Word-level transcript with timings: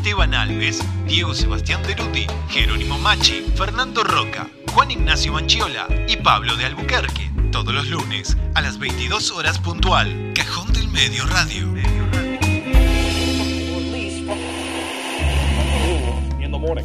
Esteban 0.00 0.32
Alves, 0.32 0.78
Diego 1.06 1.34
Sebastián 1.34 1.82
Teruti, 1.82 2.26
Jerónimo 2.48 2.98
Machi, 2.98 3.44
Fernando 3.54 4.02
Roca, 4.02 4.48
Juan 4.72 4.90
Ignacio 4.90 5.30
Manchiola 5.30 5.86
y 6.08 6.16
Pablo 6.16 6.56
de 6.56 6.64
Albuquerque. 6.64 7.30
Todos 7.52 7.74
los 7.74 7.86
lunes 7.86 8.34
a 8.54 8.62
las 8.62 8.78
22 8.78 9.30
horas 9.32 9.58
puntual. 9.58 10.32
Cajón 10.34 10.72
del 10.72 10.88
Medio 10.88 11.26
Radio. 11.26 11.68
in 16.40 16.50
the 16.50 16.58
morning. 16.58 16.84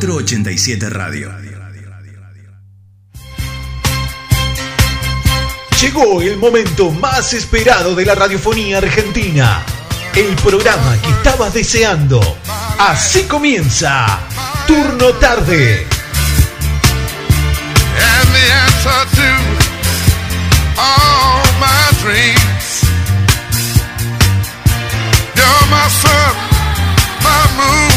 487 0.00 0.88
Radio. 0.88 1.30
Llegó 5.78 6.22
el 6.22 6.38
momento 6.38 6.90
más 6.90 7.34
esperado 7.34 7.94
de 7.94 8.06
la 8.06 8.14
radiofonía 8.14 8.78
argentina. 8.78 9.62
El 10.14 10.34
programa 10.36 10.96
que 11.02 11.10
estabas 11.10 11.52
deseando. 11.52 12.20
Así 12.78 13.24
comienza 13.24 14.20
Turno 14.66 15.12
Tarde. 15.14 15.86
my 25.70 25.88
sun, 25.88 26.34
my 27.22 27.46
moon, 27.56 27.89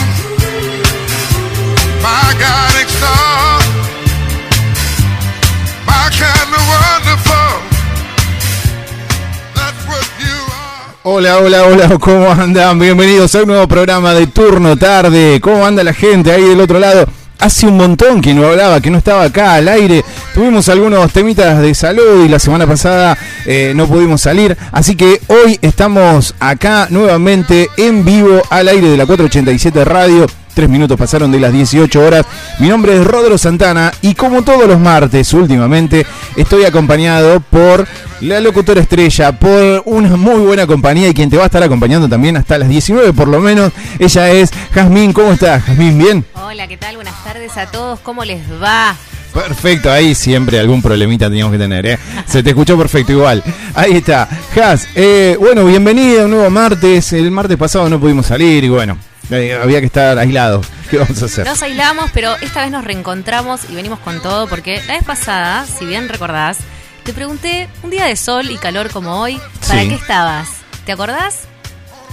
Hola, 11.06 11.38
hola, 11.38 11.66
hola, 11.66 12.00
¿cómo 12.00 12.32
andan? 12.32 12.80
Bienvenidos 12.80 13.36
a 13.36 13.42
un 13.42 13.48
nuevo 13.48 13.68
programa 13.68 14.14
de 14.14 14.26
Turno 14.26 14.78
Tarde. 14.78 15.42
¿Cómo 15.42 15.66
anda 15.66 15.84
la 15.84 15.94
gente 15.94 16.32
ahí 16.32 16.44
del 16.44 16.62
otro 16.62 16.80
lado? 16.80 17.06
Hace 17.40 17.68
un 17.68 17.76
montón 17.76 18.22
que 18.22 18.34
no 18.34 18.48
hablaba, 18.48 18.80
que 18.80 18.90
no 18.90 19.00
estaba 19.00 19.24
acá 19.24 19.56
al 19.56 19.68
aire. 19.68 20.04
Tuvimos 20.34 20.70
algunos 20.70 21.12
temitas 21.12 21.62
de 21.62 21.76
salud 21.76 22.24
y 22.26 22.30
la 22.30 22.40
semana 22.40 22.66
pasada 22.66 23.18
eh, 23.46 23.74
no 23.76 23.86
pudimos 23.86 24.22
salir. 24.22 24.58
Así 24.72 24.96
que 24.96 25.20
hoy 25.28 25.60
estamos 25.62 26.36
acá 26.40 26.88
nuevamente 26.90 27.70
en 27.76 28.06
vivo 28.06 28.42
al 28.50 28.70
aire 28.70 28.90
de 28.90 28.96
la 28.96 29.06
487 29.06 29.84
Radio. 29.84 30.26
Tres 30.54 30.70
minutos 30.70 30.98
pasaron 30.98 31.32
de 31.32 31.40
las 31.40 31.52
18 31.52 32.00
horas. 32.00 32.26
Mi 32.60 32.70
nombre 32.70 32.96
es 32.96 33.04
Rodro 33.04 33.38
Santana 33.38 33.92
y 34.02 34.14
como 34.14 34.44
todos 34.44 34.68
los 34.68 34.80
martes 34.80 35.34
últimamente 35.34 36.06
estoy 36.36 36.66
acompañado 36.66 37.40
por 37.40 37.88
la 38.22 38.40
locutora 38.40 38.80
estrella, 38.80 39.32
por 39.38 39.82
una 39.86 40.16
muy 40.16 40.42
buena 40.42 40.68
compañía 40.68 41.10
y 41.10 41.14
quien 41.14 41.30
te 41.30 41.38
va 41.38 41.44
a 41.44 41.46
estar 41.48 41.64
acompañando 41.64 42.08
también 42.08 42.38
hasta 42.38 42.58
las 42.58 42.70
19 42.70 43.14
por 43.14 43.28
lo 43.28 43.40
menos. 43.40 43.72
Ella 43.98 44.30
es 44.30 44.52
Jazmín. 44.74 45.12
¿Cómo 45.12 45.34
estás, 45.34 45.64
Jazmín? 45.64 45.98
¿Bien? 45.98 46.26
Hola, 46.36 46.68
¿qué 46.68 46.78
tal? 46.78 46.96
Buenas 46.96 47.24
tardes 47.24 47.58
a 47.58 47.66
todos. 47.66 48.00
¿Cómo 48.02 48.24
les 48.24 48.42
va? 48.62 48.96
Perfecto, 49.34 49.92
ahí 49.92 50.14
siempre 50.14 50.60
algún 50.60 50.84
problemita 50.84 51.28
teníamos 51.28 51.52
que 51.52 51.58
tener, 51.58 51.86
¿eh? 51.88 52.00
Se 52.28 52.44
te 52.44 52.52
escuchó 52.52 52.78
perfecto 52.78 53.14
igual. 53.14 53.44
Ahí 53.74 53.94
está. 53.94 54.30
Jazz, 54.56 54.88
eh, 54.94 55.36
bueno, 55.40 55.66
bienvenida 55.66 56.22
a 56.22 56.26
un 56.26 56.32
nuevo 56.32 56.50
martes. 56.52 57.12
El 57.14 57.32
martes 57.32 57.58
pasado 57.58 57.90
no 57.90 58.00
pudimos 58.00 58.28
salir 58.28 58.64
y 58.64 58.70
bueno, 58.70 58.96
había 59.32 59.80
que 59.80 59.86
estar 59.88 60.18
aislados. 60.18 60.66
¿Qué 60.90 60.98
vamos 60.98 61.22
a 61.22 61.26
hacer? 61.26 61.46
Nos 61.46 61.62
aislamos, 61.64 62.12
pero 62.14 62.36
esta 62.42 62.62
vez 62.62 62.72
nos 62.72 62.84
reencontramos 62.84 63.62
y 63.70 63.76
venimos 63.76 64.00
con 64.00 64.22
todo 64.22 64.48
porque 64.48 64.82
la 64.88 64.94
vez 64.96 65.04
pasada, 65.04 65.66
si 65.66 65.86
bien 65.86 66.10
recordás, 66.10 66.58
te 67.04 67.14
pregunté 67.14 67.68
un 67.84 67.90
día 67.90 68.06
de 68.06 68.16
sol 68.16 68.50
y 68.52 68.58
calor 68.58 68.90
como 68.92 69.20
hoy, 69.20 69.40
¿para 69.68 69.82
Sí. 69.82 69.90
qué 69.90 69.96
estabas? 69.96 70.50
¿Te 70.86 70.92
acordás? 70.92 71.42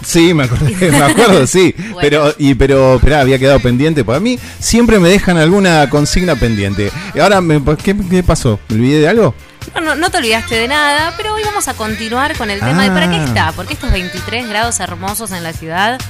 Sí, 0.04 0.32
me 0.32 0.44
acordé, 0.44 0.74
me 0.90 0.98
acuerdo, 1.02 1.46
sí. 1.46 1.74
Bueno. 1.76 1.98
Pero, 2.00 2.34
y, 2.38 2.54
pero, 2.54 2.94
esperá, 2.96 3.20
había 3.20 3.38
quedado 3.38 3.60
pendiente. 3.60 4.02
Para 4.02 4.18
mí 4.18 4.38
siempre 4.58 4.98
me 4.98 5.10
dejan 5.10 5.36
alguna 5.36 5.90
consigna 5.90 6.36
pendiente. 6.36 6.90
Y 7.14 7.18
ahora, 7.20 7.40
me, 7.42 7.62
¿qué, 7.76 7.94
qué 8.08 8.22
pasó? 8.22 8.58
¿Me 8.68 8.76
olvidé 8.76 9.00
de 9.00 9.08
algo? 9.08 9.34
No, 9.74 9.82
no, 9.82 9.94
no 9.96 10.10
te 10.10 10.16
olvidaste 10.16 10.54
de 10.54 10.68
nada, 10.68 11.12
pero 11.18 11.34
hoy 11.34 11.42
vamos 11.44 11.68
a 11.68 11.74
continuar 11.74 12.34
con 12.38 12.48
el 12.48 12.60
tema 12.60 12.84
de 12.84 12.88
¿para 12.90 13.10
qué 13.10 13.16
Ah. 13.16 13.24
está? 13.26 13.52
Porque 13.52 13.74
estos 13.74 13.92
23 13.92 14.48
grados 14.48 14.80
hermosos 14.80 15.32
en 15.32 15.42
la 15.42 15.52
ciudad 15.52 16.00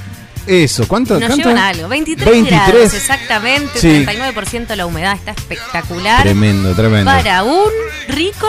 Eso, 0.47 0.87
¿cuánto? 0.87 1.19
nos 1.19 1.27
cuánto? 1.27 1.49
llevan 1.49 1.57
algo. 1.57 1.87
23, 1.87 2.31
23. 2.31 2.67
grados, 2.67 2.93
exactamente. 2.93 3.79
Sí. 3.79 4.05
39% 4.05 4.75
la 4.75 4.85
humedad, 4.85 5.13
está 5.13 5.31
espectacular. 5.31 6.23
Tremendo, 6.23 6.73
tremendo. 6.73 7.11
Para 7.11 7.43
un 7.43 7.69
rico 8.07 8.47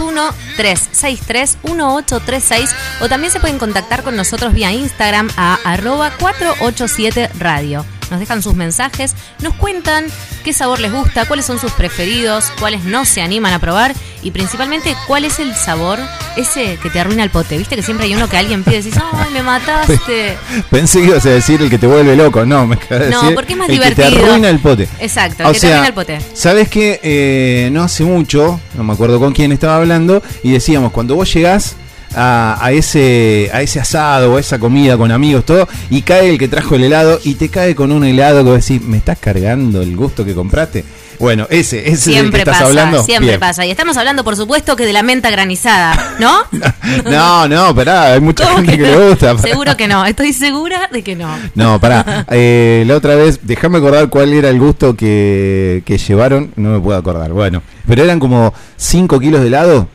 221-363-1836. 0.00 2.70
O 3.00 3.08
también 3.08 3.32
se 3.32 3.40
pueden 3.40 3.58
contactar 3.58 4.02
con 4.02 4.16
nosotros 4.16 4.52
vía 4.52 4.72
Instagram 4.72 5.30
a 5.36 5.58
arroba 5.64 6.10
487 6.18 7.30
radio. 7.38 7.84
Nos 8.10 8.20
dejan 8.20 8.42
sus 8.42 8.54
mensajes, 8.54 9.14
nos 9.40 9.54
cuentan 9.54 10.06
qué 10.44 10.52
sabor 10.52 10.80
les 10.80 10.92
gusta, 10.92 11.26
cuáles 11.26 11.46
son 11.46 11.58
sus 11.58 11.72
preferidos, 11.72 12.52
cuáles 12.58 12.84
no 12.84 13.04
se 13.04 13.22
animan 13.22 13.52
a 13.52 13.58
probar 13.58 13.94
y 14.22 14.30
principalmente 14.30 14.94
cuál 15.06 15.24
es 15.24 15.38
el 15.38 15.54
sabor 15.54 15.98
ese 16.36 16.78
que 16.82 16.90
te 16.90 17.00
arruina 17.00 17.22
el 17.22 17.30
pote. 17.30 17.56
Viste 17.56 17.76
que 17.76 17.82
siempre 17.82 18.06
hay 18.06 18.14
uno 18.14 18.28
que 18.28 18.36
alguien 18.36 18.64
pide 18.64 18.78
y 18.78 18.82
decís, 18.82 19.00
ay, 19.12 19.30
me 19.32 19.42
mataste. 19.42 20.36
Pensé 20.70 21.00
que 21.00 21.06
ibas 21.06 21.26
a 21.26 21.30
decir 21.30 21.60
el 21.62 21.70
que 21.70 21.78
te 21.78 21.86
vuelve 21.86 22.16
loco. 22.16 22.44
No, 22.44 22.66
me 22.66 22.76
de 22.76 23.10
No, 23.10 23.20
decir 23.22 23.34
porque 23.34 23.52
es 23.52 23.58
más 23.58 23.68
el 23.68 23.74
divertido. 23.76 24.08
Que 24.10 24.16
te 24.16 24.22
arruina 24.22 24.50
el 24.50 24.58
pote. 24.58 24.88
Exacto, 24.98 25.44
el 25.44 25.52
que 25.52 25.60
te 25.60 25.66
arruina 25.68 25.86
el 25.86 25.94
pote. 25.94 26.18
¿Sabes 26.34 26.68
qué? 26.68 27.00
Eh, 27.02 27.70
no 27.72 27.82
hace 27.82 28.04
mucho, 28.04 28.60
no 28.74 28.84
me 28.84 28.92
acuerdo 28.92 29.18
con 29.18 29.32
quién 29.32 29.52
estaba 29.52 29.76
hablando, 29.76 30.22
y 30.42 30.52
decíamos, 30.52 30.92
cuando 30.92 31.14
vos 31.14 31.32
llegás 31.32 31.76
a, 32.14 32.58
a 32.60 32.72
ese, 32.72 33.50
a 33.52 33.62
ese 33.62 33.80
asado 33.80 34.32
o 34.32 34.36
a 34.36 34.40
esa 34.40 34.58
comida 34.58 34.96
con 34.96 35.10
amigos, 35.12 35.44
todo, 35.44 35.68
y 35.90 36.02
cae 36.02 36.30
el 36.30 36.38
que 36.38 36.48
trajo 36.48 36.74
el 36.76 36.84
helado 36.84 37.20
y 37.24 37.34
te 37.34 37.48
cae 37.48 37.74
con 37.74 37.92
un 37.92 38.04
helado 38.04 38.44
que 38.44 38.50
vos 38.50 38.66
decís, 38.66 38.82
¿me 38.86 38.96
estás 38.96 39.18
cargando 39.18 39.82
el 39.82 39.96
gusto 39.96 40.24
que 40.24 40.34
compraste? 40.34 40.84
Bueno, 41.18 41.46
ese, 41.50 41.80
ese 41.80 41.90
es 41.90 42.06
el 42.06 42.12
que 42.14 42.18
Siempre 42.20 42.38
estás 42.40 42.54
pasa, 42.56 42.66
hablando. 42.66 43.02
siempre 43.04 43.28
Bien. 43.32 43.40
pasa. 43.40 43.66
Y 43.66 43.70
estamos 43.70 43.94
hablando, 43.98 44.24
por 44.24 44.36
supuesto, 44.36 44.74
que 44.74 44.86
de 44.86 44.94
la 44.94 45.02
menta 45.02 45.30
granizada, 45.30 46.14
¿no? 46.18 46.44
No, 47.10 47.46
no, 47.46 47.74
pará, 47.74 48.14
hay 48.14 48.20
mucha 48.20 48.44
¿Cómo 48.44 48.56
gente 48.56 48.78
que 48.78 48.90
no? 48.90 48.98
le 48.98 49.08
gusta. 49.10 49.36
pará. 49.36 49.48
Seguro 49.48 49.76
que 49.76 49.86
no, 49.86 50.06
estoy 50.06 50.32
segura 50.32 50.88
de 50.90 51.02
que 51.02 51.16
no. 51.16 51.28
No, 51.54 51.78
pará. 51.78 52.24
Eh, 52.30 52.84
la 52.86 52.96
otra 52.96 53.16
vez, 53.16 53.40
déjame 53.42 53.76
acordar 53.78 54.08
cuál 54.08 54.32
era 54.32 54.48
el 54.48 54.58
gusto 54.58 54.96
que, 54.96 55.82
que 55.84 55.98
llevaron. 55.98 56.52
No 56.56 56.70
me 56.70 56.80
puedo 56.80 56.98
acordar. 56.98 57.30
Bueno, 57.32 57.62
pero 57.86 58.02
eran 58.02 58.18
como 58.18 58.54
5 58.78 59.20
kilos 59.20 59.42
de 59.42 59.48
helado 59.48 59.88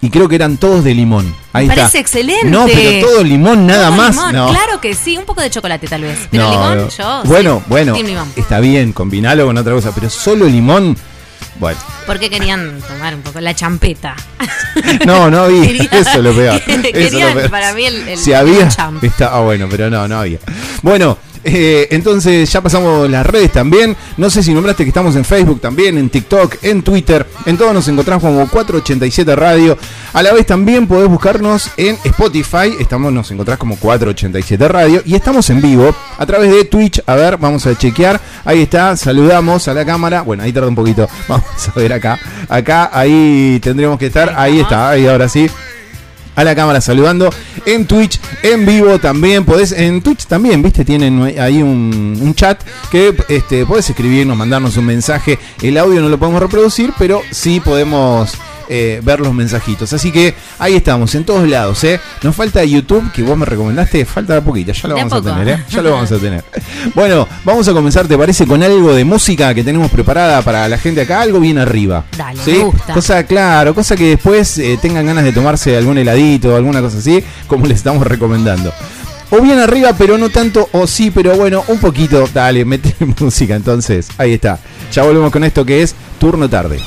y 0.00 0.10
creo 0.10 0.28
que 0.28 0.36
eran 0.36 0.58
todos 0.58 0.84
de 0.84 0.94
limón. 0.94 1.34
Ahí 1.58 1.66
Me 1.66 1.72
está. 1.74 1.82
parece 1.84 1.98
excelente. 1.98 2.46
No, 2.48 2.66
pero 2.66 3.06
todo 3.06 3.22
limón, 3.24 3.66
nada 3.66 3.88
Todo 3.88 3.96
más. 3.96 4.16
limón, 4.16 4.32
no. 4.34 4.48
Claro 4.50 4.80
que 4.80 4.94
sí, 4.94 5.16
un 5.16 5.24
poco 5.24 5.40
de 5.40 5.50
chocolate 5.50 5.86
tal 5.86 6.02
vez. 6.02 6.18
Pero 6.30 6.44
No, 6.44 6.50
limón, 6.50 6.78
no. 6.78 6.88
yo. 6.88 7.22
Bueno, 7.24 7.58
sí, 7.58 7.64
bueno, 7.68 7.94
limón. 7.94 8.32
está 8.36 8.60
bien, 8.60 8.92
combinalo 8.92 9.46
con 9.46 9.56
otra 9.58 9.72
cosa, 9.74 9.92
pero 9.94 10.08
solo 10.10 10.46
limón. 10.46 10.96
Bueno, 11.60 11.78
¿Por 12.06 12.18
qué 12.20 12.30
querían 12.30 12.80
tomar 12.86 13.14
un 13.16 13.22
poco 13.22 13.40
la 13.40 13.52
champeta? 13.54 14.14
no, 15.06 15.28
no 15.30 15.42
había. 15.42 15.62
Querían- 15.66 15.88
Eso 15.92 16.10
es 16.10 16.16
lo 16.18 16.32
peor. 16.32 16.54
Eso 16.66 16.76
lo 16.76 16.82
querían, 16.82 17.34
peor. 17.34 17.50
para 17.50 17.72
mí, 17.74 17.84
el- 17.84 18.08
el- 18.08 18.18
si 18.18 18.32
había, 18.32 18.68
champ. 18.68 19.02
está, 19.02 19.34
ah, 19.34 19.40
bueno, 19.40 19.66
pero 19.70 19.90
no, 19.90 20.06
no 20.06 20.20
había. 20.20 20.38
Bueno, 20.82 21.18
eh, 21.54 21.88
entonces 21.90 22.50
ya 22.50 22.60
pasamos 22.60 23.08
las 23.08 23.26
redes 23.26 23.52
también. 23.52 23.96
No 24.16 24.30
sé 24.30 24.42
si 24.42 24.52
nombraste 24.52 24.84
que 24.84 24.90
estamos 24.90 25.16
en 25.16 25.24
Facebook 25.24 25.60
también, 25.60 25.98
en 25.98 26.10
TikTok, 26.10 26.56
en 26.62 26.82
Twitter. 26.82 27.26
En 27.46 27.56
todo 27.56 27.72
nos 27.72 27.88
encontramos 27.88 28.22
como 28.22 28.48
487 28.48 29.36
Radio. 29.36 29.78
A 30.12 30.22
la 30.22 30.32
vez 30.32 30.46
también 30.46 30.86
podés 30.86 31.08
buscarnos 31.08 31.70
en 31.76 31.98
Spotify. 32.04 32.74
Estamos, 32.78 33.12
nos 33.12 33.30
encontrás 33.30 33.58
como 33.58 33.76
487 33.76 34.68
Radio. 34.68 35.02
Y 35.04 35.14
estamos 35.14 35.48
en 35.50 35.60
vivo 35.60 35.94
a 36.18 36.26
través 36.26 36.50
de 36.50 36.64
Twitch. 36.64 37.02
A 37.06 37.14
ver, 37.14 37.36
vamos 37.38 37.66
a 37.66 37.76
chequear. 37.76 38.20
Ahí 38.44 38.62
está, 38.62 38.96
saludamos 38.96 39.68
a 39.68 39.74
la 39.74 39.84
cámara. 39.84 40.22
Bueno, 40.22 40.42
ahí 40.42 40.52
tarda 40.52 40.68
un 40.68 40.74
poquito. 40.74 41.08
Vamos 41.28 41.68
a 41.68 41.78
ver 41.78 41.92
acá. 41.92 42.18
Acá, 42.48 42.90
ahí 42.92 43.58
tendríamos 43.62 43.98
que 43.98 44.06
estar. 44.06 44.34
Ahí 44.36 44.60
está, 44.60 44.90
ahí 44.90 45.06
ahora 45.06 45.28
sí 45.28 45.48
a 46.38 46.44
la 46.44 46.54
cámara 46.54 46.80
saludando 46.80 47.30
en 47.66 47.86
Twitch 47.86 48.20
en 48.44 48.64
vivo 48.64 49.00
también. 49.00 49.44
Podés 49.44 49.72
en 49.72 50.00
Twitch 50.00 50.26
también 50.26 50.62
viste 50.62 50.84
tienen 50.84 51.20
ahí 51.40 51.60
un, 51.60 52.16
un 52.20 52.34
chat 52.34 52.62
que 52.92 53.12
este 53.28 53.66
podés 53.66 53.90
escribirnos 53.90 54.36
mandarnos 54.36 54.76
un 54.76 54.86
mensaje. 54.86 55.36
El 55.60 55.76
audio 55.76 56.00
no 56.00 56.08
lo 56.08 56.16
podemos 56.16 56.40
reproducir 56.40 56.92
pero 56.96 57.22
sí 57.32 57.58
podemos 57.58 58.38
eh, 58.68 59.00
ver 59.02 59.20
los 59.20 59.32
mensajitos 59.34 59.92
así 59.92 60.10
que 60.12 60.34
ahí 60.58 60.74
estamos 60.76 61.14
en 61.14 61.24
todos 61.24 61.48
lados 61.48 61.82
eh 61.84 61.98
nos 62.22 62.34
falta 62.36 62.62
YouTube 62.64 63.10
que 63.12 63.22
vos 63.22 63.36
me 63.36 63.46
recomendaste 63.46 64.04
falta 64.04 64.40
poquita 64.40 64.72
ya 64.72 64.88
lo 64.88 64.94
De 64.94 65.00
a 65.00 65.04
vamos 65.04 65.12
a 65.12 65.22
poco. 65.22 65.34
tener 65.38 65.48
eh 65.60 65.64
ya 65.70 65.82
lo 65.82 65.90
vamos 65.92 66.12
a 66.12 66.18
tener 66.18 66.44
bueno 66.94 67.26
vamos 67.44 67.66
a 67.68 67.72
comenzar 67.72 68.06
te 68.06 68.16
parece 68.18 68.46
con 68.46 68.62
algo 68.62 68.94
de 68.94 69.04
música 69.04 69.54
que 69.54 69.64
tenemos 69.64 69.90
preparada 69.90 70.42
para 70.42 70.68
la 70.68 70.78
gente 70.78 71.00
acá 71.00 71.20
algo 71.22 71.40
bien 71.40 71.58
arriba 71.58 72.04
Dale, 72.16 72.40
¿sí? 72.44 72.52
me 72.52 72.64
gusta. 72.64 72.92
Cosa, 72.92 73.22
claro, 73.24 73.74
cosa 73.74 73.96
que 73.96 74.10
después 74.10 74.58
eh, 74.58 74.78
tengan 74.80 75.06
ganas 75.06 75.24
de 75.24 75.32
tomarse 75.32 75.76
algún 75.76 75.96
heladito 75.98 76.54
alguna 76.56 76.80
cosa 76.80 76.98
así, 76.98 77.22
como 77.46 77.66
les 77.66 77.78
estamos 77.78 78.06
recomendando. 78.06 78.72
O 79.30 79.40
bien 79.40 79.58
arriba, 79.58 79.92
pero 79.96 80.18
no 80.18 80.28
tanto, 80.30 80.68
o 80.72 80.86
sí, 80.86 81.10
pero 81.10 81.36
bueno, 81.36 81.62
un 81.68 81.78
poquito. 81.78 82.28
Dale, 82.32 82.64
mete 82.64 82.94
música 83.20 83.54
entonces. 83.54 84.08
Ahí 84.18 84.34
está. 84.34 84.58
Ya 84.92 85.02
volvemos 85.02 85.30
con 85.30 85.44
esto 85.44 85.64
que 85.64 85.82
es 85.82 85.94
turno 86.18 86.48
tarde. 86.48 86.80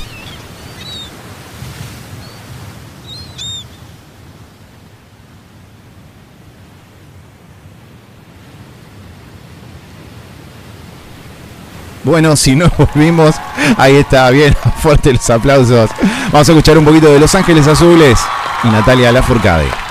Bueno, 12.04 12.36
si 12.36 12.56
no 12.56 12.70
volvimos, 12.78 13.36
ahí 13.76 13.96
está, 13.96 14.30
bien, 14.30 14.54
fuerte 14.82 15.12
los 15.12 15.28
aplausos. 15.30 15.90
Vamos 16.32 16.48
a 16.48 16.52
escuchar 16.52 16.78
un 16.78 16.84
poquito 16.84 17.12
de 17.12 17.18
Los 17.18 17.34
Ángeles 17.34 17.66
Azules 17.66 18.18
y 18.64 18.68
Natalia 18.68 19.12
Lafourcade. 19.12 19.81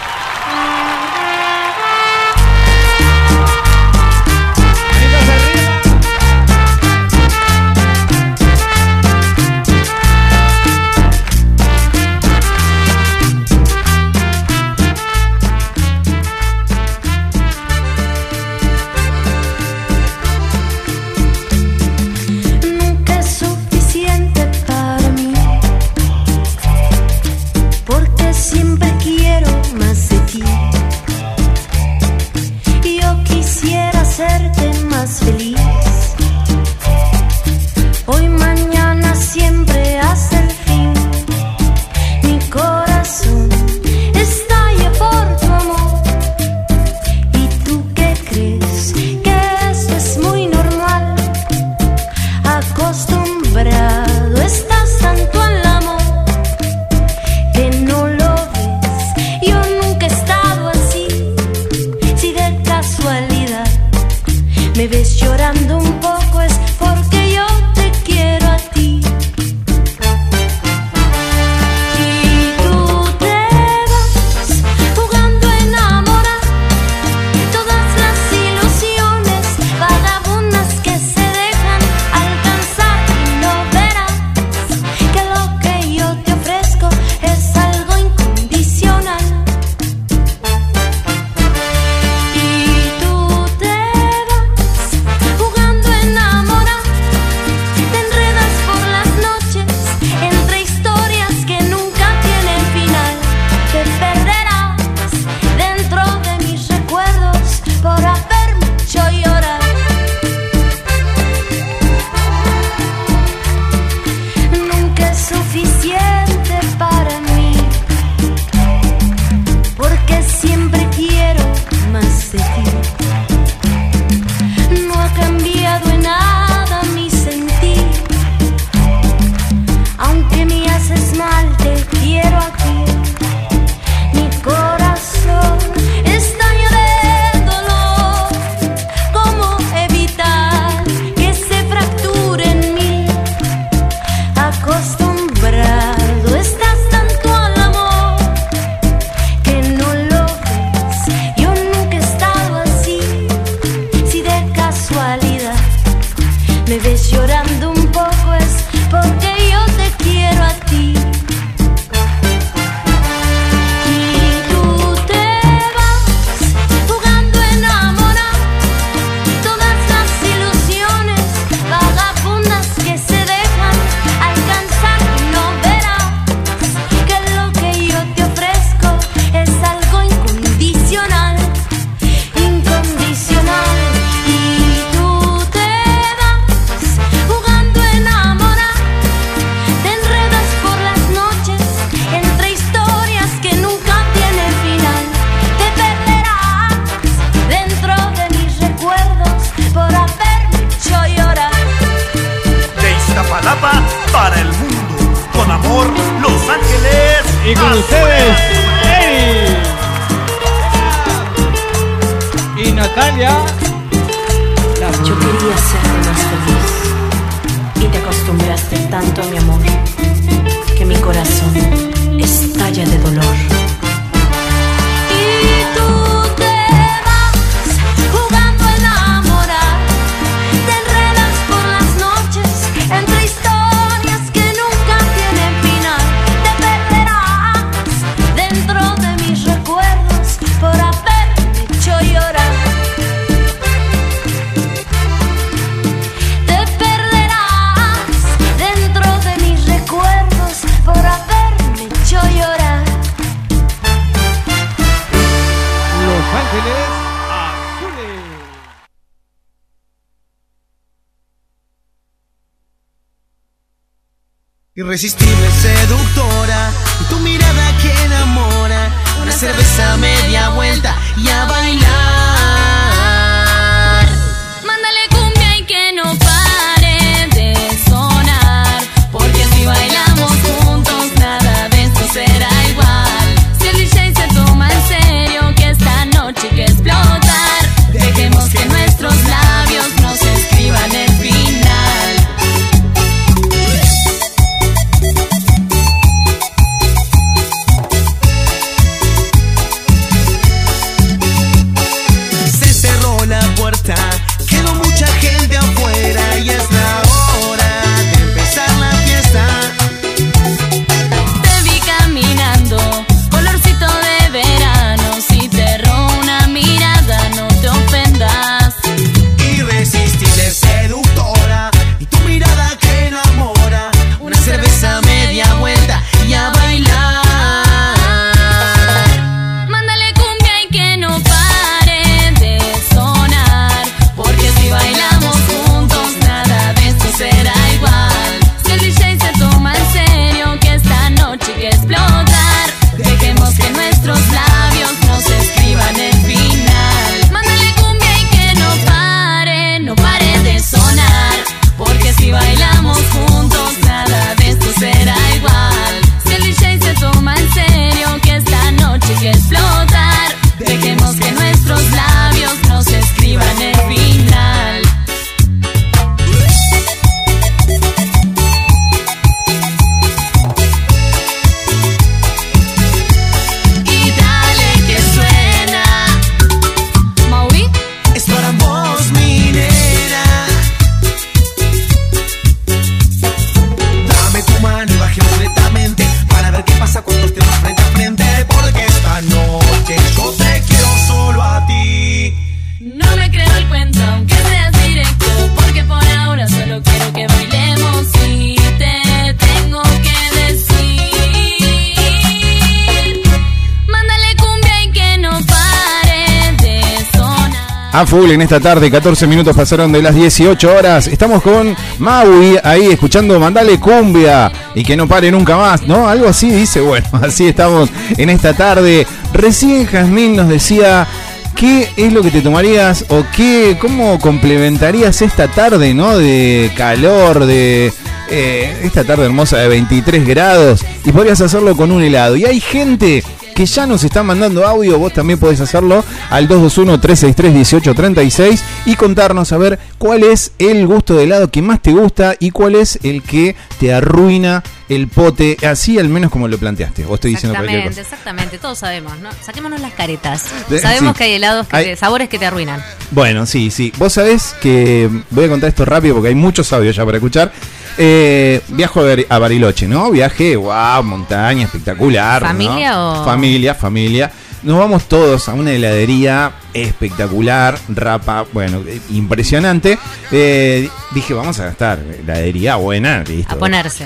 esta 408.54 408.70
tarde, 408.70 408.92
14 408.92 409.28
minutos 409.28 409.56
pasaron 409.56 409.94
de 409.94 410.02
las 410.02 410.14
18 410.14 410.76
horas. 410.76 411.08
Estamos 411.08 411.42
con 411.42 411.74
Maui 412.00 412.58
ahí 412.62 412.88
escuchando 412.88 413.40
Mandale 413.40 413.80
Cumbia 413.80 414.52
y 414.76 414.84
que 414.84 414.98
no 414.98 415.08
pare 415.08 415.32
nunca 415.32 415.56
más, 415.56 415.88
¿no? 415.88 416.10
Algo 416.10 416.28
así 416.28 416.50
dice, 416.50 416.82
bueno, 416.82 417.08
así 417.22 417.48
estamos 417.48 417.90
en 418.18 418.30
esta 418.30 418.54
tarde. 418.54 419.08
Recién 419.32 419.86
Jazmín 419.86 420.36
nos 420.36 420.50
decía 420.50 421.08
¿Qué 421.56 421.88
es 421.96 422.12
lo 422.12 422.22
que 422.22 422.32
te 422.32 422.42
tomarías 422.42 423.06
o 423.08 423.24
qué, 423.34 423.78
cómo 423.80 424.20
complementarías 424.20 425.22
esta 425.22 425.48
tarde, 425.48 425.94
¿no? 425.94 426.18
De 426.18 426.72
calor, 426.76 427.46
de 427.46 427.94
eh, 428.30 428.82
esta 428.84 429.06
tarde 429.06 429.28
hermosa 429.28 429.60
de 429.60 429.70
23 429.70 430.28
grados 430.28 430.84
y 431.06 431.14
podrías 431.14 431.40
hacerlo 431.40 431.78
con 431.78 431.90
un 431.92 432.04
helado. 432.04 432.36
Y 432.36 432.44
hay 432.44 432.60
gente 432.60 433.24
que 433.54 433.66
ya 433.66 433.86
nos 433.86 434.04
está 434.04 434.24
mandando 434.24 434.66
audio, 434.66 434.98
vos 434.98 435.14
también 435.14 435.40
podés 435.40 435.62
hacerlo 435.62 436.04
al 436.32 436.48
221-363-1836 436.50 438.60
y 438.86 438.96
contarnos 438.96 439.52
a 439.52 439.58
ver 439.58 439.78
cuál 439.98 440.24
es 440.24 440.54
el 440.60 440.88
gusto 440.88 441.16
de 441.16 441.26
helado 441.26 441.50
que 441.52 441.62
más 441.62 441.82
te 441.82 441.92
gusta 441.92 442.36
y 442.40 442.52
cuál 442.52 442.76
es 442.76 443.00
el 443.04 443.22
que 443.22 443.56
te 443.80 443.94
arruina 443.94 444.64
el 444.90 445.08
pote, 445.08 445.56
así 445.66 445.98
al 446.00 446.10
menos 446.10 446.32
como 446.32 446.48
lo 446.50 446.58
planteaste. 446.58 447.06
Vos 447.06 447.16
estoy 447.16 447.32
diciendo 447.32 447.56
cualquier 447.58 447.80
Exactamente, 447.80 448.02
cosa. 448.04 448.16
exactamente, 448.16 448.58
todos 448.58 448.78
sabemos, 448.80 449.18
¿no? 449.20 449.30
Saquémonos 449.42 449.80
las 449.80 449.94
caretas. 449.94 450.46
De- 450.70 450.80
Sabemos 450.80 451.14
sí. 451.14 451.18
que 451.20 451.24
hay 451.26 451.32
helados, 451.34 451.68
que 451.68 451.76
Hay- 451.78 451.86
te- 451.86 451.96
sabores 451.96 452.28
que 452.28 452.38
te 452.38 452.46
arruinan. 452.46 452.84
Bueno, 453.12 453.46
sí, 453.46 453.72
sí. 453.72 453.94
Vos 453.98 454.12
sabés 454.14 454.54
que 454.62 455.10
voy 455.30 455.46
a 455.46 455.50
contar 455.50 455.70
esto 455.70 455.86
rápido 455.86 456.16
porque 456.16 456.30
hay 456.30 456.36
muchos 456.36 456.74
audios 456.74 456.94
ya 456.96 457.06
para 457.06 457.18
escuchar. 457.18 457.52
Eh, 457.98 458.60
viajo 458.70 459.00
a, 459.02 459.04
Bar- 459.04 459.26
a 459.30 459.40
Bariloche, 459.40 459.88
¿no? 459.88 460.12
Viaje, 460.12 460.56
wow, 460.58 461.04
montaña, 461.04 461.64
espectacular. 461.66 462.42
¿no? 462.42 462.48
¿Familia 462.50 463.00
o- 463.02 463.24
Familia, 463.26 463.76
familia. 463.76 464.30
Nos 464.64 464.78
vamos 464.78 465.06
todos 465.06 465.50
a 465.50 465.54
una 465.56 465.72
heladería 465.72 466.52
espectacular, 466.74 467.80
rapa, 467.90 468.46
bueno, 468.54 468.84
impresionante. 469.10 469.98
Eh, 470.32 470.88
dije, 471.12 471.34
vamos 471.34 471.60
a 471.60 471.66
gastar 471.66 472.00
heladería 472.00 472.76
buena, 472.76 473.24
listo. 473.24 473.56
A 473.56 473.58
ponerse. 473.58 474.06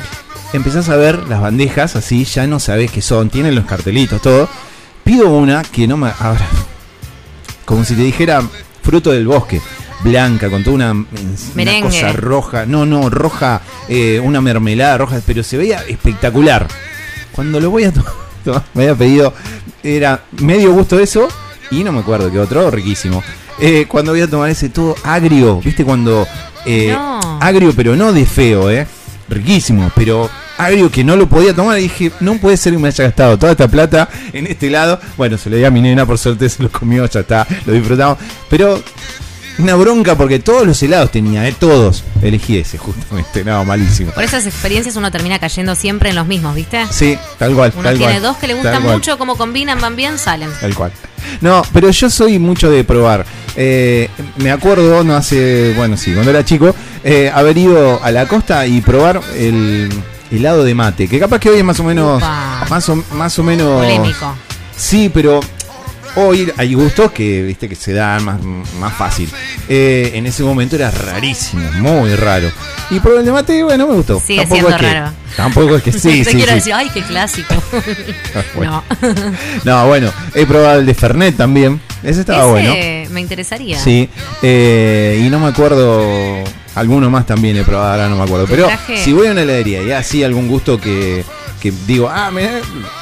Empezás 0.53 0.88
a 0.88 0.95
ver 0.95 1.27
las 1.27 1.41
bandejas 1.41 1.97
así, 1.97 2.24
ya 2.24 2.47
no 2.47 2.62
sabés 2.62 2.89
qué 2.91 3.01
son, 3.01 3.29
tienen 3.29 3.53
los 3.53 3.65
cartelitos, 3.65 4.21
todo. 4.21 4.47
Pido 5.03 5.29
una 5.29 5.62
que 5.63 5.88
no 5.88 5.97
me. 5.97 6.09
Ahora, 6.19 6.47
como 7.65 7.83
si 7.83 7.95
te 7.95 8.03
dijera 8.03 8.41
fruto 8.81 9.12
del 9.12 9.27
bosque, 9.27 9.59
blanca, 10.03 10.50
con 10.50 10.63
toda 10.63 10.75
una, 10.75 10.91
una 10.91 11.81
cosa 11.81 12.13
roja. 12.13 12.65
No, 12.65 12.85
no, 12.85 13.09
roja, 13.09 13.62
eh, 13.89 14.21
una 14.24 14.39
mermelada 14.39 15.00
roja, 15.00 15.19
pero 15.25 15.43
se 15.43 15.57
veía 15.57 15.83
espectacular. 15.85 16.65
Cuando 17.33 17.59
lo 17.59 17.69
voy 17.69 17.83
a 17.83 17.91
tomar, 17.91 18.13
me 18.74 18.84
había 18.84 18.96
pedido, 18.96 19.34
era 19.84 20.22
medio 20.40 20.72
gusto 20.72 21.00
eso 21.00 21.28
y 21.72 21.84
no 21.84 21.92
me 21.92 22.00
acuerdo 22.00 22.32
qué 22.32 22.40
otro, 22.40 22.70
riquísimo. 22.72 23.24
Eh, 23.60 23.86
cuando 23.88 24.12
voy 24.12 24.22
a 24.22 24.30
tomar 24.30 24.50
ese 24.50 24.70
todo 24.70 24.96
agrio, 25.04 25.62
¿viste? 25.62 25.86
Cuando. 25.86 26.28
eh, 26.66 26.92
No. 26.92 27.40
Agrio, 27.42 27.74
pero 27.75 27.96
no 27.96 28.12
de 28.14 28.25
feo, 28.25 28.70
¿eh? 28.70 28.86
Riquísimo, 29.30 29.92
pero 29.96 30.30
agrio 30.58 30.90
que 30.92 31.04
no 31.04 31.16
lo 31.16 31.28
podía 31.28 31.54
tomar. 31.54 31.80
Y 31.80 31.84
dije, 31.84 32.12
no 32.20 32.36
puede 32.38 32.58
ser 32.58 32.74
que 32.74 32.80
me 32.80 32.88
haya 32.90 33.04
gastado 33.06 33.38
toda 33.40 33.52
esta 33.54 33.68
plata 33.68 34.10
en 34.34 34.48
este 34.48 34.70
lado. 34.70 35.00
Bueno, 35.18 35.38
se 35.38 35.50
lo 35.50 35.56
di 35.58 35.64
a 35.66 35.72
mi 35.72 35.82
nena, 35.82 36.06
por 36.06 36.18
suerte 36.18 36.48
se 36.50 36.64
lo 36.64 36.70
comió, 36.72 37.06
ya 37.08 37.22
está, 37.22 37.48
lo 37.66 37.74
disfrutamos. 37.74 38.18
Pero 38.50 38.82
una 39.57 39.75
bronca 39.75 40.15
porque 40.15 40.39
todos 40.39 40.65
los 40.65 40.81
helados 40.83 41.12
tenía, 41.12 41.47
¿eh? 41.47 41.55
Todos. 41.57 42.03
Elegí 42.21 42.57
ese, 42.57 42.77
justamente. 42.77 43.43
No, 43.43 43.63
malísimo. 43.65 44.12
Por 44.12 44.24
esas 44.24 44.45
experiencias 44.45 44.95
uno 44.95 45.12
termina 45.12 45.39
cayendo 45.39 45.75
siempre 45.75 46.09
en 46.09 46.15
los 46.15 46.27
mismos, 46.27 46.55
¿viste? 46.55 46.85
Sí, 46.91 47.17
tal 47.38 47.53
cual. 47.55 47.71
Uno 47.75 47.83
tal 47.83 47.97
tiene 47.97 48.13
cual, 48.13 48.24
dos 48.24 48.38
que 48.38 48.47
le 48.47 48.53
gustan 48.55 48.83
mucho, 48.83 49.17
como 49.17 49.35
combinan, 49.38 49.79
van 49.79 49.95
bien, 49.95 50.17
salen. 50.17 50.50
Tal 50.59 50.75
cual. 50.75 50.91
No, 51.41 51.62
pero 51.74 51.89
yo 51.89 52.09
soy 52.09 52.39
mucho 52.39 52.69
de 52.69 52.83
probar. 52.83 53.25
Eh, 53.55 54.09
me 54.38 54.51
acuerdo, 54.51 55.03
no 55.03 55.15
hace, 55.15 55.74
bueno, 55.75 55.95
sí, 55.97 56.12
cuando 56.13 56.31
era 56.31 56.43
chico, 56.43 56.75
eh, 57.03 57.31
haber 57.33 57.57
ido 57.57 58.03
a 58.03 58.12
la 58.12 58.27
costa 58.27 58.67
y 58.67 58.81
probar 58.81 59.21
el 59.38 59.89
helado 60.31 60.63
de 60.63 60.75
mate, 60.75 61.07
que 61.07 61.19
capaz 61.19 61.39
que 61.39 61.50
hoy 61.50 61.59
es 61.59 61.63
más 61.63 61.79
o 61.79 61.83
menos, 61.83 62.21
más 62.69 62.89
o, 62.89 62.95
más 63.13 63.39
o 63.39 63.43
menos, 63.43 63.81
Polémico. 63.81 64.35
sí, 64.75 65.09
pero 65.13 65.39
hoy 66.15 66.51
hay 66.57 66.74
gustos 66.74 67.12
que, 67.12 67.41
viste, 67.43 67.69
que 67.69 67.75
se 67.75 67.93
dan 67.93 68.24
más, 68.24 68.41
más 68.79 68.93
fácil. 68.93 69.29
Eh, 69.69 70.12
en 70.15 70.25
ese 70.25 70.43
momento 70.43 70.75
era 70.75 70.91
rarísimo, 70.91 71.63
muy 71.74 72.15
raro. 72.15 72.51
Y 72.89 73.00
probé 73.00 73.19
el 73.19 73.25
de 73.25 73.31
mate, 73.31 73.57
y 73.57 73.62
bueno, 73.63 73.88
me 73.88 73.95
gustó. 73.95 74.19
Sigue 74.19 74.41
tampoco 74.41 74.67
siendo 74.67 74.88
es 74.88 75.12
que. 75.12 75.36
Tampoco 75.36 75.75
es 75.75 75.84
que 75.84 75.91
sí, 75.93 76.24
Te 76.24 76.31
sí, 76.31 76.38
quiero 76.38 76.51
sí. 76.51 76.55
decir, 76.55 76.74
ay, 76.74 76.89
qué 76.93 77.01
clásico. 77.01 77.53
Bueno. 78.55 78.84
no. 79.01 79.05
No, 79.63 79.88
bueno, 79.88 80.12
he 80.34 80.45
probado 80.45 80.79
el 80.79 80.86
de 80.86 80.93
Fernet 80.93 81.36
también. 81.36 81.79
Ese 82.03 82.22
estaba 82.22 82.43
Ese 82.43 82.50
bueno. 82.69 83.13
me 83.13 83.22
interesaría. 83.22 83.79
Sí, 83.79 84.10
eh, 84.41 85.22
y 85.25 85.29
no 85.29 85.39
me 85.39 85.48
acuerdo, 85.48 86.43
alguno 86.75 87.10
más 87.10 87.25
también 87.25 87.57
he 87.57 87.63
probado, 87.63 87.91
ahora 87.91 88.10
no 88.10 88.17
me 88.17 88.24
acuerdo. 88.24 88.45
Pero 88.48 88.67
si 89.03 89.13
voy 89.13 89.27
a 89.27 89.31
una 89.31 89.41
heladería 89.41 89.81
y 89.81 89.91
así 89.91 90.24
algún 90.24 90.48
gusto 90.48 90.79
que, 90.79 91.24
que 91.72 91.77
digo, 91.88 92.10
ah, 92.10 92.31
me, 92.31 92.43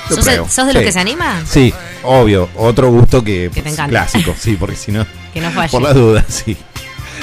lo 0.09 0.15
¿Sos, 0.15 0.25
pruebo. 0.25 0.45
de, 0.45 0.51
sos 0.51 0.67
de 0.67 0.73
los 0.73 0.83
que 0.83 0.91
se 0.91 0.99
anima? 0.99 1.41
Sí, 1.49 1.73
obvio, 2.03 2.49
otro 2.55 2.89
gusto 2.89 3.23
que, 3.23 3.49
Que 3.53 3.61
te 3.61 3.69
encanta. 3.69 3.89
clásico, 3.89 4.33
sí, 4.39 4.55
porque 4.59 4.75
si 4.75 4.91
no, 4.91 5.05
Que 5.33 5.41
no 5.41 5.51
falle. 5.51 5.71
por 5.71 5.81
las 5.81 5.93
dudas, 5.95 6.25
sí. 6.27 6.55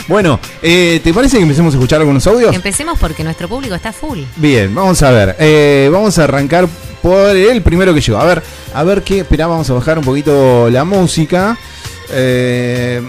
Bueno, 0.08 0.40
eh, 0.62 1.00
¿te 1.04 1.12
parece 1.14 1.36
que 1.36 1.42
empecemos 1.42 1.74
a 1.74 1.76
escuchar 1.76 2.00
algunos 2.00 2.26
audios? 2.26 2.54
Empecemos 2.54 2.98
porque 2.98 3.22
nuestro 3.22 3.48
público 3.48 3.74
está 3.74 3.92
full. 3.92 4.20
Bien, 4.36 4.74
vamos 4.74 5.02
a 5.02 5.10
ver. 5.10 5.36
eh, 5.38 5.88
vamos 5.92 6.18
a 6.18 6.24
arrancar 6.24 6.66
por 7.02 7.36
el 7.36 7.62
primero 7.62 7.94
que 7.94 8.00
llegó. 8.00 8.18
A 8.18 8.24
ver, 8.24 8.42
a 8.74 8.82
ver 8.82 9.02
qué. 9.02 9.20
Esperá, 9.20 9.46
vamos 9.46 9.68
a 9.70 9.74
bajar 9.74 9.98
un 9.98 10.04
poquito 10.04 10.68
la 10.70 10.84
música. 10.84 11.56
Eh, 12.10 13.00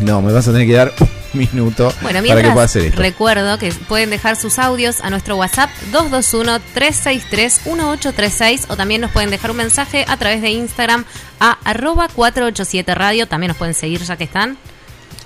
no, 0.00 0.22
me 0.22 0.32
vas 0.32 0.48
a 0.48 0.52
tener 0.52 0.66
que 0.66 0.72
dar 0.74 0.92
minuto 1.32 1.92
Bueno, 2.02 2.22
para 2.26 2.42
que 2.42 2.50
pueda 2.50 2.64
hacer 2.64 2.84
esto. 2.86 3.00
recuerdo 3.00 3.58
que 3.58 3.72
pueden 3.72 4.10
dejar 4.10 4.36
sus 4.36 4.58
audios 4.58 5.00
a 5.00 5.10
nuestro 5.10 5.36
WhatsApp 5.36 5.70
221-363-1836 5.92 8.64
o 8.68 8.76
también 8.76 9.00
nos 9.00 9.10
pueden 9.10 9.30
dejar 9.30 9.50
un 9.50 9.56
mensaje 9.58 10.04
a 10.08 10.16
través 10.16 10.42
de 10.42 10.50
Instagram 10.50 11.04
a 11.38 11.58
arroba 11.64 12.08
487 12.08 12.94
radio. 12.94 13.26
También 13.26 13.48
nos 13.48 13.56
pueden 13.56 13.74
seguir 13.74 14.02
ya 14.02 14.16
que 14.16 14.24
están. 14.24 14.58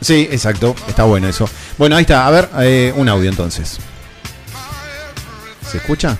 Sí, 0.00 0.28
exacto. 0.30 0.74
Está 0.88 1.04
bueno 1.04 1.28
eso. 1.28 1.48
Bueno, 1.78 1.96
ahí 1.96 2.02
está. 2.02 2.26
A 2.26 2.30
ver, 2.30 2.50
eh, 2.60 2.92
un 2.96 3.08
audio 3.08 3.30
entonces. 3.30 3.78
¿Se 5.70 5.78
escucha? 5.78 6.16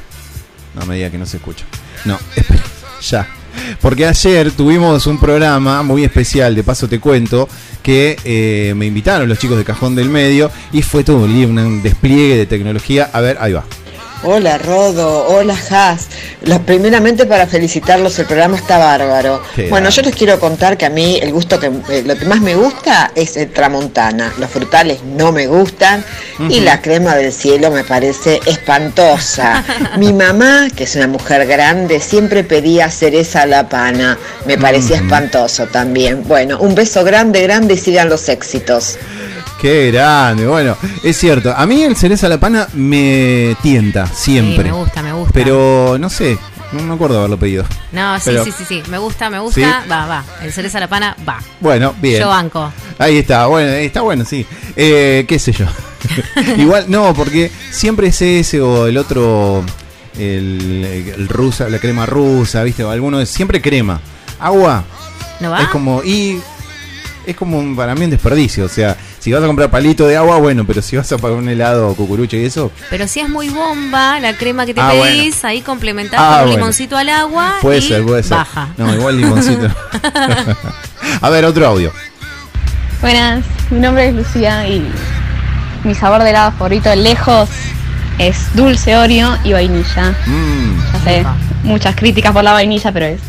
No 0.75 0.87
me 0.87 0.97
diga 0.97 1.11
que 1.11 1.19
no 1.19 1.27
se 1.27 1.37
escucha. 1.37 1.65
No, 2.05 2.19
espera, 2.37 2.63
ya. 3.03 3.29
Porque 3.81 4.07
ayer 4.07 4.51
tuvimos 4.53 5.07
un 5.07 5.19
programa 5.19 5.83
muy 5.83 6.05
especial, 6.05 6.55
de 6.55 6.63
paso 6.63 6.89
te 6.89 7.01
cuento, 7.01 7.49
que 7.83 8.17
eh, 8.25 8.73
me 8.77 8.87
invitaron 8.87 9.29
los 9.29 9.39
chicos 9.39 9.59
de 9.59 9.65
Cajón 9.65 9.95
del 9.95 10.09
Medio 10.09 10.51
y 10.73 10.83
fue 10.83 11.05
todo 11.05 11.25
un, 11.25 11.59
un 11.59 11.83
despliegue 11.83 12.37
de 12.37 12.47
tecnología. 12.47 13.11
A 13.13 13.21
ver, 13.21 13.37
ahí 13.41 13.53
va. 13.53 13.65
Hola 14.27 14.57
Rodo, 14.57 15.27
hola 15.29 15.55
Has. 15.71 16.07
La- 16.45 16.59
primeramente 16.59 17.27
para 17.27 17.47
felicitarlos, 17.47 18.19
el 18.19 18.25
programa 18.25 18.57
está 18.57 18.79
bárbaro. 18.79 19.43
Qué 19.55 19.69
bueno, 19.69 19.91
yo 19.91 20.01
les 20.01 20.15
quiero 20.17 20.41
contar 20.41 20.79
que 20.79 20.87
a 20.87 20.91
mí 20.91 21.19
el 21.23 21.31
gusto 21.31 21.61
que 21.61 21.67
eh, 21.91 22.03
lo 22.07 22.17
que 22.17 22.25
más 22.25 22.41
me 22.41 22.55
gusta 22.55 23.11
es 23.15 23.37
el 23.37 23.53
tramontana. 23.53 24.33
Los 24.39 24.49
frutales 24.51 25.03
no 25.03 25.31
me 25.31 25.47
gustan 25.47 26.03
y 26.49 26.61
la 26.61 26.81
crema 26.81 27.15
del 27.17 27.33
cielo 27.33 27.71
me 27.71 27.85
parece 27.85 28.41
espantosa. 28.47 29.63
Mi 29.99 30.13
mamá, 30.15 30.69
que 30.75 30.85
es 30.85 30.97
una 30.97 31.07
mujer 31.07 31.47
grande, 31.47 32.01
siempre 32.01 32.45
pedía 32.45 32.91
cereza 32.91 33.43
a 33.43 33.47
la 33.47 33.69
pana. 33.69 34.19
Me 34.47 34.57
parecía 34.57 34.97
espantoso 34.97 35.67
también. 35.67 36.25
Bueno, 36.27 36.59
un 36.61 36.75
beso 36.75 37.05
grande, 37.05 37.43
grande 37.43 37.75
y 37.75 37.79
sigan 37.79 38.09
los 38.09 38.29
éxitos. 38.31 38.97
Qué 39.65 39.91
grande, 39.91 40.47
bueno, 40.47 40.77
es 41.03 41.17
cierto. 41.17 41.55
A 41.57 41.65
mí 41.65 41.83
el 41.85 41.97
cereza 41.97 42.27
a 42.27 42.29
la 42.29 42.39
pana 42.39 42.69
me 42.75 43.57
tienta 43.63 44.07
siempre. 44.07 44.57
Sí, 44.65 44.71
me 44.71 44.73
gusta, 44.73 45.03
me 45.03 45.13
gusta. 45.15 45.33
Pero 45.33 45.97
no 45.99 46.11
sé, 46.11 46.37
no 46.73 46.83
me 46.83 46.93
acuerdo 46.93 47.17
haberlo 47.17 47.39
pedido. 47.39 47.65
No, 47.91 48.15
sí, 48.19 48.25
Pero- 48.27 48.45
sí, 48.45 48.53
sí, 48.53 48.65
sí. 48.69 48.83
Me 48.91 48.99
gusta, 48.99 49.31
me 49.31 49.39
gusta. 49.39 49.55
¿Sí? 49.83 49.89
Va, 49.91 50.05
va. 50.05 50.23
El 50.43 50.53
cereza 50.53 50.77
a 50.77 50.81
la 50.83 50.89
pana, 50.89 51.17
va. 51.27 51.39
Bueno, 51.61 51.95
bien. 51.99 52.21
Yo 52.21 52.29
banco. 52.29 52.71
Ahí 52.99 53.17
está, 53.17 53.47
bueno, 53.47 53.71
está 53.73 54.03
bueno, 54.03 54.27
sí. 54.27 54.45
Eh, 54.77 55.25
¿Qué 55.27 55.39
sé 55.39 55.53
yo? 55.53 55.65
Igual, 56.59 56.85
no, 56.89 57.15
porque 57.15 57.51
siempre 57.71 58.09
es 58.09 58.21
ese 58.21 58.61
o 58.61 58.87
el 58.87 58.99
otro, 58.99 59.65
el, 60.19 60.85
el 61.17 61.27
rusa, 61.27 61.71
la 61.71 61.79
crema 61.79 62.05
rusa, 62.05 62.63
¿viste? 62.65 62.85
O 62.85 62.91
alguno 62.91 63.19
es 63.19 63.31
siempre 63.31 63.63
crema. 63.63 63.99
Agua. 64.39 64.85
¿No 65.41 65.51
va? 65.51 65.63
Es 65.63 65.69
como, 65.69 66.03
y 66.05 66.39
es 67.27 67.35
como 67.35 67.59
un- 67.59 67.75
para 67.75 67.95
mí 67.95 68.05
un 68.05 68.11
desperdicio. 68.11 68.67
O 68.67 68.69
sea, 68.69 68.95
si 69.25 69.33
vas 69.33 69.43
a 69.43 69.47
comprar 69.47 69.71
palito 69.71 70.07
de 70.07 70.19
agua, 70.19 70.37
bueno, 70.37 70.67
pero 70.67 70.83
si 70.83 70.97
vas 70.99 71.11
a 71.11 71.17
pagar 71.17 71.39
un 71.39 71.49
helado 71.49 71.95
cucurucho 71.95 72.37
y 72.37 72.45
eso, 72.45 72.71
Pero 72.91 73.09
si 73.09 73.21
es 73.21 73.29
muy 73.31 73.49
bomba 73.49 74.21
la 74.21 74.37
crema 74.37 74.67
que 74.67 74.75
te 74.75 74.83
Ah, 74.83 74.91
pedís, 74.93 75.43
ahí 75.47 75.63
complementás 75.63 76.21
Ah, 76.21 76.25
con 76.25 76.35
un 76.41 76.45
bueno. 76.45 76.57
limoncito 76.59 76.95
al 76.99 77.09
agua 77.09 77.55
puede 77.63 77.79
y 77.79 77.81
ser, 77.89 78.05
puede 78.05 78.23
ser. 78.23 78.37
baja. 78.37 78.69
No, 78.77 78.93
igual 78.95 79.17
limoncito. 79.17 79.67
a 81.23 81.31
ver, 81.31 81.47
otro 81.47 81.67
audio. 81.67 81.91
Buenas, 83.01 83.47
mi 83.71 83.81
nombre 83.81 84.09
es 84.09 84.15
Lucía 84.15 84.69
y 84.69 84.87
mi 85.85 85.95
sabor 85.95 86.23
de 86.23 86.29
helado 86.29 86.53
favorito 86.53 86.91
de 86.91 86.97
lejos 86.97 87.49
es 88.19 88.55
dulce 88.55 88.95
Oreo 88.95 89.39
y 89.43 89.55
vainilla. 89.55 90.15
Mm. 90.27 90.93
Ya 90.93 91.01
sé, 91.03 91.27
muchas 91.63 91.97
críticas 91.97 92.33
por 92.33 92.45
la 92.45 92.53
vainilla, 92.53 92.93
pero 92.93 93.07
es 93.07 93.21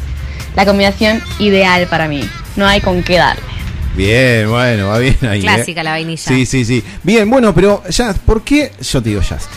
la 0.58 0.66
combinación 0.66 1.22
ideal 1.40 1.88
para 1.88 2.10
mí. 2.10 2.30
No 2.58 2.68
hay 2.68 2.82
con 2.82 3.02
qué 3.02 3.18
darle. 3.18 3.55
Bien, 3.96 4.50
bueno, 4.50 4.90
va 4.90 5.00
bien 5.00 5.18
ahí. 5.22 5.40
¿eh? 5.40 5.42
Clásica 5.42 5.84
la 5.84 5.92
vainilla. 5.92 6.22
Sí, 6.22 6.46
sí, 6.46 6.66
sí. 6.66 6.84
Bien, 7.04 7.30
bueno, 7.30 7.54
pero 7.56 7.84
Jazz, 7.90 8.18
¿por 8.20 8.44
qué? 8.44 8.74
Yo 8.82 9.02
te 9.02 9.10
digo 9.10 9.22
Jazz. 9.22 9.48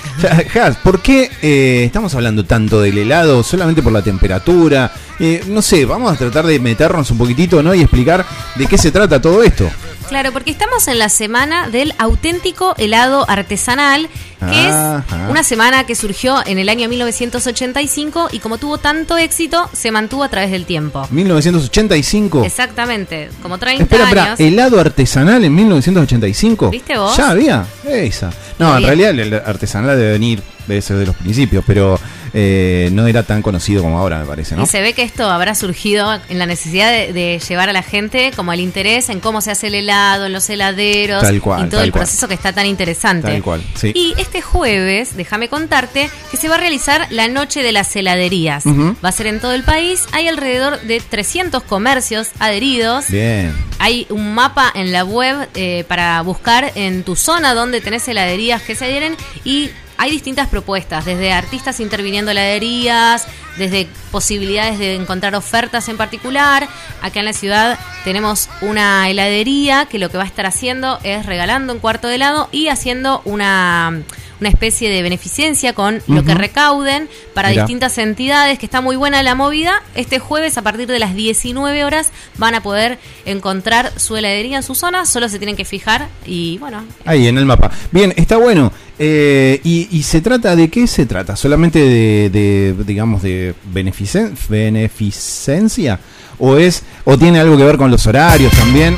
Jazz, 0.55 0.77
¿por 0.77 1.01
qué 1.03 1.31
eh, 1.43 1.85
estamos 1.85 2.15
hablando 2.15 2.45
tanto 2.45 2.81
del 2.81 2.99
helado 2.99 3.43
solamente 3.43 3.83
por 3.83 3.93
la 3.93 4.03
temperatura? 4.03 4.93
Eh, 5.19 5.43
no 5.49 5.61
sé, 5.61 5.85
vamos 5.85 6.13
a 6.13 6.17
tratar 6.17 6.47
de 6.47 6.61
meternos 6.61 7.11
un 7.11 7.19
poquitito, 7.19 7.63
¿no? 7.63 7.75
Y 7.75 7.81
explicar 7.81 8.25
de 8.55 8.67
qué 8.67 8.79
se 8.79 8.93
trata 8.93 9.21
todo 9.21 9.43
esto. 9.43 9.69
Claro, 10.09 10.33
porque 10.33 10.51
estamos 10.51 10.89
en 10.89 10.99
la 10.99 11.11
semana 11.11 11.69
del 11.69 11.93
auténtico 11.99 12.75
helado 12.79 13.29
artesanal 13.29 14.09
que 14.39 14.45
Ajá. 14.47 15.03
es 15.25 15.31
una 15.31 15.43
semana 15.43 15.85
que 15.85 15.95
surgió 15.95 16.37
en 16.47 16.59
el 16.59 16.69
año 16.69 16.89
1985 16.89 18.29
y 18.33 18.39
como 18.39 18.59
tuvo 18.59 18.79
tanto 18.79 19.17
éxito, 19.17 19.69
se 19.73 19.91
mantuvo 19.91 20.23
a 20.25 20.29
través 20.29 20.51
del 20.51 20.65
tiempo. 20.65 21.07
1985. 21.11 22.45
Exactamente, 22.45 23.31
como 23.43 23.59
30 23.59 23.83
Espera, 23.83 24.05
espera, 24.05 24.25
años. 24.25 24.41
helado 24.41 24.81
artesanal 24.81 25.45
en 25.45 25.55
1985. 25.55 26.71
¿Viste 26.71 26.97
vos? 26.99 27.17
Ya 27.17 27.31
había. 27.31 27.67
Esa. 27.85 28.31
No, 28.59 28.73
en 28.77 28.79
Bien. 28.79 28.87
realidad 28.99 29.19
el 29.27 29.35
artesanal 29.35 29.97
debe 29.97 30.13
venir, 30.13 30.43
debe 30.69 30.81
ser 30.83 30.97
de 30.99 31.07
los 31.07 31.17
principios, 31.17 31.65
pero 31.67 31.99
eh, 32.35 32.91
no 32.93 33.07
era 33.07 33.23
tan 33.23 33.43
conocido 33.43 33.83
como 33.83 33.99
ahora, 33.99 34.19
me 34.21 34.27
parece, 34.27 34.55
¿no? 34.55 34.65
Y 34.65 34.67
se 34.67 34.81
ve 34.83 34.93
que 34.93 35.03
esto 35.03 35.29
habrá 35.31 35.55
surgido 35.55 36.21
en 36.29 36.39
la 36.39 36.47
necesidad 36.47 36.91
de, 36.93 37.13
de 37.13 37.41
llevar 37.49 37.69
a 37.71 37.73
la 37.73 37.83
gente 37.83 38.33
como 38.37 38.53
el 38.53 38.61
interés 38.61 39.09
en 39.09 39.21
cómo 39.21 39.41
se 39.41 39.51
hace 39.51 39.69
el 39.69 39.75
helado, 39.75 40.27
en 40.27 40.33
los 40.33 40.49
heladeros 40.51 41.23
Tal 41.23 41.41
cual, 41.41 41.67
y 41.67 41.71
todo 41.71 41.79
tal 41.81 41.87
el 41.87 41.93
cual. 41.93 42.03
proceso 42.03 42.29
que 42.29 42.35
está 42.35 42.53
tan 42.53 42.67
interesante. 42.67 43.29
Tal 43.33 43.43
cual, 43.43 43.63
sí. 43.75 43.93
Y 43.95 44.15
este 44.19 44.43
jueves, 44.43 45.17
déjame 45.17 45.49
contarte, 45.49 46.11
que 46.31 46.37
se 46.37 46.49
va 46.49 46.57
a 46.57 46.59
realizar 46.59 47.07
la 47.11 47.29
Noche 47.29 47.63
de 47.63 47.73
las 47.73 47.95
Heladerías. 47.97 48.65
Va 48.67 49.09
a 49.09 49.13
ser 49.13 49.27
en 49.27 49.41
todo 49.41 49.53
el 49.53 49.63
país. 49.65 50.05
Hay 50.13 50.29
alrededor 50.29 50.81
de 50.83 51.01
300 51.01 51.63
comercios 51.63 52.29
adheridos. 52.39 53.09
Bien. 53.11 53.55
Hay 53.79 54.07
un 54.11 54.35
mapa 54.35 54.71
en 54.75 54.93
la 54.93 55.05
web 55.05 55.49
eh, 55.55 55.85
para 55.89 56.21
buscar 56.23 56.73
en 56.75 57.05
tu 57.05 57.17
zona 57.17 57.55
donde 57.55 57.81
tenés 57.81 58.07
heladerías 58.09 58.61
que 58.63 58.75
se 58.75 58.85
adhieren 58.87 59.17
y 59.45 59.71
hay 59.99 60.13
distintas 60.13 60.49
propuestas, 60.49 61.05
desde 61.05 61.33
artistas 61.33 61.81
interviniendo 61.81 62.31
heladerías, 62.31 63.27
desde 63.57 63.89
posibilidades 64.13 64.79
de 64.79 64.95
encontrar 64.95 65.35
ofertas 65.35 65.89
en 65.89 65.97
particular. 65.97 66.69
Acá 67.03 67.19
en 67.19 67.27
la 67.27 67.33
ciudad 67.33 67.79
tenemos 68.05 68.49
una 68.61 69.11
heladería 69.11 69.87
que 69.87 69.99
lo 69.99 70.09
que 70.09 70.17
va 70.17 70.23
a 70.23 70.27
estar 70.29 70.47
haciendo 70.47 71.01
es 71.03 71.27
regalando 71.27 71.73
un 71.73 71.81
cuarto 71.81 72.07
de 72.07 72.15
helado 72.15 72.49
y 72.53 72.69
haciendo 72.69 73.23
una, 73.25 74.03
una 74.41 74.49
especie 74.49 74.89
de 74.91 75.03
beneficencia 75.03 75.73
con 75.73 76.01
lo 76.07 76.25
que 76.25 76.35
recauden 76.35 77.09
para 77.35 77.49
Mirá. 77.51 77.63
distintas 77.63 77.99
entidades, 77.99 78.59
que 78.59 78.67
está 78.67 78.81
muy 78.81 78.97
buena 78.97 79.23
la 79.23 79.35
movida. 79.35 79.83
Este 79.95 80.19
jueves 80.19 80.57
a 80.59 80.63
partir 80.63 80.87
de 80.87 80.99
las 80.99 81.15
19 81.15 81.85
horas 81.85 82.11
van 82.37 82.55
a 82.55 82.63
poder 82.63 82.99
encontrar 83.25 83.93
su 83.97 84.17
heladería 84.17 84.57
en 84.59 84.63
su 84.63 84.75
zona, 84.75 85.07
solo 85.07 85.29
se 85.29 85.39
tienen 85.39 85.57
que 85.57 85.65
fijar 85.65 86.09
y 86.27 86.59
bueno, 86.59 86.85
Ahí 87.05 87.27
en 87.27 87.37
el 87.39 87.47
mapa. 87.47 87.71
Bien, 87.91 88.13
está 88.17 88.37
bueno. 88.37 88.73
Eh, 89.01 89.61
y, 89.63 89.87
y 89.97 90.03
se 90.03 90.21
trata 90.21 90.57
de 90.57 90.69
qué 90.71 90.87
se 90.89 91.07
trata? 91.07 91.37
Solamente 91.37 91.79
de, 91.79 92.31
de, 92.31 92.75
digamos, 92.85 93.23
de 93.23 93.55
beneficen- 93.73 94.35
beneficencia 94.49 96.01
o 96.39 96.57
es 96.57 96.83
o 97.05 97.17
tiene 97.19 97.39
algo 97.41 97.57
que 97.57 97.65
ver 97.65 97.77
con 97.77 97.91
los 97.91 98.07
horarios 98.07 98.53
también. 98.53 98.95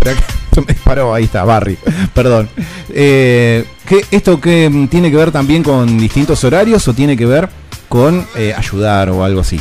Acá 0.00 0.14
se 0.54 0.60
me 0.60 0.68
disparó, 0.68 1.12
ahí 1.12 1.24
está, 1.24 1.44
Barry. 1.44 1.76
Perdón. 2.14 2.48
Eh, 2.90 3.64
¿qué, 3.86 4.04
esto 4.10 4.40
qué 4.40 4.70
mm, 4.70 4.88
tiene 4.88 5.10
que 5.10 5.16
ver 5.16 5.32
también 5.32 5.62
con 5.62 5.98
distintos 5.98 6.42
horarios 6.44 6.86
o 6.88 6.94
tiene 6.94 7.16
que 7.16 7.26
ver 7.26 7.48
con 7.88 8.26
eh, 8.36 8.54
ayudar 8.56 9.10
o 9.10 9.24
algo 9.24 9.40
así? 9.40 9.60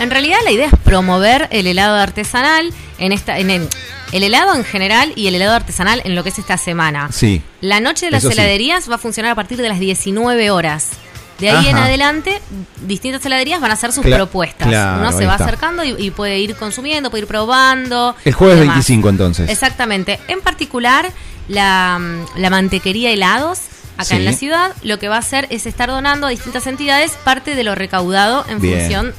En 0.00 0.10
realidad 0.10 0.38
la 0.44 0.50
idea 0.50 0.66
es 0.66 0.74
promover 0.82 1.48
el 1.50 1.66
helado 1.66 1.96
artesanal 1.96 2.72
en 2.98 3.12
esta 3.12 3.38
en 3.38 3.50
el, 3.50 3.68
el 4.12 4.22
helado 4.24 4.54
en 4.54 4.64
general 4.64 5.12
y 5.14 5.28
el 5.28 5.36
helado 5.36 5.54
artesanal 5.54 6.02
en 6.04 6.14
lo 6.14 6.22
que 6.22 6.30
es 6.30 6.38
esta 6.38 6.58
semana. 6.58 7.10
Sí. 7.12 7.42
La 7.60 7.80
noche 7.80 8.06
de 8.06 8.12
las 8.12 8.22
sí. 8.22 8.28
heladerías 8.32 8.90
va 8.90 8.96
a 8.96 8.98
funcionar 8.98 9.32
a 9.32 9.34
partir 9.34 9.58
de 9.58 9.68
las 9.68 9.78
19 9.78 10.50
horas. 10.50 10.90
De 11.38 11.50
ahí 11.50 11.66
en 11.68 11.76
adelante, 11.76 12.40
distintas 12.82 13.24
heladerías 13.26 13.60
van 13.60 13.70
a 13.70 13.74
hacer 13.74 13.92
sus 13.92 14.04
Cla- 14.04 14.16
propuestas. 14.16 14.68
claro, 14.68 15.00
Uno 15.00 15.12
se 15.18 15.26
va 15.26 15.32
está. 15.32 15.44
acercando 15.44 15.82
y, 15.84 15.94
y 15.98 16.10
puede 16.10 16.38
ir 16.38 16.54
consumiendo, 16.56 17.10
puede 17.10 17.22
ir 17.22 17.28
probando. 17.28 18.14
El 18.24 18.32
jueves 18.34 18.56
y 18.58 18.60
demás. 18.60 18.74
25 18.76 19.08
entonces. 19.08 19.50
Exactamente. 19.50 20.20
En 20.28 20.40
particular, 20.40 21.10
la, 21.48 21.98
mm, 22.00 22.38
la 22.40 22.50
mantequería 22.50 23.10
helados, 23.10 23.58
acá 23.96 24.04
Sí. 24.04 24.14
en 24.16 24.24
la 24.24 24.32
ciudad, 24.32 24.72
lo 24.82 24.98
que 24.98 25.08
va 25.08 25.16
a 25.16 25.20
hacer 25.20 25.46
es 25.50 25.66
estar 25.66 25.88
donando 25.88 26.26
a 26.26 26.30
distintas 26.30 26.66
entidades 26.66 27.12
parte 27.24 27.54
de 27.56 27.64
lo 27.64 27.74
recaudado 27.74 28.44
en 28.48 28.60
Bien. 28.60 28.78
función 28.80 29.14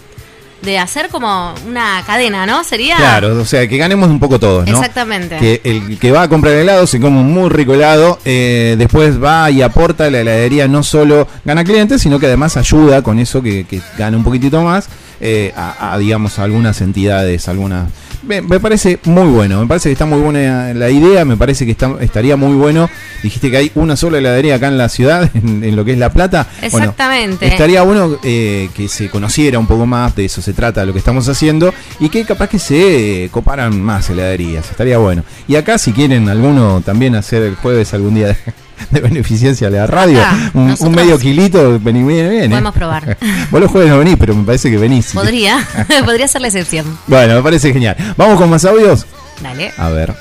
de 0.66 0.80
hacer 0.80 1.10
como 1.10 1.54
una 1.68 2.04
cadena, 2.06 2.46
¿no? 2.46 2.64
Sería. 2.64 2.98
Claro, 2.98 3.40
o 3.40 3.46
sea, 3.46 3.68
que 3.68 3.78
ganemos 3.78 4.10
un 4.10 4.20
poco 4.20 4.40
todos, 4.40 4.68
¿no? 4.68 4.78
Exactamente. 4.78 5.38
Que 5.38 5.62
el 5.64 6.00
que 6.00 6.12
va 6.12 6.24
a 6.24 6.28
comprar 6.28 6.54
helado 6.56 6.88
se 6.88 7.00
come 7.00 7.20
un 7.20 7.34
muy 7.34 7.50
rico 7.50 7.74
helado, 7.74 8.20
eh, 8.26 8.76
después 8.78 9.22
va 9.24 9.50
y 9.52 9.62
aporta 9.62 10.06
a 10.06 10.10
la 10.10 10.20
heladería, 10.22 10.68
no 10.68 10.84
solo 10.84 11.28
gana 11.46 11.64
clientes, 11.64 12.02
sino 12.02 12.20
que 12.20 12.26
además 12.26 12.58
ayuda 12.58 13.02
con 13.02 13.20
eso 13.20 13.42
que, 13.42 13.66
que 13.66 13.82
gana 13.98 14.18
un 14.18 14.24
poquitito 14.24 14.62
más 14.62 14.90
eh, 15.22 15.54
a, 15.56 15.94
a, 15.94 15.98
digamos, 15.98 16.40
a 16.40 16.44
algunas 16.44 16.82
entidades, 16.82 17.48
algunas... 17.48 17.90
Me, 18.26 18.42
me 18.42 18.60
parece 18.60 19.00
muy 19.06 19.28
bueno, 19.28 19.62
me 19.62 19.68
parece 19.68 19.90
que 19.90 19.94
está 19.94 20.06
muy 20.06 20.20
buena 20.20 20.74
la 20.74 20.90
idea, 20.90 21.26
me 21.26 21.38
parece 21.38 21.66
que 21.66 21.72
está, 21.72 21.96
estaría 22.00 22.36
muy 22.36 22.56
bueno. 22.56 22.90
Dijiste 23.22 23.52
que 23.52 23.58
hay 23.58 23.72
una 23.76 23.96
sola 23.96 24.18
heladería 24.18 24.56
acá 24.56 24.68
en 24.68 24.78
la 24.78 24.90
ciudad, 24.90 25.30
en, 25.36 25.64
en 25.64 25.76
lo 25.76 25.86
que 25.86 25.94
es 25.94 25.98
La 25.98 26.12
Plata. 26.12 26.48
Bueno, 26.72 26.78
Exactamente. 26.92 27.48
estaría 27.48 27.82
bueno 27.84 28.18
eh, 28.24 28.70
que 28.76 28.88
se 28.88 29.10
conociera 29.10 29.60
un 29.60 29.68
poco 29.68 29.86
más, 29.86 30.16
de 30.16 30.26
eso 30.26 30.42
se 30.42 30.54
trata 30.54 30.86
lo 30.86 30.94
que 30.94 31.00
estamos 31.00 31.28
haciendo, 31.30 31.74
y 32.00 32.10
que 32.10 32.26
capaz 32.26 32.50
que 32.50 32.60
se 32.60 33.26
eh, 33.26 33.30
coparan 33.30 33.80
más 33.80 34.10
heladerías, 34.10 34.70
estaría 34.70 34.98
bueno. 34.98 35.24
Y 35.48 35.56
acá 35.56 35.78
si 35.78 35.92
quieren 35.92 36.28
alguno 36.30 36.82
también 36.84 37.16
hacer 37.16 37.44
el 37.44 37.56
jueves 37.56 37.94
algún 37.94 38.16
día 38.16 38.28
de, 38.28 38.36
de 38.92 39.00
beneficencia 39.00 39.68
a 39.68 39.72
la 39.72 39.88
radio, 39.88 40.22
Acá, 40.22 40.52
un, 40.54 40.92
medio 40.92 41.18
kilito, 41.18 41.80
vení 41.80 42.04
bien, 42.04 42.30
bien. 42.30 42.44
¿eh? 42.46 42.50
Podemos 42.50 42.74
probar. 42.74 43.18
Vos 43.52 43.62
los 43.62 43.72
jueves 43.72 43.90
no 43.90 44.00
venís, 44.00 44.16
pero 44.20 44.36
me 44.36 44.44
parece 44.44 44.70
que 44.70 44.78
venís. 44.78 45.12
Podría, 45.14 45.66
podría 46.06 46.28
ser 46.28 46.42
la 46.42 46.48
excepción. 46.48 46.98
Bueno, 47.08 47.36
me 47.36 47.42
parece 47.42 47.72
genial. 47.72 47.96
Vamos 48.18 48.38
con 48.38 48.50
más 48.50 48.66
audios. 48.66 49.06
Dale. 49.42 49.72
A 49.78 49.90
ver. 49.90 50.14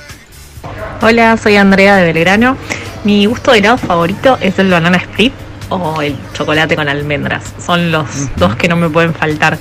Hola, 1.01 1.37
soy 1.37 1.55
Andrea 1.55 1.95
de 1.97 2.11
Belgrano. 2.11 2.57
Mi 3.03 3.25
gusto 3.25 3.51
de 3.51 3.59
helado 3.59 3.77
favorito 3.77 4.37
es 4.41 4.57
el 4.57 4.71
banana 4.71 4.97
split 4.97 5.33
o 5.69 6.01
el 6.01 6.15
chocolate 6.33 6.75
con 6.75 6.87
almendras. 6.89 7.53
Son 7.63 7.91
los 7.91 8.35
dos 8.35 8.55
que 8.55 8.67
no 8.67 8.75
me 8.75 8.89
pueden 8.89 9.13
faltar. 9.13 9.57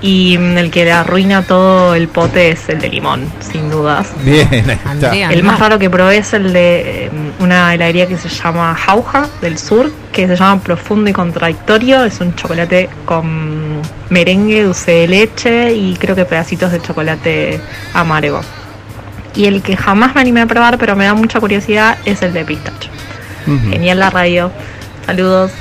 Y 0.00 0.38
mm, 0.38 0.58
el 0.58 0.70
que 0.70 0.84
le 0.84 0.92
arruina 0.92 1.42
todo 1.42 1.94
el 1.94 2.08
pote 2.08 2.50
es 2.50 2.68
el 2.68 2.80
de 2.80 2.88
limón, 2.88 3.30
sin 3.40 3.70
dudas. 3.70 4.12
Bien, 4.22 4.48
ahí 4.52 4.78
está. 4.94 5.12
El 5.14 5.42
más 5.42 5.58
raro 5.58 5.78
que 5.78 5.90
probé 5.90 6.18
es 6.18 6.32
el 6.32 6.52
de 6.52 7.06
eh, 7.06 7.10
una 7.40 7.74
heladería 7.74 8.06
que 8.06 8.16
se 8.16 8.28
llama 8.28 8.74
Jauja 8.74 9.26
del 9.40 9.58
sur, 9.58 9.90
que 10.12 10.28
se 10.28 10.36
llama 10.36 10.60
Profundo 10.60 11.10
y 11.10 11.12
Contradictorio. 11.12 12.04
Es 12.04 12.20
un 12.20 12.34
chocolate 12.36 12.88
con 13.04 13.82
merengue, 14.08 14.62
dulce 14.62 14.92
de 14.92 15.08
leche 15.08 15.72
y 15.72 15.96
creo 15.96 16.14
que 16.14 16.24
pedacitos 16.24 16.70
de 16.70 16.80
chocolate 16.80 17.60
amargo. 17.92 18.40
Y 19.34 19.46
el 19.46 19.62
que 19.62 19.76
jamás 19.76 20.14
me 20.14 20.20
animé 20.20 20.42
a 20.42 20.46
probar, 20.46 20.78
pero 20.78 20.96
me 20.96 21.04
da 21.04 21.14
mucha 21.14 21.40
curiosidad, 21.40 21.98
es 22.04 22.22
el 22.22 22.32
de 22.32 22.44
pistacho. 22.44 22.88
Genial 23.70 23.98
la 23.98 24.10
radio. 24.10 24.50
Saludos. 25.06 25.52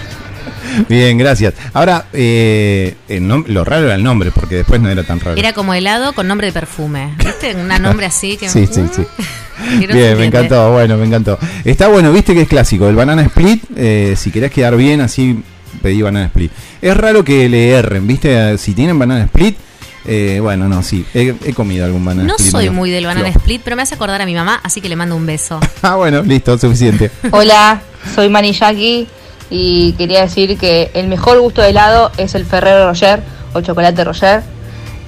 Bien, 0.89 1.17
gracias. 1.17 1.53
Ahora, 1.73 2.06
eh, 2.13 2.95
el 3.08 3.23
nom- 3.23 3.45
lo 3.47 3.63
raro 3.63 3.86
era 3.86 3.95
el 3.95 4.03
nombre, 4.03 4.32
porque 4.32 4.56
después 4.56 4.80
no 4.82 4.89
era 4.89 5.03
tan 5.03 5.19
raro. 5.19 5.38
Era 5.38 5.53
como 5.53 5.73
helado 5.73 6.13
con 6.13 6.27
nombre 6.27 6.47
de 6.47 6.53
perfume. 6.53 7.13
¿Viste? 7.17 7.56
Un 7.56 7.67
nombre 7.82 8.06
así 8.06 8.38
que. 8.38 8.49
Sí, 8.49 8.67
sí, 8.69 8.82
sí. 8.95 9.03
Bien, 9.91 10.17
me 10.17 10.25
encantó, 10.25 10.71
bueno, 10.71 10.97
me 10.97 11.06
encantó. 11.08 11.38
Está 11.65 11.88
bueno, 11.88 12.12
viste 12.13 12.34
que 12.34 12.41
es 12.41 12.47
clásico, 12.47 12.88
el 12.88 12.95
banana 12.95 13.23
split, 13.23 13.63
eh, 13.75 14.13
si 14.15 14.30
querés 14.32 14.51
quedar 14.51 14.75
bien, 14.77 15.01
así 15.01 15.41
pedí 15.82 16.01
banana 16.01 16.27
split. 16.27 16.51
Es 16.82 16.95
raro 16.95 17.23
que 17.23 17.49
le 17.49 17.69
erren, 17.71 18.06
viste, 18.08 18.58
si 18.60 18.73
tienen 18.75 18.99
banana 18.99 19.23
split, 19.23 19.58
eh, 20.06 20.39
bueno, 20.41 20.69
no, 20.69 20.84
sí, 20.84 21.03
he, 21.13 21.34
he 21.43 21.53
comido 21.53 21.86
algún 21.86 22.06
banana 22.06 22.27
No 22.27 22.36
split. 22.36 22.51
soy 22.51 22.60
medio 22.65 22.73
muy 22.73 22.91
del 22.91 23.06
banana 23.08 23.30
split, 23.30 23.62
pero 23.63 23.75
me 23.75 23.82
hace 23.82 23.95
acordar 23.95 24.21
a 24.21 24.25
mi 24.27 24.36
mamá, 24.36 24.62
así 24.63 24.80
que 24.80 24.89
le 24.89 24.95
mando 24.95 25.15
un 25.15 25.25
beso. 25.25 25.60
Ah, 25.82 25.95
bueno, 25.95 26.21
listo, 26.21 26.56
suficiente. 26.58 27.10
Hola, 27.32 27.82
soy 28.13 28.30
Maniyaki 28.30 29.08
y 29.49 29.93
quería 29.93 30.21
decir 30.21 30.57
que 30.57 30.91
el 30.93 31.07
mejor 31.07 31.39
gusto 31.39 31.62
de 31.62 31.69
helado 31.69 32.12
es 32.17 32.36
el 32.36 32.45
Ferrero 32.45 32.88
Rocher 32.88 33.21
o 33.53 33.62
chocolate 33.62 34.03
Rocher. 34.03 34.43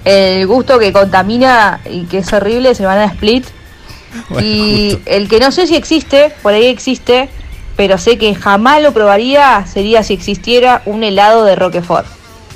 El 0.06 0.48
gusto 0.48 0.80
que 0.80 0.94
contamina 0.94 1.82
y 1.90 2.04
que 2.06 2.20
es 2.20 2.34
horrible 2.34 2.72
es 2.72 2.80
el 2.80 2.86
banana 2.86 3.12
split. 3.12 3.46
y 4.42 4.98
el 5.06 5.28
que 5.28 5.40
no 5.40 5.52
sé 5.52 5.68
si 5.68 5.76
existe, 5.76 6.34
por 6.42 6.54
ahí 6.54 6.66
existe, 6.66 7.30
pero 7.76 7.98
sé 7.98 8.18
que 8.18 8.34
jamás 8.34 8.82
lo 8.82 8.94
probaría 8.94 9.66
sería 9.68 10.04
si 10.04 10.14
existiera 10.14 10.82
un 10.86 11.04
helado 11.04 11.46
de 11.46 11.56
Roquefort. 11.56 12.08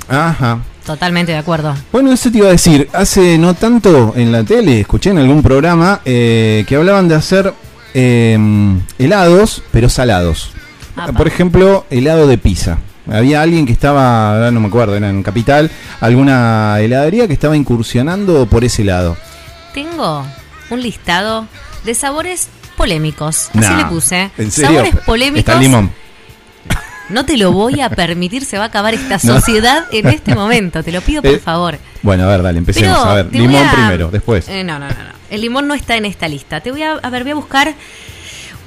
Ajá. 0.08 0.60
Totalmente 0.84 1.32
de 1.32 1.38
acuerdo. 1.38 1.74
Bueno, 1.92 2.12
eso 2.12 2.30
te 2.30 2.38
iba 2.38 2.48
a 2.48 2.52
decir, 2.52 2.88
hace 2.92 3.38
no 3.38 3.54
tanto 3.54 4.12
en 4.16 4.30
la 4.30 4.44
tele, 4.44 4.80
escuché 4.80 5.10
en 5.10 5.18
algún 5.18 5.42
programa 5.42 6.00
eh, 6.04 6.64
que 6.68 6.76
hablaban 6.76 7.08
de 7.08 7.14
hacer 7.14 7.54
eh, 7.94 8.38
helados, 8.98 9.62
pero 9.70 9.88
salados. 9.88 10.50
Por 11.16 11.26
ejemplo, 11.26 11.86
helado 11.90 12.26
de 12.26 12.38
pizza. 12.38 12.78
Había 13.10 13.42
alguien 13.42 13.66
que 13.66 13.72
estaba, 13.72 14.50
no 14.50 14.60
me 14.60 14.68
acuerdo, 14.68 14.96
era 14.96 15.10
en 15.10 15.22
Capital, 15.22 15.70
alguna 16.00 16.80
heladería 16.80 17.26
que 17.26 17.34
estaba 17.34 17.56
incursionando 17.56 18.46
por 18.46 18.64
ese 18.64 18.82
lado. 18.84 19.16
Tengo 19.74 20.24
un 20.70 20.82
listado 20.82 21.46
de 21.84 21.94
sabores 21.94 22.48
polémicos. 22.76 23.50
Así 23.50 23.58
Nah, 23.58 23.76
le 23.78 23.84
puse. 23.86 24.30
¿En 24.38 24.50
serio? 24.50 24.70
Sabores 24.84 24.94
polémicos. 25.04 25.38
Está 25.40 25.52
el 25.54 25.60
limón. 25.60 25.90
No 27.10 27.26
te 27.26 27.36
lo 27.36 27.52
voy 27.52 27.82
a 27.82 27.90
permitir, 27.90 28.46
se 28.46 28.56
va 28.56 28.64
a 28.64 28.66
acabar 28.68 28.94
esta 28.94 29.18
No. 29.22 29.34
sociedad 29.34 29.84
en 29.92 30.06
este 30.08 30.34
momento. 30.34 30.82
Te 30.82 30.90
lo 30.90 31.02
pido 31.02 31.20
por 31.20 31.32
Eh, 31.32 31.38
favor. 31.38 31.78
Bueno, 32.02 32.24
a 32.24 32.28
ver, 32.28 32.42
dale, 32.42 32.58
empecemos. 32.58 32.96
Pero 32.98 33.10
a 33.10 33.14
ver, 33.16 33.28
limón 33.32 33.62
a- 33.66 33.72
primero, 33.72 34.10
después. 34.10 34.48
Eh, 34.48 34.64
no, 34.64 34.78
no, 34.78 34.88
no, 34.88 34.94
no. 34.94 35.10
El 35.28 35.40
limón 35.42 35.68
no 35.68 35.74
está 35.74 35.96
en 35.96 36.06
esta 36.06 36.26
lista. 36.28 36.60
Te 36.60 36.70
voy 36.70 36.82
a, 36.82 36.92
a 36.92 37.10
ver, 37.10 37.24
voy 37.24 37.32
a 37.32 37.34
buscar 37.34 37.74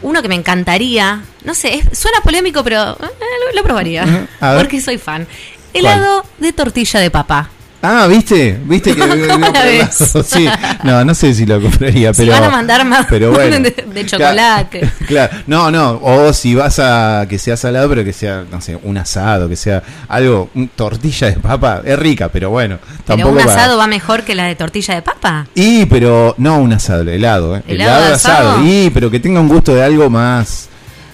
Uno 0.01 0.21
que 0.21 0.27
me 0.27 0.35
encantaría, 0.35 1.21
no 1.43 1.53
sé, 1.55 1.75
es- 1.75 1.97
suena 1.97 2.21
polémico, 2.21 2.63
pero 2.63 2.91
eh, 2.91 3.07
lo, 3.49 3.55
lo 3.55 3.63
probaría. 3.63 4.27
Porque 4.57 4.79
soy 4.81 4.97
fan. 4.97 5.27
Helado 5.73 6.25
de 6.39 6.53
tortilla 6.53 6.99
de 6.99 7.11
papa. 7.11 7.49
Ah, 7.81 8.07
¿viste? 8.07 8.59
¿Viste 8.65 8.95
que. 8.95 9.87
Sí, 10.25 10.47
no, 10.83 11.05
no 11.05 11.13
sé 11.13 11.33
si 11.33 11.45
lo 11.45 11.61
compraría, 11.61 12.13
si 12.13 12.23
pero 12.23 12.33
van 12.33 12.43
a 12.45 12.49
mandar 12.49 12.85
más 12.85 13.05
pero 13.09 13.31
bueno. 13.31 13.59
de, 13.59 13.69
de 13.71 14.05
chocolate. 14.05 14.89
Claro, 15.07 15.37
no, 15.47 15.69
no, 15.71 15.99
o 16.01 16.33
si 16.33 16.55
vas 16.55 16.79
a 16.79 17.25
que 17.29 17.37
sea 17.37 17.55
salado, 17.55 17.87
pero 17.89 18.03
que 18.03 18.13
sea, 18.13 18.43
no 18.51 18.59
sé, 18.61 18.77
un 18.81 18.97
asado, 18.97 19.47
que 19.47 19.55
sea 19.55 19.83
algo, 20.07 20.49
un 20.55 20.69
tortilla 20.69 21.27
de 21.27 21.33
papa, 21.39 21.81
es 21.85 21.97
rica, 21.99 22.29
pero 22.29 22.49
bueno, 22.49 22.79
Pero 22.81 23.03
tampoco 23.05 23.29
un 23.29 23.37
para- 23.37 23.51
asado 23.53 23.77
va 23.77 23.87
mejor 23.87 24.23
que 24.23 24.33
la 24.35 24.45
de 24.45 24.55
tortilla 24.55 24.95
de 24.95 25.01
papa. 25.03 25.47
Y, 25.55 25.85
pero 25.85 26.33
no 26.39 26.57
un 26.59 26.73
asado, 26.73 27.09
helado, 27.09 27.57
¿eh? 27.57 27.63
¿Helado 27.67 28.01
de 28.01 28.07
de 28.09 28.13
asado? 28.15 28.63
Y, 28.65 28.89
pero 28.89 29.09
que 29.11 29.19
tenga 29.19 29.39
un 29.39 29.47
gusto 29.47 29.73
de 29.75 29.83
algo 29.83 30.09
más. 30.09 30.69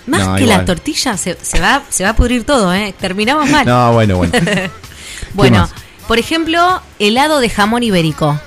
Más 0.07 0.25
No, 0.27 0.35
que 0.35 0.43
igual. 0.43 0.59
la 0.59 0.65
tortilla, 0.65 1.15
se, 1.17 1.37
se 1.41 1.59
va, 1.59 1.81
se 1.89 2.03
va 2.03 2.11
a 2.11 2.15
pudrir 2.15 2.43
todo, 2.45 2.73
¿eh? 2.73 2.93
Terminamos 2.99 3.49
mal. 3.49 3.65
No, 3.65 3.93
bueno, 3.93 4.17
bueno. 4.17 4.33
bueno, 5.33 5.59
más? 5.59 5.73
Por 6.07 6.19
ejemplo, 6.19 6.81
helado 6.99 7.39
de 7.39 7.49
jamón 7.49 7.83
ibérico. 7.83 8.39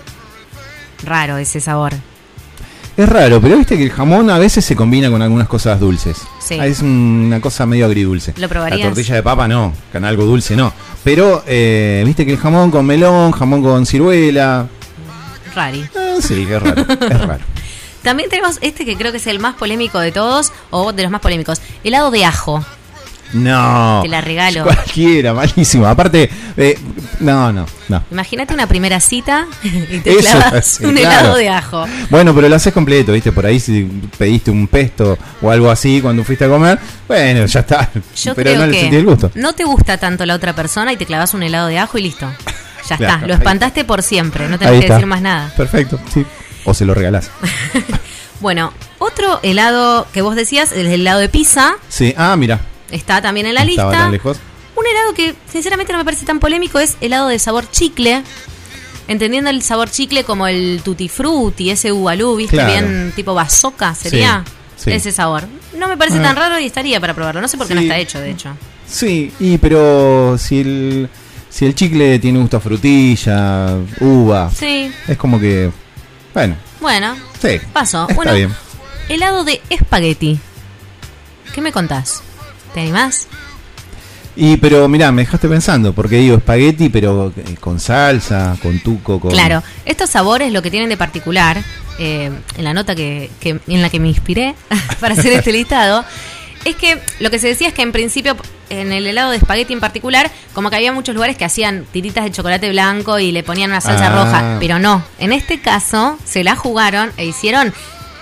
Raro 1.04 1.36
ese 1.38 1.60
sabor. 1.60 1.92
Es 2.96 3.06
raro, 3.08 3.42
pero 3.42 3.58
viste 3.58 3.76
que 3.76 3.84
el 3.84 3.90
jamón 3.90 4.30
a 4.30 4.38
veces 4.38 4.64
se 4.64 4.74
combina 4.74 5.10
con 5.10 5.20
algunas 5.20 5.46
cosas 5.48 5.78
dulces. 5.78 6.22
Sí. 6.40 6.56
Ah, 6.58 6.66
Es 6.66 6.80
una 6.80 7.40
cosa 7.42 7.66
medio 7.66 7.84
agridulce. 7.84 8.32
¿Lo 8.38 8.48
probarías? 8.48 8.80
La 8.80 8.86
tortilla 8.86 9.16
de 9.16 9.22
papa 9.22 9.46
no, 9.46 9.74
con 9.92 10.04
algo 10.04 10.24
dulce 10.24 10.56
no. 10.56 10.72
Pero 11.04 11.44
eh, 11.46 12.02
viste 12.06 12.24
que 12.24 12.32
el 12.32 12.38
jamón 12.38 12.70
con 12.70 12.86
melón, 12.86 13.32
jamón 13.32 13.62
con 13.62 13.84
ciruela. 13.84 14.66
Rari. 15.54 15.80
eh, 15.94 16.16
sí, 16.20 16.46
es 16.50 16.62
raro, 16.62 16.80
es 16.88 17.20
raro. 17.20 17.44
También 18.02 18.30
tenemos 18.30 18.58
este 18.60 18.84
que 18.86 18.96
creo 18.96 19.10
que 19.10 19.18
es 19.18 19.26
el 19.26 19.40
más 19.40 19.56
polémico 19.56 19.98
de 19.98 20.12
todos, 20.12 20.52
o 20.70 20.92
de 20.92 21.02
los 21.02 21.10
más 21.10 21.20
polémicos. 21.20 21.60
Helado 21.84 22.10
de 22.10 22.24
ajo. 22.24 22.64
No. 23.32 24.00
Te 24.02 24.08
la 24.08 24.20
regalo. 24.20 24.62
Cualquiera, 24.62 25.34
malísimo. 25.34 25.86
Aparte, 25.86 26.30
eh, 26.56 26.78
no, 27.20 27.52
no, 27.52 27.66
no. 27.88 28.04
Imagínate 28.10 28.54
una 28.54 28.66
primera 28.66 29.00
cita 29.00 29.46
y 29.62 29.98
te 30.00 30.10
Eso, 30.18 30.20
clavas 30.38 30.66
sí, 30.66 30.84
un 30.84 30.94
claro. 30.94 31.18
helado 31.18 31.36
de 31.36 31.48
ajo. 31.48 31.84
Bueno, 32.10 32.34
pero 32.34 32.48
lo 32.48 32.56
haces 32.56 32.72
completo, 32.72 33.12
¿viste? 33.12 33.32
Por 33.32 33.44
ahí 33.46 33.58
si 33.60 33.84
pediste 34.16 34.50
un 34.50 34.68
pesto 34.68 35.18
o 35.42 35.50
algo 35.50 35.70
así 35.70 36.00
cuando 36.00 36.24
fuiste 36.24 36.44
a 36.44 36.48
comer, 36.48 36.78
bueno, 37.08 37.46
ya 37.46 37.60
está. 37.60 37.90
Yo 38.16 38.34
pero 38.34 38.50
creo 38.50 38.60
no 38.60 38.66
le 38.66 38.80
sentí 38.80 38.96
el 38.96 39.04
gusto. 39.04 39.30
no 39.34 39.52
te 39.54 39.64
gusta 39.64 39.98
tanto 39.98 40.24
la 40.26 40.34
otra 40.34 40.54
persona 40.54 40.92
y 40.92 40.96
te 40.96 41.06
clavas 41.06 41.34
un 41.34 41.42
helado 41.42 41.66
de 41.68 41.78
ajo 41.78 41.98
y 41.98 42.02
listo. 42.02 42.28
Ya 42.88 42.96
Claro, 42.96 43.14
está, 43.16 43.26
lo 43.26 43.34
espantaste 43.34 43.84
por 43.84 44.02
siempre, 44.02 44.48
no 44.48 44.58
tenés 44.58 44.80
que 44.84 44.88
decir 44.92 45.06
más 45.06 45.20
nada. 45.20 45.52
Perfecto, 45.56 45.98
sí. 46.14 46.24
O 46.64 46.72
se 46.74 46.84
lo 46.84 46.94
regalás. 46.94 47.30
Bueno, 48.40 48.72
otro 48.98 49.40
helado 49.42 50.06
que 50.12 50.20
vos 50.20 50.36
decías, 50.36 50.70
el 50.72 50.86
helado 50.88 51.20
de 51.20 51.30
pizza, 51.30 51.76
Sí, 51.88 52.12
ah, 52.18 52.36
mira. 52.36 52.60
Está 52.90 53.20
también 53.22 53.46
en 53.46 53.54
la 53.54 53.64
lista. 53.64 53.90
tan 53.90 54.12
lejos. 54.12 54.38
Un 54.76 54.86
helado 54.86 55.14
que 55.14 55.34
sinceramente 55.50 55.92
no 55.92 55.98
me 55.98 56.04
parece 56.04 56.26
tan 56.26 56.38
polémico 56.38 56.78
es 56.78 56.96
helado 57.00 57.28
de 57.28 57.38
sabor 57.38 57.70
chicle. 57.70 58.22
Entendiendo 59.08 59.50
el 59.50 59.62
sabor 59.62 59.88
chicle 59.90 60.24
como 60.24 60.46
el 60.48 60.80
tutti 60.84 61.08
frutti, 61.08 61.70
ese 61.70 61.92
ubalú, 61.92 62.36
¿viste? 62.36 62.56
Claro. 62.56 62.72
Bien 62.72 63.12
tipo 63.14 63.34
bazooka 63.34 63.94
sería 63.94 64.42
Sí, 64.76 64.84
sí. 64.84 64.92
ese 64.92 65.12
sabor. 65.12 65.44
No 65.78 65.88
me 65.88 65.96
parece 65.96 66.18
Ah. 66.18 66.22
tan 66.22 66.36
raro 66.36 66.58
y 66.58 66.66
estaría 66.66 67.00
para 67.00 67.14
probarlo. 67.14 67.40
No 67.40 67.48
sé 67.48 67.56
por 67.56 67.66
qué 67.68 67.74
no 67.74 67.80
está 67.80 67.96
hecho, 67.98 68.20
de 68.20 68.30
hecho. 68.32 68.50
Sí, 68.86 69.32
y 69.40 69.58
pero 69.58 70.36
si 70.38 70.60
el 70.60 71.08
si 71.48 71.64
el 71.64 71.74
chicle 71.74 72.18
tiene 72.18 72.38
gusto 72.38 72.58
a 72.58 72.60
frutilla, 72.60 73.76
uva, 74.00 74.50
Sí, 74.54 74.92
es 75.08 75.16
como 75.16 75.40
que 75.40 75.70
bueno, 76.34 76.56
bueno, 76.80 77.16
sí. 77.40 77.58
paso. 77.72 78.02
Está 78.02 78.14
bueno, 78.14 78.34
bien. 78.34 78.52
helado 79.08 79.42
de 79.44 79.62
espagueti. 79.70 80.38
¿Qué 81.54 81.60
me 81.62 81.72
contás? 81.72 82.22
¿Te 82.76 82.82
animás? 82.82 83.26
Y 84.36 84.58
pero 84.58 84.86
mirá, 84.86 85.10
me 85.10 85.22
dejaste 85.22 85.48
pensando, 85.48 85.94
porque 85.94 86.16
digo 86.18 86.36
espagueti, 86.36 86.90
pero 86.90 87.32
eh, 87.34 87.54
con 87.58 87.80
salsa, 87.80 88.54
con 88.62 88.78
tuco, 88.80 89.18
con 89.18 89.30
Claro, 89.30 89.62
estos 89.86 90.10
sabores 90.10 90.52
lo 90.52 90.60
que 90.60 90.70
tienen 90.70 90.90
de 90.90 90.98
particular, 90.98 91.56
eh, 91.98 92.30
en 92.58 92.64
la 92.64 92.74
nota 92.74 92.94
que, 92.94 93.30
que- 93.40 93.60
en 93.66 93.80
la 93.80 93.88
que 93.88 93.98
me 93.98 94.08
inspiré 94.08 94.54
para 95.00 95.14
hacer 95.14 95.32
este 95.32 95.52
listado, 95.52 96.04
es 96.66 96.76
que 96.76 97.00
lo 97.18 97.30
que 97.30 97.38
se 97.38 97.46
decía 97.48 97.68
es 97.68 97.72
que 97.72 97.80
en 97.80 97.92
principio, 97.92 98.36
en 98.68 98.92
el 98.92 99.06
helado 99.06 99.30
de 99.30 99.38
espagueti 99.38 99.72
en 99.72 99.80
particular, 99.80 100.30
como 100.52 100.68
que 100.68 100.76
había 100.76 100.92
muchos 100.92 101.14
lugares 101.14 101.38
que 101.38 101.46
hacían 101.46 101.86
tiritas 101.90 102.24
de 102.24 102.30
chocolate 102.30 102.68
blanco 102.68 103.18
y 103.18 103.32
le 103.32 103.42
ponían 103.42 103.70
una 103.70 103.80
salsa 103.80 104.08
Ah. 104.08 104.22
roja, 104.22 104.56
pero 104.60 104.78
no, 104.78 105.02
en 105.18 105.32
este 105.32 105.60
caso 105.62 106.18
se 106.26 106.44
la 106.44 106.56
jugaron 106.56 107.10
e 107.16 107.24
hicieron 107.24 107.72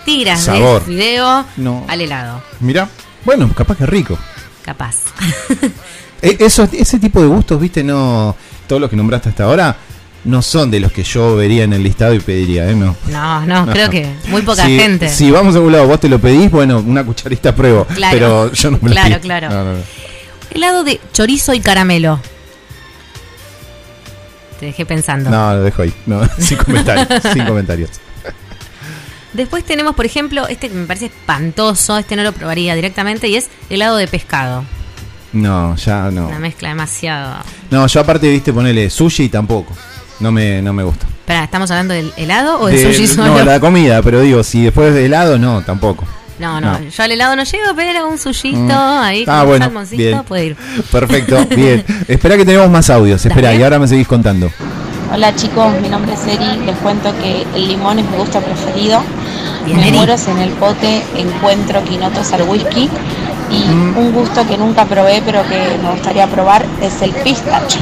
tiras 0.04 0.42
Sabor. 0.44 0.78
de 0.78 0.86
fideo 0.92 1.44
No. 1.56 1.84
al 1.88 2.00
helado, 2.00 2.40
Mirá, 2.60 2.88
bueno, 3.24 3.50
capaz 3.52 3.78
que 3.78 3.86
rico. 3.86 4.16
Capaz. 4.64 4.96
E- 6.22 6.38
Eso, 6.40 6.66
ese 6.72 6.98
tipo 6.98 7.20
de 7.20 7.26
gustos, 7.26 7.60
viste, 7.60 7.84
no. 7.84 8.34
Todos 8.66 8.80
los 8.80 8.88
que 8.88 8.96
nombraste 8.96 9.28
hasta 9.28 9.44
ahora 9.44 9.76
no 10.24 10.40
son 10.40 10.70
de 10.70 10.80
los 10.80 10.90
que 10.90 11.02
yo 11.04 11.36
vería 11.36 11.64
en 11.64 11.74
el 11.74 11.82
listado 11.82 12.14
y 12.14 12.18
pediría, 12.20 12.70
¿eh? 12.70 12.74
No. 12.74 12.96
No, 13.08 13.44
no, 13.44 13.66
creo 13.70 13.90
que 13.90 14.08
muy 14.28 14.40
poca 14.40 14.64
Si- 14.64 14.78
gente. 14.78 15.10
Si 15.10 15.30
vamos 15.30 15.54
a 15.54 15.60
un 15.60 15.70
lado, 15.70 15.86
vos 15.86 16.00
te 16.00 16.08
lo 16.08 16.18
pedís, 16.18 16.50
bueno, 16.50 16.78
una 16.78 17.04
cucharita 17.04 17.54
pruebo. 17.54 17.84
Claro. 17.84 18.14
Pero 18.14 18.52
yo 18.52 18.70
no 18.70 18.78
me 18.80 18.88
lo 18.88 18.94
Claro, 18.94 19.08
pido. 19.10 19.20
claro. 19.20 19.76
Helado 20.50 20.82
de 20.82 20.98
chorizo 21.12 21.52
y 21.52 21.60
caramelo. 21.60 22.18
Te 24.60 24.66
dejé 24.66 24.86
pensando. 24.86 25.28
No, 25.30 25.54
lo 25.54 25.62
dejo 25.62 25.82
ahí. 25.82 25.92
No, 26.06 26.22
sin 26.38 26.56
comentarios. 26.56 27.08
sin 27.34 27.44
comentarios. 27.44 27.90
Después 29.34 29.64
tenemos, 29.64 29.94
por 29.94 30.06
ejemplo, 30.06 30.46
este 30.48 30.68
que 30.68 30.74
me 30.74 30.86
parece 30.86 31.06
espantoso, 31.06 31.98
este 31.98 32.16
no 32.16 32.22
lo 32.22 32.32
probaría 32.32 32.74
directamente, 32.74 33.28
y 33.28 33.36
es 33.36 33.50
helado 33.68 33.96
de 33.96 34.06
pescado. 34.08 34.64
No, 35.32 35.74
ya 35.76 36.10
no. 36.12 36.28
Una 36.28 36.38
mezcla 36.38 36.68
demasiado. 36.68 37.34
No, 37.70 37.86
yo 37.86 38.00
aparte, 38.00 38.30
viste, 38.30 38.52
ponele 38.52 38.88
sushi 38.88 39.28
tampoco. 39.28 39.74
No 40.20 40.30
me, 40.30 40.62
no 40.62 40.72
me 40.72 40.84
gusta. 40.84 41.06
Espera, 41.06 41.42
¿estamos 41.44 41.70
hablando 41.72 41.92
del 41.94 42.12
helado 42.16 42.60
o 42.60 42.66
del 42.68 42.76
De- 42.76 42.92
sushi 42.94 43.06
solo? 43.08 43.36
no, 43.38 43.44
la 43.44 43.58
comida, 43.58 44.00
pero 44.02 44.20
digo, 44.20 44.44
si 44.44 44.62
después 44.62 44.94
de 44.94 45.06
helado, 45.06 45.36
no, 45.38 45.62
tampoco. 45.62 46.04
no, 46.38 46.60
no, 46.60 46.78
no. 46.78 46.88
yo 46.88 47.02
al 47.02 47.10
helado 47.10 47.34
no 47.34 47.42
llego, 47.42 47.64
pero 47.74 48.08
un 48.08 48.18
sushito 48.18 48.58
Mm. 48.58 48.70
ahí 49.02 49.24
con 49.24 49.34
Ah, 49.34 49.42
un 49.42 49.48
bueno, 49.48 49.64
salmoncito 49.64 49.96
bien. 50.02 50.22
puede 50.22 50.44
ir. 50.46 50.56
Perfecto, 50.92 51.44
bien. 51.56 51.84
Espera 52.06 52.36
que 52.36 52.44
tenemos 52.44 52.70
más 52.70 52.88
audios. 52.90 53.24
Espera, 53.26 53.52
y 53.54 53.62
ahora 53.64 53.80
me 53.80 53.88
seguís 53.88 54.06
contando. 54.06 54.48
Hola 55.12 55.34
chicos, 55.36 55.72
mi 55.80 55.88
nombre 55.88 56.12
es 56.14 56.20
Eri, 56.26 56.64
les 56.64 56.76
cuento 56.78 57.12
que 57.20 57.42
el 57.54 57.68
limón 57.68 57.98
es 57.98 58.04
mi 58.08 58.16
gusto 58.16 58.40
preferido. 58.40 59.02
Si 59.66 60.30
en 60.30 60.38
el 60.38 60.50
pote 60.50 61.02
encuentro 61.16 61.82
quinotos 61.84 62.32
al 62.32 62.42
whisky 62.42 62.88
y 63.50 63.64
Mm. 63.64 63.96
un 63.96 64.12
gusto 64.12 64.46
que 64.46 64.58
nunca 64.58 64.84
probé 64.84 65.22
pero 65.24 65.42
que 65.48 65.78
me 65.82 65.90
gustaría 65.92 66.26
probar 66.26 66.64
es 66.82 67.00
el 67.02 67.10
pistacho. 67.12 67.78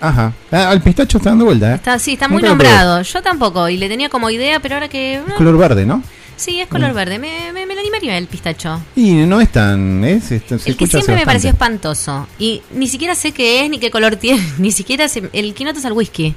Ajá. 0.00 0.32
Ah, 0.52 0.72
el 0.72 0.82
pistacho 0.82 1.18
está 1.18 1.30
dando 1.30 1.46
vuelta, 1.46 1.72
¿eh? 1.72 1.74
Está, 1.76 1.98
sí, 1.98 2.12
está 2.12 2.28
muy 2.28 2.42
nombrado. 2.42 3.00
Yo 3.02 3.22
tampoco, 3.22 3.68
y 3.68 3.78
le 3.78 3.88
tenía 3.88 4.08
como 4.10 4.28
idea, 4.28 4.60
pero 4.60 4.74
ahora 4.74 4.88
que... 4.88 5.14
Es 5.14 5.34
color 5.34 5.56
verde, 5.56 5.86
¿no? 5.86 6.02
Sí, 6.36 6.60
es 6.60 6.68
color 6.68 6.92
verde. 6.92 7.18
Me, 7.18 7.50
me, 7.54 7.64
me 7.64 7.74
lo 7.74 7.80
animaría 7.80 8.18
el 8.18 8.26
pistacho. 8.26 8.78
Y 8.94 9.12
no 9.12 9.40
es 9.40 9.50
tan. 9.50 10.02
Se, 10.22 10.38
se 10.40 10.68
El 10.68 10.76
que 10.76 10.86
siempre 10.86 11.16
me 11.16 11.24
pareció 11.24 11.48
espantoso. 11.48 12.28
Y 12.38 12.60
ni 12.74 12.88
siquiera 12.88 13.14
sé 13.14 13.32
qué 13.32 13.64
es 13.64 13.70
ni 13.70 13.78
qué 13.78 13.90
color 13.90 14.16
tiene. 14.16 14.42
Ni 14.58 14.70
siquiera 14.70 15.08
sé. 15.08 15.30
El 15.32 15.54
quinoto 15.54 15.78
es 15.78 15.84
al 15.86 15.92
whisky. 15.94 16.34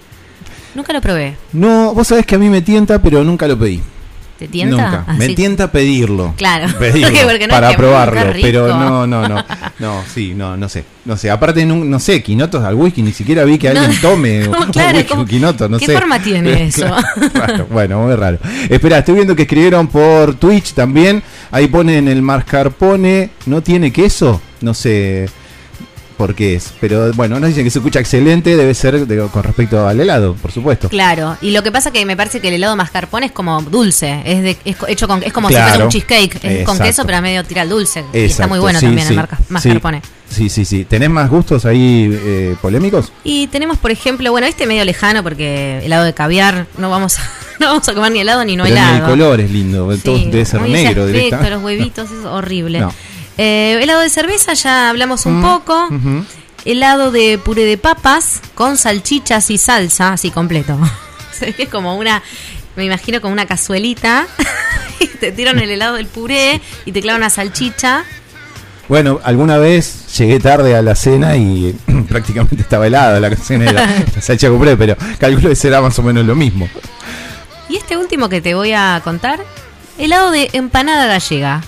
Nunca 0.74 0.94
lo 0.94 1.02
probé. 1.02 1.36
No, 1.52 1.94
vos 1.94 2.08
sabés 2.08 2.26
que 2.26 2.36
a 2.36 2.38
mí 2.38 2.48
me 2.48 2.62
tienta, 2.62 3.02
pero 3.02 3.26
nunca 3.26 3.46
lo 3.46 3.60
pedí. 3.60 3.82
¿Te 4.40 4.48
tienta? 4.48 4.76
Nunca. 5.02 5.14
Me 5.18 5.26
Así- 5.26 5.36
tienta 5.36 5.70
pedirlo. 5.70 6.34
Claro. 6.38 6.68
Pedirlo, 6.80 7.10
Porque 7.28 7.46
no 7.48 7.54
es 7.54 7.60
para 7.60 7.70
que, 7.72 7.76
probarlo. 7.78 8.22
"Mm, 8.22 8.34
qué 8.34 8.40
Pero 8.42 8.66
rico". 8.68 8.78
no, 8.80 9.06
no, 9.06 9.28
no. 9.28 9.46
No, 9.80 10.02
sí, 10.14 10.34
no, 10.34 10.56
no 10.56 10.70
sé. 10.70 10.86
No 11.04 11.18
sé. 11.18 11.30
Aparte, 11.30 11.66
no, 11.66 11.76
no 11.76 12.00
sé, 12.00 12.24
quinotos 12.24 12.64
al 12.64 12.76
whisky, 12.76 13.02
ni 13.02 13.12
siquiera 13.12 13.44
vi 13.44 13.58
que 13.58 13.68
alguien 13.68 13.92
No. 13.92 14.00
tome 14.02 14.48
un 15.18 15.26
quinoto, 15.28 15.68
no 15.68 15.78
¿Qué 15.78 15.88
sé. 15.88 15.94
forma 15.94 16.20
tiene 16.24 16.64
eso? 16.68 16.88
Claro, 17.34 17.68
bueno, 17.70 18.00
muy 18.02 18.16
raro. 18.16 18.38
Espera, 18.70 19.00
estoy 19.00 19.16
viendo 19.16 19.36
que 19.36 19.42
escribieron 19.42 19.88
por 19.88 20.36
Twitch 20.36 20.74
también. 20.74 21.22
Ahí 21.52 21.68
ponen 21.68 22.08
el 22.08 22.22
mascarpone. 22.22 23.32
¿No 23.46 23.62
tiene 23.62 23.92
queso? 23.92 24.42
No 24.62 24.74
sé 24.74 25.30
por 26.20 26.36
qué 26.36 26.56
es. 26.56 26.74
Pero 26.82 27.14
bueno, 27.14 27.40
nos 27.40 27.48
dicen 27.48 27.64
que 27.64 27.70
se 27.72 27.80
escucha 27.80 28.02
excelente. 28.02 28.58
Debe 28.58 28.74
ser 28.74 29.08
de- 29.08 29.26
con 29.30 29.42
respecto 29.42 29.88
al 29.88 29.98
helado, 30.02 30.36
por 30.36 30.52
supuesto. 30.52 30.90
Claro. 30.90 31.38
Y 31.42 31.52
lo 31.52 31.64
que 31.64 31.72
pasa 31.72 31.92
que 31.92 32.06
me 32.06 32.18
parece 32.18 32.42
que 32.42 32.50
el 32.50 32.56
helado 32.56 32.76
mascarpone 32.76 33.28
es 33.28 33.32
como 33.32 33.62
dulce. 33.62 34.22
Es, 34.26 34.44
de, 34.44 34.58
es 34.66 34.76
hecho 34.90 35.08
con. 35.08 35.24
Es 35.24 35.32
como 35.32 35.48
si 35.48 35.54
Claro. 35.56 35.70
fuese 35.70 35.84
un 35.86 35.90
cheesecake. 35.90 36.44
Es 36.44 36.66
con 36.66 36.78
queso, 36.78 37.06
pero 37.06 37.18
a 37.18 37.22
medio 37.22 37.44
tira 37.46 37.62
al 37.62 37.70
dulce. 37.70 38.04
y 38.14 38.18
está 38.20 38.48
muy 38.48 38.60
bueno 38.60 38.80
sí, 38.80 38.86
también 38.86 39.08
sí, 39.08 39.14
el 39.14 39.18
marca- 39.20 39.40
mascarpone. 39.48 40.02
Sí, 40.30 40.50
sí, 40.50 40.64
sí. 40.66 40.86
¿Tenés 40.86 41.10
más 41.10 41.28
gustos 41.30 41.66
ahí 41.66 42.08
eh, 42.12 42.56
polémicos? 42.62 43.12
Y 43.24 43.48
tenemos, 43.48 43.78
por 43.80 43.90
ejemplo, 43.90 44.30
bueno, 44.30 44.46
este 44.46 44.68
medio 44.68 44.86
lejano 44.86 45.24
porque 45.24 45.80
helado 45.84 46.04
de 46.04 46.14
caviar, 46.14 46.68
no 46.78 46.90
vamos 46.92 47.18
a, 47.18 47.24
no 47.60 47.68
vamos 47.68 47.88
a 47.90 47.94
comer 47.96 48.12
ni 48.12 48.20
helado 48.20 48.44
ni 48.46 48.56
no 48.56 48.64
Pero 48.66 48.76
ni 48.76 48.82
helado. 48.82 48.98
el 48.98 49.10
color 49.10 49.40
es 49.42 49.50
lindo. 49.50 49.88
todo 50.04 50.18
Sí, 50.18 50.26
debe 50.30 50.46
ser 50.46 50.62
negro 50.64 51.06
aspecto, 51.06 51.50
los 51.50 51.64
huevitos, 51.64 52.12
es 52.12 52.26
horrible. 52.26 52.80
No. 52.82 52.94
Eh, 53.42 53.80
helado 53.82 54.02
de 54.02 54.10
cerveza, 54.10 54.54
ya 54.54 54.90
hablamos 54.90 55.26
un 55.26 55.40
Mm, 55.40 55.42
poco. 55.42 55.88
Helado 56.66 57.10
de 57.10 57.38
puré 57.38 57.64
de 57.64 57.78
papas 57.78 58.42
con 58.54 58.76
salchichas 58.76 59.50
y 59.50 59.58
salsa, 59.58 60.12
así 60.12 60.30
completo. 60.30 60.78
Es 61.58 61.70
como 61.70 61.96
una, 61.96 62.22
me 62.76 62.84
imagino 62.84 63.22
como 63.22 63.32
una 63.32 63.46
cazuelita 63.46 64.28
te 65.22 65.32
tiran 65.32 65.58
el 65.60 65.70
helado 65.72 65.96
del 65.96 66.06
puré 66.08 66.60
y 66.84 66.92
te 66.92 67.02
clavan 67.02 67.22
una 67.22 67.30
salchicha. 67.30 68.04
Bueno, 68.90 69.22
alguna 69.24 69.58
vez 69.58 70.18
llegué 70.18 70.40
tarde 70.42 70.76
a 70.76 70.82
la 70.82 70.96
cena 70.96 71.38
y 71.38 71.74
prácticamente 72.10 72.58
estaba 72.62 72.88
helada 72.88 73.22
la 73.22 73.34
cena 73.38 73.64
de 73.64 73.72
la, 73.72 73.86
la 74.16 74.22
salchicha 74.22 74.50
compré, 74.50 74.76
pero 74.76 74.98
calculo 75.18 75.48
que 75.48 75.56
será 75.56 75.80
más 75.80 75.98
o 75.98 76.04
menos 76.04 76.26
lo 76.26 76.36
mismo. 76.36 76.68
Y 77.70 77.78
este 77.78 77.96
último 77.96 78.28
que 78.28 78.42
te 78.42 78.54
voy 78.54 78.74
a 78.74 79.00
contar, 79.02 79.40
helado 79.98 80.32
de 80.32 80.50
empanada 80.52 81.06
gallega. 81.08 81.62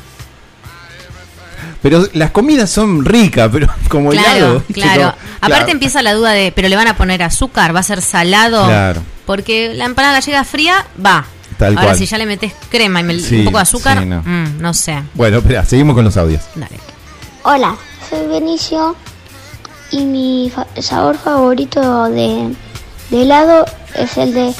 Pero 1.81 2.05
las 2.13 2.31
comidas 2.31 2.69
son 2.69 3.03
ricas, 3.05 3.49
pero 3.51 3.67
como 3.89 4.11
helado. 4.13 4.63
Claro. 4.73 5.01
Como- 5.01 5.31
Aparte 5.37 5.55
claro. 5.65 5.71
empieza 5.71 6.01
la 6.01 6.13
duda 6.13 6.31
de, 6.31 6.51
pero 6.55 6.69
le 6.69 6.75
van 6.75 6.87
a 6.87 6.95
poner 6.95 7.23
azúcar, 7.23 7.75
va 7.75 7.79
a 7.79 7.83
ser 7.83 8.01
salado. 8.01 8.65
Claro. 8.65 9.01
Porque 9.25 9.73
la 9.73 9.85
empanada 9.85 10.13
gallega 10.15 10.43
fría 10.43 10.85
va. 11.03 11.25
Tal 11.57 11.73
Ahora 11.77 11.89
cual. 11.89 11.97
si 11.97 12.05
ya 12.05 12.17
le 12.17 12.25
metes 12.25 12.53
crema 12.69 13.01
y 13.01 13.19
Sí, 13.19 13.39
un 13.39 13.45
poco 13.45 13.57
de 13.57 13.61
azúcar, 13.63 13.99
sí, 13.99 14.05
no. 14.05 14.21
mm, 14.23 14.57
no 14.61 14.73
sé. 14.73 15.01
Bueno, 15.13 15.37
espera, 15.39 15.63
seguimos 15.65 15.95
con 15.95 16.03
los 16.05 16.17
audios. 16.17 16.41
Dale. 16.55 16.79
Hola, 17.43 17.75
soy 18.09 18.27
Benicio 18.27 18.95
y 19.91 20.03
mi 20.05 20.51
fa- 20.53 20.67
sabor 20.81 21.17
favorito 21.17 22.05
de, 22.09 22.53
de 23.09 23.21
helado 23.21 23.65
es 23.95 24.17
el 24.17 24.33
de 24.33 24.53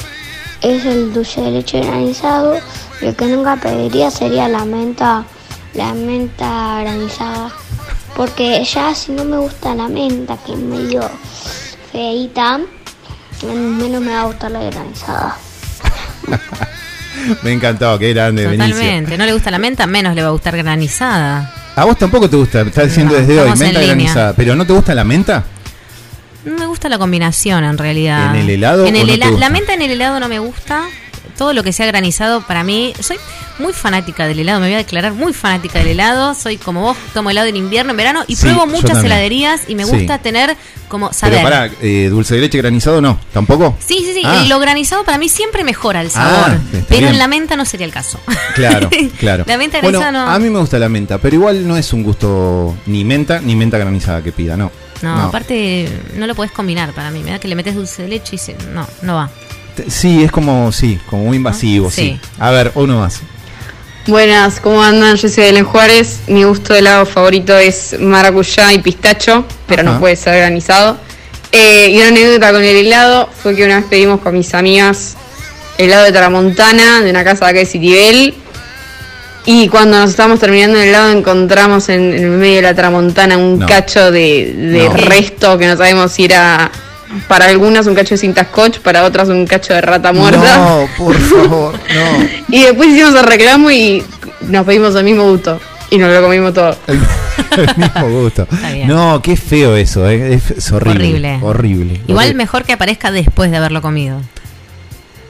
es 0.60 0.84
el 0.84 1.12
dulce 1.12 1.40
de 1.40 1.50
leche 1.50 1.80
granizado. 1.80 2.56
y 3.00 3.06
El 3.06 3.16
que 3.16 3.26
nunca 3.26 3.56
pediría 3.56 4.10
sería 4.10 4.48
la 4.48 4.64
menta, 4.64 5.24
la 5.74 5.92
menta 5.94 6.80
granizada. 6.82 7.50
Porque 8.16 8.62
ya 8.64 8.94
si 8.94 9.12
no 9.12 9.24
me 9.24 9.38
gusta 9.38 9.74
la 9.74 9.88
menta, 9.88 10.36
que 10.44 10.52
es 10.52 10.58
medio 10.58 11.00
feita, 11.90 12.60
menos 13.42 14.00
me 14.02 14.12
va 14.12 14.20
a 14.22 14.24
gustar 14.24 14.50
la 14.50 14.62
granizada. 14.64 15.36
Me 17.42 17.52
encantó, 17.52 17.98
qué 17.98 18.12
grande, 18.14 18.46
Benicio. 18.46 18.74
Totalmente. 18.74 19.16
No 19.18 19.26
le 19.26 19.32
gusta 19.32 19.50
la 19.50 19.58
menta, 19.58 19.86
menos 19.86 20.14
le 20.14 20.22
va 20.22 20.28
a 20.28 20.30
gustar 20.32 20.56
granizada. 20.56 21.52
A 21.76 21.84
vos 21.84 21.96
tampoco 21.96 22.28
te 22.28 22.36
gusta, 22.36 22.62
estás 22.62 22.86
diciendo 22.86 23.14
No, 23.14 23.20
desde 23.20 23.38
hoy, 23.40 23.48
menta 23.50 23.66
línea. 23.66 23.86
granizada. 23.86 24.32
¿Pero 24.34 24.56
no 24.56 24.66
te 24.66 24.72
gusta 24.72 24.94
la 24.94 25.04
menta? 25.04 25.44
No 26.44 26.58
me 26.58 26.66
gusta 26.66 26.88
la 26.88 26.98
combinación 26.98 27.62
en 27.64 27.78
realidad. 27.78 28.34
¿En 28.34 28.40
el 28.42 28.50
helado 28.50 28.86
En 28.86 28.94
o 28.96 28.98
el 28.98 29.06
no 29.06 29.12
te 29.12 29.18
hela- 29.18 29.26
gusta? 29.30 29.40
La 29.40 29.50
menta 29.50 29.74
en 29.74 29.82
el 29.82 29.90
helado 29.92 30.18
no 30.20 30.28
me 30.28 30.38
gusta. 30.40 30.84
Todo 31.36 31.52
lo 31.52 31.62
que 31.62 31.72
sea 31.72 31.86
granizado 31.86 32.42
para 32.42 32.62
mí. 32.64 32.92
Soy 33.00 33.16
muy 33.58 33.72
fanática 33.72 34.26
del 34.26 34.38
helado. 34.40 34.60
Me 34.60 34.66
voy 34.66 34.74
a 34.74 34.78
declarar 34.78 35.12
muy 35.12 35.32
fanática 35.32 35.78
del 35.78 35.88
helado. 35.88 36.34
Soy 36.34 36.56
como 36.56 36.82
vos, 36.82 36.96
tomo 37.14 37.30
helado 37.30 37.46
en 37.48 37.56
invierno, 37.56 37.90
en 37.92 37.96
verano 37.96 38.24
y 38.26 38.36
Sí, 38.36 38.42
pruebo 38.42 38.66
muchas 38.66 39.02
heladerías 39.04 39.62
y 39.68 39.74
me 39.74 39.84
Sí. 39.84 39.90
gusta 39.92 40.18
tener 40.18 40.56
como 40.88 41.12
saber. 41.12 41.38
Pero 41.38 41.48
pará, 41.50 41.70
eh, 41.80 42.08
dulce 42.10 42.34
de 42.34 42.42
leche 42.42 42.58
granizado 42.58 43.00
no, 43.00 43.18
¿tampoco? 43.32 43.76
Sí, 43.80 43.98
sí, 44.04 44.12
sí. 44.14 44.22
Ah. 44.24 44.44
Lo 44.48 44.58
granizado 44.58 45.04
para 45.04 45.18
mí 45.18 45.28
siempre 45.28 45.64
mejora 45.64 46.00
el 46.02 46.08
Ah, 46.08 46.10
sabor. 46.10 46.60
pero 46.88 47.00
bien. 47.00 47.04
en 47.14 47.18
la 47.18 47.28
menta 47.28 47.56
no 47.56 47.64
sería 47.64 47.86
el 47.86 47.92
caso. 47.92 48.18
Claro, 48.54 48.90
claro. 49.18 49.44
La 49.46 49.56
menta 49.56 49.80
bueno, 49.80 49.98
granizada 50.00 50.26
no. 50.26 50.30
A 50.32 50.38
mí 50.38 50.50
me 50.50 50.58
gusta 50.58 50.78
la 50.78 50.88
menta, 50.90 51.16
pero 51.18 51.34
igual 51.36 51.66
no 51.66 51.76
es 51.78 51.92
un 51.94 52.02
gusto 52.02 52.76
ni 52.86 53.02
menta 53.04 53.40
ni 53.40 53.56
menta 53.56 53.78
granizada 53.78 54.22
que 54.22 54.30
pida, 54.32 54.56
no. 54.58 54.70
No, 55.00 55.20
aparte 55.22 55.88
no 56.14 56.26
lo 56.28 56.34
podés 56.36 56.52
combinar 56.52 56.92
para 56.92 57.10
mí. 57.10 57.22
Me 57.24 57.32
da 57.32 57.40
que 57.40 57.48
le 57.48 57.56
metes 57.56 57.74
dulce 57.74 58.02
de 58.02 58.08
leche 58.08 58.36
y 58.36 58.38
se, 58.38 58.54
no, 58.72 58.86
no 59.02 59.14
va. 59.16 59.30
Sí, 59.88 60.22
es 60.24 60.30
como, 60.32 60.70
sí, 60.72 60.98
como 61.08 61.24
muy 61.26 61.36
invasivo, 61.36 61.90
sí. 61.90 62.18
Sí. 62.22 62.28
A 62.38 62.50
ver, 62.50 62.72
uno 62.74 63.00
más. 63.00 63.20
Buenas, 64.06 64.58
¿cómo 64.60 64.82
andan? 64.82 65.16
Yo 65.16 65.28
soy 65.28 65.44
Belén 65.44 65.64
Juárez. 65.64 66.20
Mi 66.26 66.42
gusto 66.44 66.72
de 66.72 66.80
helado 66.80 67.06
favorito 67.06 67.56
es 67.56 67.96
maracuyá 68.00 68.72
y 68.72 68.78
pistacho, 68.80 69.44
pero 69.66 69.82
Ajá. 69.82 69.92
no 69.92 70.00
puede 70.00 70.16
ser 70.16 70.36
granizado. 70.38 70.96
Eh, 71.52 71.90
y 71.90 71.98
una 71.98 72.08
anécdota 72.08 72.52
con 72.52 72.62
el 72.64 72.76
helado 72.76 73.28
fue 73.42 73.54
que 73.54 73.64
una 73.64 73.76
vez 73.76 73.84
pedimos 73.88 74.20
con 74.20 74.34
mis 74.34 74.52
amigas 74.54 75.16
helado 75.78 76.04
de 76.04 76.12
Tramontana, 76.12 77.00
de 77.02 77.10
una 77.10 77.22
casa 77.24 77.44
de 77.44 77.50
acá 77.50 77.58
de 77.60 77.66
Citibel. 77.66 78.34
Y 79.44 79.68
cuando 79.68 79.98
nos 79.98 80.10
estábamos 80.10 80.38
terminando 80.40 80.78
el 80.80 80.88
helado 80.88 81.10
encontramos 81.10 81.88
en, 81.88 82.12
en 82.12 82.24
el 82.24 82.30
medio 82.30 82.56
de 82.56 82.62
la 82.62 82.74
Tramontana 82.74 83.36
un 83.36 83.58
No. 83.60 83.66
cacho 83.66 84.10
de, 84.10 84.52
de 84.56 84.88
No. 84.88 84.94
resto 84.94 85.58
que 85.58 85.66
no 85.68 85.76
sabemos 85.76 86.12
si 86.12 86.24
era 86.24 86.70
para 87.28 87.46
algunas 87.46 87.86
un 87.86 87.94
cacho 87.94 88.14
de 88.14 88.18
cinta 88.18 88.44
scotch, 88.44 88.78
para 88.80 89.04
otras 89.04 89.28
un 89.28 89.46
cacho 89.46 89.74
de 89.74 89.80
rata 89.80 90.12
muerta. 90.12 90.56
No, 90.58 90.88
por 90.96 91.14
favor, 91.18 91.72
no. 91.74 92.28
Y 92.56 92.62
después 92.64 92.88
hicimos 92.90 93.14
el 93.14 93.24
reclamo 93.24 93.70
y 93.70 94.02
nos 94.48 94.64
pedimos 94.66 94.94
el 94.94 95.04
mismo 95.04 95.28
gusto. 95.30 95.60
Y 95.90 95.98
nos 95.98 96.10
lo 96.12 96.22
comimos 96.22 96.54
todo. 96.54 96.74
El 96.86 96.98
mismo 97.76 98.08
gusto. 98.22 98.46
bien. 98.72 98.88
No, 98.88 99.20
qué 99.22 99.36
feo 99.36 99.76
eso, 99.76 100.08
eh, 100.08 100.34
es, 100.34 100.50
es 100.52 100.72
horrible. 100.72 101.04
Horrible. 101.08 101.38
Horrible. 101.42 102.00
Igual 102.06 102.16
Horrible. 102.28 102.34
mejor 102.34 102.64
que 102.64 102.72
aparezca 102.72 103.10
después 103.10 103.50
de 103.50 103.58
haberlo 103.58 103.82
comido. 103.82 104.20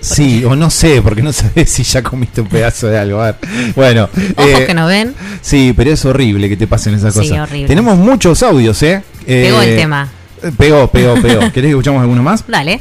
Sí, 0.00 0.44
o 0.44 0.56
no 0.56 0.68
sé, 0.70 1.00
porque 1.02 1.22
no 1.22 1.32
sabes 1.32 1.70
si 1.70 1.82
ya 1.84 2.02
comiste 2.02 2.40
un 2.40 2.48
pedazo 2.48 2.88
de 2.88 2.98
algo. 2.98 3.20
A 3.20 3.26
ver. 3.26 3.36
Bueno. 3.74 4.08
Ojos 4.36 4.50
eh, 4.60 4.64
que 4.66 4.74
no 4.74 4.86
ven. 4.86 5.14
Sí, 5.40 5.72
pero 5.76 5.92
es 5.92 6.04
horrible 6.04 6.48
que 6.48 6.56
te 6.56 6.66
pasen 6.66 6.94
esas 6.94 7.14
Sí, 7.14 7.20
cosas. 7.20 7.38
horrible. 7.40 7.66
Tenemos 7.68 7.96
muchos 7.98 8.42
audios, 8.42 8.80
¿eh? 8.82 9.02
Pegó 9.26 9.62
Eh, 9.62 9.70
el 9.70 9.76
tema. 9.76 10.08
Pegó, 10.56 10.88
pegó, 10.88 11.14
pegó. 11.20 11.40
¿Querés 11.52 11.52
que 11.52 11.68
escuchamos 11.70 12.02
alguno 12.02 12.22
más? 12.22 12.44
Dale. 12.46 12.80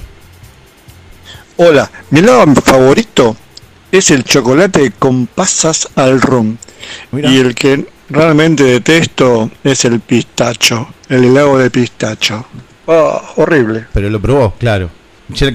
Hola, 1.58 1.91
mi 2.10 2.19
helado 2.19 2.56
favorito 2.56 3.36
es 3.91 4.10
el 4.10 4.24
chocolate 4.24 4.91
con 4.97 5.28
pasas 5.28 5.88
al 5.95 6.21
rum. 6.21 6.58
Y 7.12 7.39
el 7.39 7.54
que 7.54 7.88
realmente 8.10 8.63
detesto 8.63 9.52
es 9.63 9.86
el 9.86 10.00
pistacho, 10.00 10.88
el 11.10 11.26
helado 11.26 11.58
de 11.58 11.69
pistacho. 11.69 12.45
Ah, 12.88 13.21
horrible. 13.36 13.86
Pero 13.93 14.10
lo 14.10 14.19
probó, 14.19 14.54
claro. 14.58 14.89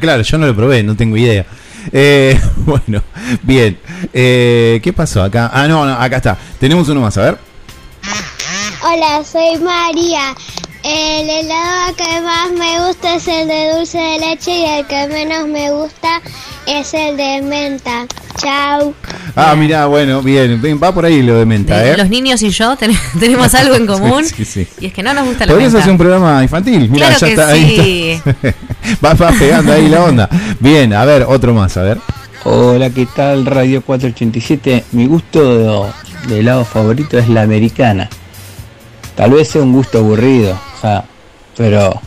Claro, 0.01 0.23
yo 0.23 0.39
no 0.39 0.47
lo 0.47 0.57
probé, 0.57 0.83
no 0.83 0.97
tengo 0.97 1.17
idea. 1.17 1.45
Eh, 1.93 2.41
bueno, 2.57 3.03
bien. 3.43 3.79
Eh, 4.13 4.81
¿Qué 4.83 4.93
pasó 4.93 5.23
acá? 5.23 5.51
Ah, 5.53 5.67
no, 5.67 5.85
no, 5.85 5.93
acá 5.93 6.17
está. 6.17 6.39
Tenemos 6.59 6.89
uno 6.89 7.01
más, 7.01 7.17
a 7.19 7.23
ver. 7.23 7.39
Hola, 8.83 9.25
soy 9.25 9.59
María. 9.59 10.35
El 10.89 11.29
helado 11.29 11.97
que 11.97 12.21
más 12.21 12.53
me 12.57 12.87
gusta 12.87 13.17
es 13.17 13.27
el 13.27 13.49
de 13.49 13.73
dulce 13.77 13.99
de 13.99 14.19
leche 14.21 14.53
y 14.57 14.65
el 14.67 14.87
que 14.87 15.09
menos 15.09 15.49
me 15.49 15.73
gusta 15.73 16.21
es 16.65 16.95
el 16.95 17.17
de 17.17 17.43
menta. 17.43 18.07
Chao. 18.37 18.95
Ah, 19.35 19.57
mirá, 19.57 19.87
bueno, 19.87 20.23
bien. 20.23 20.61
Va 20.81 20.95
por 20.95 21.05
ahí 21.05 21.23
lo 21.23 21.39
de 21.39 21.45
menta, 21.45 21.79
De- 21.79 21.91
¿eh? 21.91 21.97
Los 21.97 22.09
niños 22.09 22.41
y 22.43 22.51
yo 22.51 22.77
ten- 22.77 22.97
tenemos 23.19 23.53
algo 23.57 23.75
en 23.75 23.87
común. 23.89 24.25
Sí, 24.25 24.45
sí, 24.45 24.65
sí. 24.65 24.69
Y 24.79 24.87
es 24.87 24.93
que 24.93 25.03
no 25.03 25.13
nos 25.13 25.27
gusta 25.27 25.45
la 25.47 25.53
Podrías 25.55 25.73
menta. 25.73 25.81
hacer 25.83 25.91
un 25.93 25.99
programa 25.99 26.43
infantil. 26.45 26.89
Claro 26.95 27.17
ya 27.19 27.27
que 27.27 27.33
está 27.33 27.49
ahí. 27.49 28.11
está. 28.25 28.55
vas, 29.01 29.19
vas 29.19 29.37
pegando 29.39 29.73
ahí 29.73 29.89
la 29.89 30.05
onda. 30.05 30.29
Bien, 30.61 30.93
a 30.95 31.05
ver, 31.05 31.25
otro 31.29 31.53
más, 31.53 31.77
a 31.79 31.83
ver. 31.83 31.99
Hola, 32.45 32.91
¿qué 32.91 33.07
tal? 33.07 33.45
Radio 33.45 33.83
487. 33.83 34.85
Mi 34.93 35.07
gusto 35.07 35.91
de, 36.29 36.29
de 36.33 36.41
helado 36.41 36.65
favorito 36.65 37.19
es 37.19 37.29
la 37.29 37.43
americana. 37.43 38.09
Tal 39.17 39.31
vez 39.31 39.49
sea 39.49 39.63
un 39.63 39.73
gusto 39.73 39.99
aburrido, 40.01 40.61
pero 41.57 42.01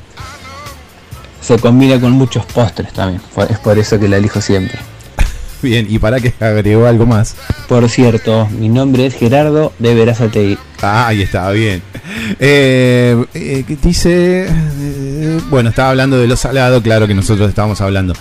se 1.42 1.58
combina 1.58 2.00
con 2.00 2.12
muchos 2.12 2.46
postres 2.46 2.94
también. 2.94 3.22
Es 3.50 3.60
por 3.60 3.78
eso 3.80 4.00
que 4.00 4.08
la 4.08 4.18
elijo 4.18 4.42
siempre. 4.42 4.80
Bien, 5.62 5.88
y 5.89 6.00
para 6.00 6.20
que 6.20 6.34
agregó 6.39 6.86
algo 6.86 7.06
más. 7.06 7.36
Por 7.68 7.89
cierto, 7.89 8.48
mi 8.52 8.70
nombre 8.70 9.06
es 9.06 9.15
Gerardo 9.15 9.74
de 9.80 9.96
Verazategui. 9.96 10.58
Ah, 10.82 11.08
ahí 11.08 11.22
está, 11.24 11.50
bien. 11.52 11.82
Eh, 12.39 13.26
eh, 13.34 13.63
¿qué 13.68 13.76
dice? 13.76 14.48
Eh, 14.48 15.39
bueno, 15.50 15.70
estaba 15.70 15.89
hablando 15.89 16.18
de 16.18 16.28
lo 16.28 16.38
salado, 16.38 16.82
claro 16.82 17.08
que 17.08 17.13
nosotros 17.13 17.50
estábamos 17.50 17.82
hablando. 17.82 18.13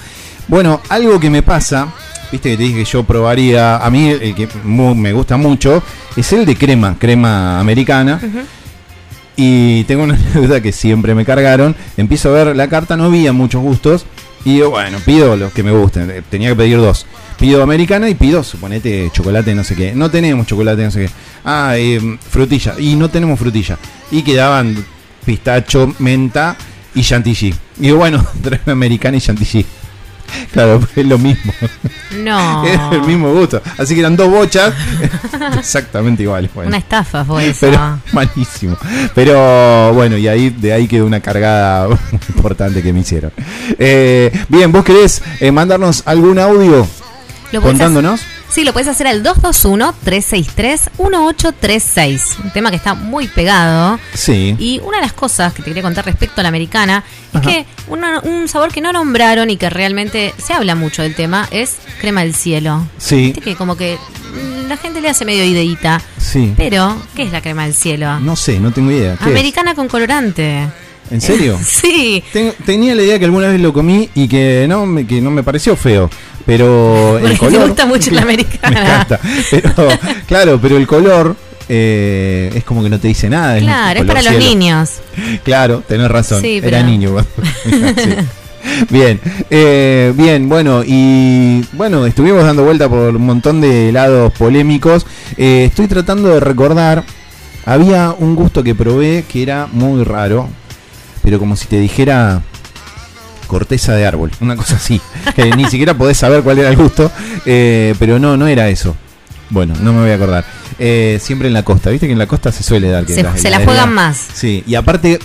Bueno, 0.48 0.80
algo 0.88 1.20
que 1.20 1.30
me 1.30 1.42
pasa, 1.42 1.92
viste 2.32 2.50
que 2.50 2.56
te 2.56 2.62
dije 2.62 2.78
que 2.78 2.84
yo 2.84 3.04
probaría, 3.04 3.76
a 3.76 3.90
mí 3.90 4.08
el 4.08 4.34
que 4.34 4.48
me 4.64 5.12
gusta 5.12 5.36
mucho, 5.36 5.82
es 6.16 6.32
el 6.32 6.44
de 6.44 6.56
crema, 6.56 6.96
crema 6.98 7.60
americana. 7.60 8.20
Y 9.40 9.84
tengo 9.84 10.02
una 10.02 10.14
anécdota 10.34 10.60
que 10.60 10.72
siempre 10.72 11.14
me 11.14 11.24
cargaron. 11.24 11.76
Empiezo 11.96 12.30
a 12.30 12.32
ver 12.44 12.56
la 12.56 12.68
carta, 12.68 12.96
no 12.96 13.04
había 13.04 13.32
muchos 13.32 13.62
gustos. 13.62 14.04
Y 14.44 14.60
bueno, 14.62 14.98
pido 15.06 15.36
los 15.36 15.52
que 15.52 15.62
me 15.62 15.70
gusten. 15.70 16.10
Eh, 16.10 16.22
Tenía 16.28 16.48
que 16.50 16.56
pedir 16.56 16.78
dos. 16.78 17.06
Pido 17.38 17.62
americana 17.62 18.08
y 18.08 18.16
pido, 18.16 18.42
suponete, 18.42 19.10
chocolate, 19.12 19.54
no 19.54 19.62
sé 19.62 19.76
qué. 19.76 19.94
No 19.94 20.10
tenemos 20.10 20.48
chocolate, 20.48 20.82
no 20.82 20.90
sé 20.90 21.06
qué. 21.06 21.10
Ah, 21.44 21.74
eh, 21.76 22.18
frutilla. 22.28 22.74
Y 22.80 22.96
no 22.96 23.08
tenemos 23.10 23.38
frutilla. 23.38 23.78
Y 24.10 24.22
quedaban 24.22 24.84
pistacho, 25.24 25.94
menta 26.00 26.56
y 26.96 27.02
chantilly. 27.02 27.54
Y 27.80 27.92
bueno, 27.92 28.26
traeme 28.42 28.72
americana 28.72 29.18
y 29.18 29.20
chantilly. 29.20 29.64
Claro, 30.52 30.80
es 30.96 31.06
lo 31.06 31.18
mismo. 31.18 31.52
No. 32.16 32.64
Es 32.68 32.80
el 32.92 33.02
mismo 33.02 33.32
gusto. 33.32 33.62
Así 33.78 33.94
que 33.94 34.00
eran 34.00 34.16
dos 34.16 34.30
bochas 34.30 34.74
exactamente 35.58 36.22
iguales. 36.22 36.50
Bueno. 36.54 36.68
Una 36.68 36.78
estafa 36.78 37.24
fue 37.24 37.48
eso. 37.48 37.60
Pero 37.60 38.00
malísimo. 38.12 38.76
Pero 39.14 39.92
bueno, 39.94 40.16
y 40.16 40.28
ahí 40.28 40.50
de 40.50 40.72
ahí 40.72 40.88
quedó 40.88 41.06
una 41.06 41.20
cargada 41.20 41.88
importante 42.34 42.82
que 42.82 42.92
me 42.92 43.00
hicieron. 43.00 43.32
Eh, 43.78 44.32
bien, 44.48 44.72
¿vos 44.72 44.84
querés 44.84 45.22
eh, 45.40 45.50
mandarnos 45.50 46.02
algún 46.06 46.38
audio 46.38 46.86
contándonos? 47.60 48.20
Sí, 48.50 48.64
lo 48.64 48.72
puedes 48.72 48.88
hacer 48.88 49.06
al 49.06 49.22
221-363-1836. 49.22 52.20
Un 52.44 52.50
tema 52.50 52.70
que 52.70 52.76
está 52.76 52.94
muy 52.94 53.28
pegado. 53.28 53.98
Sí. 54.14 54.56
Y 54.58 54.80
una 54.84 54.98
de 54.98 55.02
las 55.02 55.12
cosas 55.12 55.52
que 55.52 55.62
te 55.62 55.70
quería 55.70 55.82
contar 55.82 56.04
respecto 56.06 56.40
a 56.40 56.42
la 56.42 56.48
americana 56.48 57.04
es 57.32 57.40
Ajá. 57.40 57.48
que 57.50 57.66
una- 57.88 58.20
un 58.20 58.48
sabor 58.48 58.72
que 58.72 58.80
no 58.80 58.92
nombraron 58.92 59.50
y 59.50 59.56
que 59.56 59.70
realmente 59.70 60.34
se 60.44 60.52
habla 60.54 60.74
mucho 60.74 61.02
del 61.02 61.14
tema 61.14 61.46
es 61.50 61.76
crema 62.00 62.22
del 62.22 62.34
cielo. 62.34 62.86
Sí. 62.98 63.26
Viste 63.26 63.40
que 63.40 63.54
como 63.56 63.76
que 63.76 63.96
mm, 63.96 64.68
la 64.68 64.76
gente 64.76 65.00
le 65.00 65.08
hace 65.10 65.24
medio 65.24 65.44
ideita. 65.44 66.00
Sí. 66.18 66.52
Pero, 66.56 66.96
¿qué 67.14 67.22
es 67.24 67.32
la 67.32 67.40
crema 67.42 67.64
del 67.64 67.74
cielo? 67.74 68.18
No 68.20 68.36
sé, 68.36 68.58
no 68.60 68.70
tengo 68.72 68.90
idea. 68.90 69.16
Americana 69.20 69.74
con 69.74 69.88
colorante. 69.88 70.66
¿En 71.10 71.20
serio? 71.22 71.58
Sí. 71.64 72.22
Ten- 72.32 72.52
tenía 72.66 72.94
la 72.94 73.02
idea 73.02 73.18
que 73.18 73.24
alguna 73.24 73.48
vez 73.48 73.58
lo 73.60 73.72
comí 73.72 74.10
y 74.14 74.28
que 74.28 74.66
no 74.68 74.84
me, 74.84 75.06
que 75.06 75.20
no 75.22 75.30
me 75.30 75.42
pareció 75.42 75.74
feo. 75.76 76.10
Pero 76.48 77.18
el 77.22 77.36
color. 77.36 77.68
gusta 77.68 77.84
mucho 77.84 78.10
la 78.10 78.22
Me 78.24 78.32
americana. 78.32 78.80
encanta. 78.80 79.20
Pero, 79.50 79.70
claro, 80.26 80.58
pero 80.60 80.78
el 80.78 80.86
color 80.86 81.36
eh, 81.68 82.50
es 82.54 82.64
como 82.64 82.82
que 82.82 82.88
no 82.88 82.98
te 82.98 83.06
dice 83.08 83.28
nada. 83.28 83.58
Claro, 83.58 84.00
es 84.00 84.06
para 84.06 84.22
los 84.22 84.34
niños. 84.38 84.92
Claro, 85.44 85.82
tenés 85.86 86.10
razón. 86.10 86.40
Sí, 86.40 86.58
Era 86.64 86.82
niño. 86.82 87.14
Sí. 87.64 88.14
Bien, 88.90 89.20
eh, 89.50 90.12
bien, 90.16 90.48
bueno, 90.48 90.82
y 90.84 91.62
bueno, 91.72 92.06
estuvimos 92.06 92.44
dando 92.44 92.64
vuelta 92.64 92.88
por 92.88 93.14
un 93.14 93.26
montón 93.26 93.60
de 93.60 93.90
helados 93.90 94.32
polémicos. 94.32 95.04
Eh, 95.36 95.66
estoy 95.68 95.86
tratando 95.86 96.30
de 96.30 96.40
recordar, 96.40 97.04
había 97.66 98.14
un 98.18 98.34
gusto 98.34 98.62
que 98.64 98.74
probé 98.74 99.24
que 99.30 99.42
era 99.42 99.68
muy 99.70 100.02
raro, 100.02 100.48
pero 101.22 101.38
como 101.38 101.56
si 101.56 101.66
te 101.66 101.78
dijera 101.78 102.40
corteza 103.48 103.94
de 103.96 104.06
árbol, 104.06 104.30
una 104.40 104.54
cosa 104.54 104.76
así, 104.76 105.00
que 105.34 105.50
ni 105.56 105.64
siquiera 105.64 105.94
podés 105.94 106.16
saber 106.18 106.42
cuál 106.44 106.58
era 106.60 106.68
el 106.68 106.76
gusto, 106.76 107.10
eh, 107.46 107.94
pero 107.98 108.20
no, 108.20 108.36
no 108.36 108.46
era 108.46 108.68
eso. 108.68 108.94
Bueno, 109.50 109.74
no 109.80 109.92
me 109.92 110.02
voy 110.02 110.10
a 110.10 110.14
acordar. 110.14 110.44
Eh, 110.78 111.18
siempre 111.20 111.48
en 111.48 111.54
la 111.54 111.64
costa, 111.64 111.90
viste 111.90 112.06
que 112.06 112.12
en 112.12 112.18
la 112.18 112.26
costa 112.28 112.52
se 112.52 112.62
suele 112.62 112.88
dar 112.90 113.04
que 113.04 113.14
Se- 113.14 113.24
se 113.38 113.50
la 113.50 113.60
juegan 113.64 113.92
más. 113.92 114.16
Sí, 114.34 114.62
y 114.66 114.74
aparte, 114.76 115.18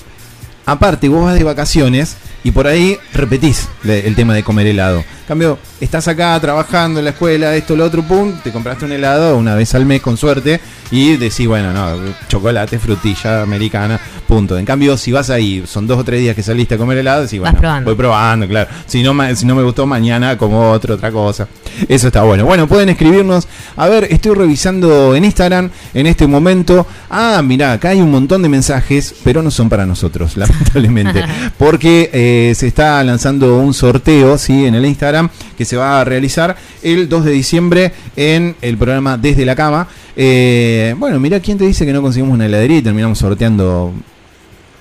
aparte 0.65 1.09
vos 1.09 1.25
vas 1.25 1.35
de 1.35 1.43
vacaciones 1.43 2.15
y 2.43 2.51
por 2.51 2.67
ahí 2.67 2.97
repetís 3.13 3.67
el 3.83 4.15
tema 4.15 4.33
de 4.33 4.43
comer 4.43 4.67
helado. 4.67 4.99
En 4.99 5.27
cambio, 5.27 5.57
estás 5.79 6.07
acá 6.07 6.37
trabajando 6.39 6.99
en 6.99 7.05
la 7.05 7.11
escuela, 7.11 7.55
esto, 7.55 7.75
lo 7.75 7.85
otro, 7.85 8.03
pum, 8.03 8.33
te 8.43 8.51
compraste 8.51 8.85
un 8.85 8.91
helado 8.91 9.37
una 9.37 9.55
vez 9.55 9.73
al 9.75 9.85
mes 9.85 10.01
con 10.01 10.17
suerte 10.17 10.59
y 10.91 11.17
decís, 11.17 11.47
bueno, 11.47 11.73
no, 11.73 11.97
chocolate, 12.27 12.77
frutilla 12.77 13.41
americana, 13.41 13.99
punto. 14.27 14.57
En 14.57 14.65
cambio, 14.65 14.97
si 14.97 15.11
vas 15.11 15.29
ahí, 15.29 15.63
son 15.65 15.87
dos 15.87 15.99
o 15.99 16.03
tres 16.03 16.19
días 16.19 16.35
que 16.35 16.43
saliste 16.43 16.75
a 16.75 16.77
comer 16.77 16.97
helado, 16.97 17.23
decís, 17.23 17.39
bueno, 17.39 17.57
probando. 17.57 17.89
voy 17.89 17.95
probando, 17.95 18.47
claro. 18.47 18.69
Si 18.85 19.01
no, 19.01 19.13
si 19.35 19.45
no 19.45 19.55
me 19.55 19.63
gustó, 19.63 19.87
mañana 19.87 20.37
como 20.37 20.71
otro, 20.71 20.95
otra 20.95 21.11
cosa. 21.11 21.47
Eso 21.87 22.07
está 22.07 22.23
bueno. 22.23 22.45
Bueno, 22.45 22.67
pueden 22.67 22.89
escribirnos. 22.89 23.47
A 23.75 23.87
ver, 23.87 24.07
estoy 24.11 24.35
revisando 24.35 25.15
en 25.15 25.25
Instagram 25.25 25.71
en 25.93 26.05
este 26.05 26.27
momento. 26.27 26.85
Ah, 27.09 27.41
mirá, 27.43 27.73
acá 27.73 27.89
hay 27.89 28.01
un 28.01 28.11
montón 28.11 28.43
de 28.43 28.49
mensajes, 28.49 29.15
pero 29.23 29.41
no 29.41 29.49
son 29.49 29.69
para 29.69 29.85
nosotros, 29.85 30.37
lamentablemente. 30.37 31.23
Porque 31.57 32.09
eh, 32.13 32.32
se 32.55 32.67
está 32.67 33.03
lanzando 33.03 33.57
un 33.57 33.73
sorteo, 33.73 34.37
¿sí? 34.37 34.65
En 34.65 34.75
el 34.75 34.85
Instagram, 34.85 35.29
que 35.57 35.65
se 35.65 35.77
va 35.77 36.01
a 36.01 36.03
realizar 36.03 36.55
el 36.81 37.09
2 37.09 37.25
de 37.25 37.31
diciembre 37.31 37.91
en 38.15 38.55
el 38.61 38.77
programa 38.77 39.17
Desde 39.17 39.45
la 39.45 39.55
Cama. 39.55 39.87
Eh, 40.15 40.95
bueno, 40.97 41.19
mirá 41.19 41.39
quién 41.39 41.57
te 41.57 41.65
dice 41.65 41.85
que 41.85 41.93
no 41.93 42.01
conseguimos 42.01 42.33
una 42.33 42.45
heladería 42.45 42.77
y 42.77 42.81
terminamos 42.81 43.17
sorteando 43.17 43.93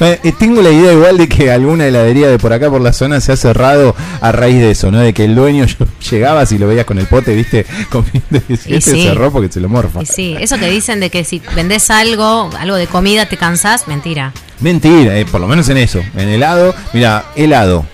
Eh, 0.00 0.32
tengo 0.38 0.62
la 0.62 0.70
idea 0.70 0.92
igual 0.92 1.16
de 1.18 1.28
que 1.28 1.50
alguna 1.50 1.86
heladería 1.86 2.28
de 2.28 2.38
por 2.38 2.52
acá 2.52 2.70
por 2.70 2.80
la 2.80 2.92
zona 2.92 3.20
se 3.20 3.32
ha 3.32 3.36
cerrado 3.36 3.94
a 4.20 4.32
raíz 4.32 4.56
de 4.60 4.70
eso, 4.70 4.90
¿no? 4.90 4.98
De 5.00 5.12
que 5.14 5.24
el 5.24 5.34
dueño 5.34 5.66
llegabas 6.10 6.52
y 6.52 6.58
lo 6.58 6.66
veías 6.68 6.84
con 6.86 6.98
el 6.98 7.06
pote, 7.06 7.34
¿viste? 7.34 7.66
Comiendo 7.90 8.40
y 8.48 8.74
Y 8.76 8.80
sí. 8.80 9.02
cerró 9.04 9.30
porque 9.30 9.50
se 9.52 9.60
lo 9.60 9.68
morfa. 9.68 10.02
Y 10.02 10.06
sí, 10.06 10.36
eso 10.38 10.58
que 10.58 10.70
dicen 10.70 11.00
de 11.00 11.10
que 11.10 11.24
si 11.24 11.40
vendés 11.54 11.90
algo, 11.90 12.50
algo 12.58 12.76
de 12.76 12.86
comida, 12.86 13.26
te 13.26 13.36
cansás, 13.36 13.88
mentira. 13.88 14.32
Mentira, 14.60 15.18
eh, 15.18 15.26
por 15.26 15.40
lo 15.40 15.48
menos 15.48 15.68
en 15.68 15.76
eso. 15.78 16.00
En 16.16 16.28
helado, 16.28 16.74
mira, 16.92 17.26
helado, 17.36 17.84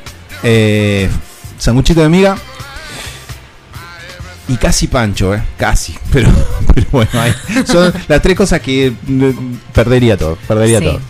eh, 0.43 1.09
sanguchito 1.59 2.01
de 2.03 2.09
miga 2.09 2.37
y 4.53 4.57
casi 4.57 4.87
pancho, 4.87 5.35
¿eh? 5.35 5.43
Casi. 5.57 5.95
Pero, 6.13 6.29
pero 6.75 6.87
bueno, 6.93 7.11
ahí 7.15 7.33
son 7.65 7.91
las 8.07 8.21
tres 8.21 8.37
cosas 8.37 8.61
que 8.61 8.87
eh, 8.89 9.35
perdería 9.73 10.17
todo. 10.19 10.37
Perdería 10.47 10.79
Sí. 10.79 10.85
todo. 10.85 11.01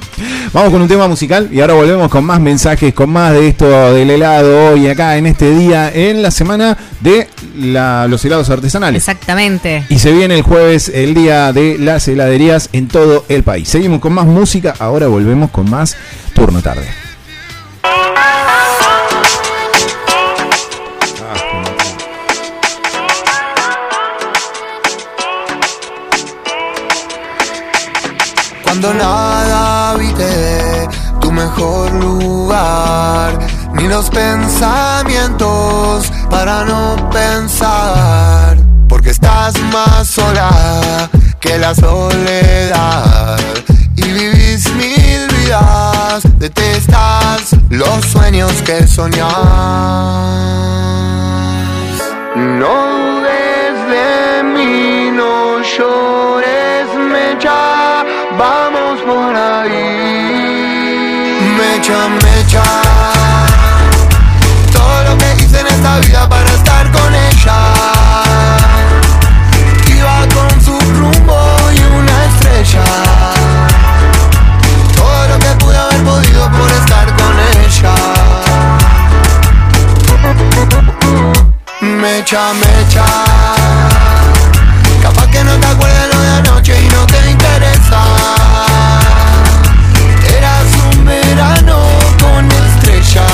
Vamos 0.53 0.70
con 0.70 0.82
un 0.82 0.86
tema 0.88 1.09
musical 1.09 1.49
y 1.53 1.61
ahora 1.61 1.74
volvemos 1.74 2.09
con 2.09 2.24
más 2.24 2.38
mensajes, 2.40 2.95
con 2.95 3.11
más 3.11 3.32
de 3.32 3.49
esto 3.49 3.93
del 3.95 4.11
helado 4.11 4.72
hoy 4.72 4.86
acá 4.88 5.16
en 5.16 5.26
este 5.26 5.53
día, 5.55 5.90
en 5.93 6.22
la 6.22 6.30
semana 6.30 6.76
de 7.01 7.28
la- 7.59 8.07
los 8.07 8.24
helados 8.24 8.49
artesanales. 8.51 8.99
Exactamente. 9.03 9.84
Y 9.88 9.99
se 9.99 10.12
viene 10.12 10.36
el 10.36 10.43
jueves 10.43 10.88
el 10.95 11.14
día 11.14 11.53
de 11.53 11.78
las 11.78 12.07
heladerías 12.07 12.68
en 12.72 12.86
todo 12.88 13.24
el 13.28 13.43
país. 13.43 13.68
Seguimos 13.68 14.01
con 14.01 14.12
más 14.12 14.26
música, 14.26 14.74
ahora 14.78 15.07
volvemos 15.09 15.51
con 15.51 15.68
más 15.70 15.97
turno 16.34 16.61
tarde. 16.62 16.86
Cuando 28.83 29.05
nada 29.05 29.91
habite 29.91 30.89
tu 31.20 31.30
mejor 31.30 31.93
lugar, 31.93 33.39
ni 33.74 33.87
los 33.87 34.11
pensamientos 34.11 36.11
para 36.28 36.64
no 36.64 36.97
pensar, 37.11 38.57
porque 38.89 39.11
estás 39.11 39.55
más 39.72 40.09
sola 40.09 41.09
que 41.39 41.59
la 41.59 41.76
soledad 41.76 43.39
y 43.95 44.03
vivís 44.03 44.68
mil 44.74 45.28
vidas, 45.28 46.24
detestas 46.41 47.55
los 47.68 48.05
sueños 48.07 48.51
que 48.62 48.85
soñás. 48.89 49.30
No 52.35 52.87
dudes 52.87 53.89
de 53.89 54.43
mí, 54.43 55.11
no 55.12 55.61
llores, 55.61 56.87
mecha, 56.97 58.05
vamos 58.39 59.03
por 59.03 59.37
ahí. 59.37 59.70
Mecha, 61.59 62.09
mecha, 62.09 62.64
todo 64.72 65.05
lo 65.05 65.18
que 65.18 65.45
hice 65.45 65.61
en 65.61 65.66
esta 65.66 65.99
vida 65.99 66.26
para 66.26 66.51
estar 66.55 66.91
con 66.91 67.14
ella. 67.14 67.82
Mecha, 81.83 82.55
mecha. 82.55 83.05
Capaz 85.03 85.26
que 85.33 85.43
no 85.43 85.59
te 85.59 85.66
acuerdas 85.66 86.14
lo 86.14 86.20
de 86.20 86.28
anoche 86.28 86.80
y 86.80 86.89
no 86.91 87.05
te 87.07 87.28
interesa. 87.28 88.03
Eras 90.39 90.66
un 90.95 91.05
verano 91.05 91.80
con 92.20 92.49
estrellas. 92.53 93.24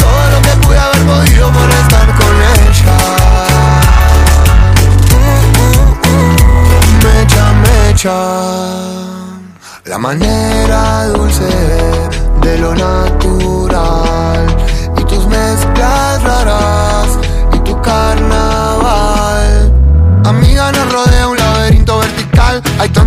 Todo 0.00 0.30
lo 0.32 0.42
que 0.42 0.66
pude 0.66 0.78
haber 0.78 1.02
podido 1.02 1.48
por 1.52 1.70
estar 1.70 2.06
con 2.16 2.34
ella. 2.66 2.96
Uh, 5.12 5.22
uh, 5.60 5.82
uh. 6.10 6.34
Mecha, 7.04 7.52
mecha. 7.62 8.18
La 9.84 9.98
manera 9.98 11.06
dulce 11.06 11.48
de 12.42 12.58
lo 12.58 12.74
natural 12.74 13.61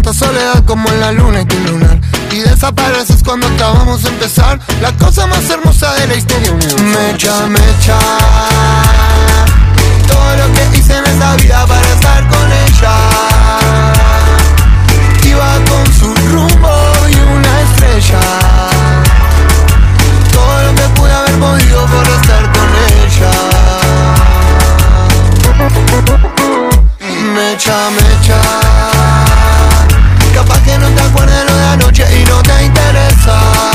tanta 0.06 0.26
soledad 0.26 0.64
como 0.66 0.88
en 0.90 1.00
la 1.00 1.12
luna 1.12 1.42
y 1.42 1.46
tu 1.46 1.58
lunar. 1.60 2.00
y 2.32 2.40
desapareces 2.40 3.24
cuando 3.24 3.48
acabamos 3.48 4.04
de 4.04 4.10
empezar. 4.10 4.60
La 4.82 4.92
cosa 4.94 5.26
más 5.26 5.50
hermosa 5.50 5.94
de 5.96 6.08
la 6.08 6.16
historia 6.16 6.52
universal. 6.52 6.86
Mecha, 6.86 7.48
mecha. 7.48 7.98
Todo 10.08 10.36
lo 10.38 10.54
que 10.54 10.78
hice 10.78 10.98
en 10.98 11.06
esta 11.06 11.36
vida 11.38 11.66
para 11.66 11.88
estar 11.88 12.28
con 12.28 12.52
ella. 12.52 12.96
Iba 15.24 15.56
con 15.70 15.94
su 15.94 16.14
rumbo 16.32 16.94
y 17.10 17.16
una 17.16 17.62
estrella. 17.62 18.20
Todo 20.32 20.64
lo 20.64 20.76
que 20.76 20.90
pude 21.00 21.14
haber 21.14 21.40
podido 21.40 21.86
por 21.88 22.08
estar 22.08 22.52
con 22.52 22.70
ella. 23.02 23.32
Mecha, 27.34 27.90
mecha. 27.90 28.65
Anoche 31.76 32.06
y 32.22 32.24
no 32.26 32.42
te 32.42 32.66
interesa. 32.66 33.75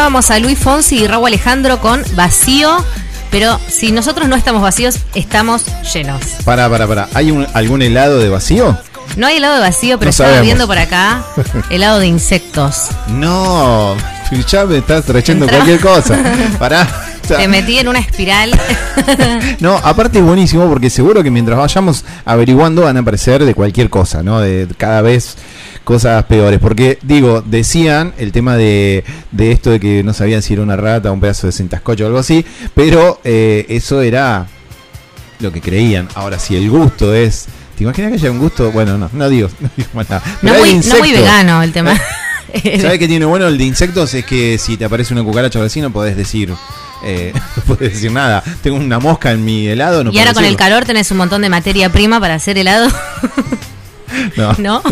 escuchábamos 0.00 0.30
a 0.30 0.38
Luis 0.38 0.58
Fonsi 0.58 1.00
y 1.00 1.06
Raúl 1.06 1.26
Alejandro 1.26 1.78
con 1.78 2.02
Vacío. 2.14 2.82
Pero 3.30 3.60
si 3.68 3.92
nosotros 3.92 4.28
no 4.28 4.34
estamos 4.36 4.62
vacíos, 4.62 4.96
estamos 5.14 5.66
llenos. 5.92 6.22
Para, 6.42 6.70
para, 6.70 6.86
para. 6.86 7.08
¿Hay 7.12 7.30
un- 7.30 7.46
algún 7.52 7.82
helado 7.82 8.18
de 8.18 8.30
vacío? 8.30 8.78
No 9.16 9.26
hay 9.26 9.36
helado 9.36 9.56
de 9.56 9.60
vacío, 9.60 9.98
pero 9.98 10.06
No 10.06 10.10
estaba 10.10 10.28
sabemos. 10.30 10.46
viendo 10.46 10.66
por 10.66 10.78
acá 10.78 11.22
helado 11.70 11.98
de 11.98 12.06
insectos. 12.06 12.88
No, 13.08 13.94
ya 14.48 14.64
me 14.64 14.78
estás 14.78 15.04
trayendo 15.04 15.46
cualquier 15.46 15.78
cosa. 15.80 16.18
Pará. 16.58 16.88
Sea, 17.28 17.36
Te 17.36 17.46
metí 17.48 17.78
en 17.78 17.88
una 17.88 17.98
espiral. 17.98 18.58
No, 19.60 19.76
aparte 19.84 20.18
es 20.18 20.24
buenísimo 20.24 20.66
porque 20.68 20.88
seguro 20.88 21.22
que 21.22 21.30
mientras 21.30 21.58
vayamos 21.58 22.04
averiguando 22.24 22.82
van 22.82 22.96
a 22.96 23.00
aparecer 23.00 23.44
de 23.44 23.54
cualquier 23.54 23.90
cosa, 23.90 24.22
¿no? 24.22 24.40
De 24.40 24.66
cada 24.78 25.02
vez 25.02 25.36
cosas 25.90 26.24
peores. 26.26 26.60
Porque, 26.60 26.98
digo, 27.02 27.42
decían 27.44 28.14
el 28.16 28.30
tema 28.30 28.56
de, 28.56 29.02
de 29.32 29.50
esto 29.50 29.70
de 29.70 29.80
que 29.80 30.04
no 30.04 30.14
sabían 30.14 30.40
si 30.40 30.52
era 30.52 30.62
una 30.62 30.76
rata, 30.76 31.10
un 31.10 31.18
pedazo 31.18 31.48
de 31.48 31.52
cintascocho 31.52 32.04
o 32.04 32.06
algo 32.06 32.20
así, 32.20 32.46
pero 32.74 33.20
eh, 33.24 33.66
eso 33.68 34.00
era 34.00 34.46
lo 35.40 35.50
que 35.50 35.60
creían. 35.60 36.08
Ahora, 36.14 36.38
si 36.38 36.54
el 36.54 36.70
gusto 36.70 37.12
es... 37.12 37.46
¿Te 37.76 37.82
imaginas 37.82 38.10
que 38.12 38.18
haya 38.18 38.30
un 38.30 38.38
gusto? 38.38 38.70
Bueno, 38.70 38.98
no, 38.98 39.10
no 39.12 39.28
digo, 39.28 39.48
no 39.60 39.68
digo 39.76 39.88
más 39.94 40.08
nada. 40.08 40.22
No 40.42 40.54
muy, 40.54 40.74
no 40.74 40.98
muy 40.98 41.12
vegano 41.12 41.60
el 41.60 41.72
tema. 41.72 42.00
¿Sabes 42.80 43.00
qué 43.00 43.08
tiene 43.08 43.24
bueno 43.24 43.48
el 43.48 43.58
de 43.58 43.64
insectos? 43.64 44.14
Es 44.14 44.24
que 44.24 44.58
si 44.58 44.76
te 44.76 44.84
aparece 44.84 45.12
una 45.12 45.24
cucaracha 45.24 45.58
vecina 45.58 45.90
podés 45.90 46.16
decir... 46.16 46.54
Eh, 47.02 47.32
no 47.56 47.62
podés 47.64 47.94
decir 47.94 48.12
nada. 48.12 48.44
Tengo 48.62 48.76
una 48.76 49.00
mosca 49.00 49.32
en 49.32 49.44
mi 49.44 49.66
helado. 49.66 50.04
No 50.04 50.12
y 50.12 50.18
ahora 50.20 50.34
con 50.34 50.44
el 50.44 50.54
calor 50.54 50.84
tenés 50.84 51.10
un 51.10 51.16
montón 51.16 51.42
de 51.42 51.48
materia 51.48 51.90
prima 51.90 52.20
para 52.20 52.34
hacer 52.34 52.58
helado. 52.58 52.88
No, 54.36 54.52
¿No? 54.58 54.82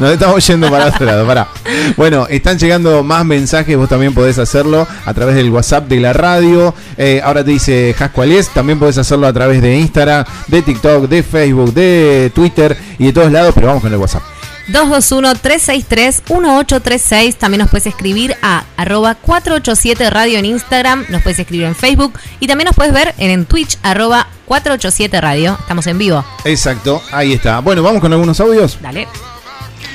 Nos 0.00 0.12
estamos 0.12 0.46
yendo 0.46 0.70
para 0.70 0.86
otro 0.86 1.06
lado, 1.06 1.26
pará. 1.26 1.48
Bueno, 1.96 2.26
están 2.28 2.58
llegando 2.58 3.02
más 3.02 3.24
mensajes, 3.24 3.76
vos 3.76 3.88
también 3.88 4.14
podés 4.14 4.38
hacerlo 4.38 4.86
a 5.04 5.14
través 5.14 5.34
del 5.34 5.50
WhatsApp 5.50 5.88
de 5.88 6.00
la 6.00 6.12
radio. 6.12 6.74
Eh, 6.96 7.20
ahora 7.24 7.44
te 7.44 7.50
dice 7.52 7.94
Jascual 7.96 8.32
es, 8.32 8.48
también 8.50 8.78
podés 8.78 8.98
hacerlo 8.98 9.26
a 9.26 9.32
través 9.32 9.62
de 9.62 9.76
Instagram, 9.78 10.24
de 10.48 10.62
TikTok, 10.62 11.08
de 11.08 11.22
Facebook, 11.22 11.72
de 11.72 12.30
Twitter 12.34 12.76
y 12.98 13.06
de 13.06 13.12
todos 13.12 13.32
lados, 13.32 13.52
pero 13.54 13.68
vamos 13.68 13.82
con 13.82 13.92
el 13.92 13.98
WhatsApp. 13.98 14.35
221-363-1836. 14.68 17.34
También 17.36 17.60
nos 17.60 17.70
puedes 17.70 17.86
escribir 17.86 18.36
a 18.42 18.64
arroba 18.76 19.14
487 19.14 20.10
radio 20.10 20.38
en 20.38 20.44
Instagram. 20.46 21.04
Nos 21.08 21.22
puedes 21.22 21.38
escribir 21.38 21.66
en 21.66 21.74
Facebook. 21.74 22.12
Y 22.40 22.46
también 22.46 22.66
nos 22.66 22.76
puedes 22.76 22.92
ver 22.92 23.14
en, 23.18 23.30
en 23.30 23.46
Twitch 23.46 23.78
arroba 23.82 24.28
487 24.46 25.20
radio. 25.20 25.56
Estamos 25.60 25.86
en 25.86 25.98
vivo. 25.98 26.24
Exacto, 26.44 27.02
ahí 27.12 27.34
está. 27.34 27.60
Bueno, 27.60 27.82
vamos 27.82 28.00
con 28.00 28.12
algunos 28.12 28.40
audios. 28.40 28.78
Dale. 28.80 29.06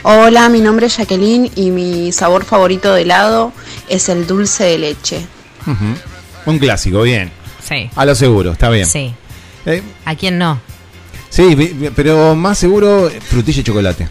Hola, 0.04 0.50
mi 0.50 0.62
nombre 0.62 0.88
es 0.88 0.98
Jacqueline 0.98 1.52
y 1.56 1.70
mi 1.70 2.12
sabor 2.12 2.44
favorito 2.44 2.92
de 2.94 3.04
helado 3.04 3.54
es 3.88 4.10
el 4.10 4.26
dulce 4.26 4.64
de 4.64 4.80
leche. 4.80 5.26
Un 6.46 6.58
clásico, 6.60 7.04
bien. 7.04 7.32
Sí. 7.68 7.90
A 7.96 8.06
lo 8.06 8.16
seguro, 8.16 8.54
está 8.54 8.70
bien. 8.70 8.86
Sí. 8.88 9.14
Eh, 9.66 9.84
¿A 10.06 10.16
quién 10.16 10.38
no? 10.40 10.60
sí, 11.30 11.92
pero 11.96 12.36
más 12.36 12.58
seguro 12.58 13.12
frutilla 13.30 13.62
y 13.62 13.64
chocolate. 13.64 14.10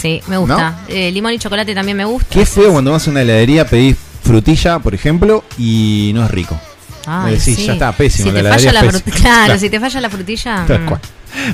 Sí, 0.00 0.20
me 0.28 0.36
gusta. 0.36 0.80
Eh, 0.88 1.10
limón 1.10 1.32
y 1.32 1.38
chocolate 1.38 1.74
también 1.74 1.96
me 1.96 2.04
gusta. 2.04 2.28
Qué 2.30 2.46
feo 2.46 2.72
cuando 2.72 2.92
vas 2.92 3.06
a 3.06 3.10
una 3.10 3.22
heladería, 3.22 3.66
pedís 3.66 3.96
frutilla, 4.22 4.78
por 4.78 4.94
ejemplo, 4.94 5.42
y 5.58 6.12
no 6.14 6.24
es 6.24 6.30
rico. 6.30 6.58
Ay, 7.06 7.34
Decís, 7.36 7.56
sí. 7.56 7.66
ya 7.66 7.72
está, 7.72 7.92
pésimo. 7.92 8.28
Si 8.30 8.36
la 8.36 8.42
te 8.42 8.48
falla 8.50 8.70
heladería 8.70 8.82
la 8.82 8.90
frutilla. 9.00 9.16
Claro, 9.22 9.44
Claro. 9.46 9.60
si 9.60 9.70
te 9.70 9.80
falla 9.80 10.00
la 10.00 10.10
frutilla. 10.10 10.66
Mm. 10.66 10.94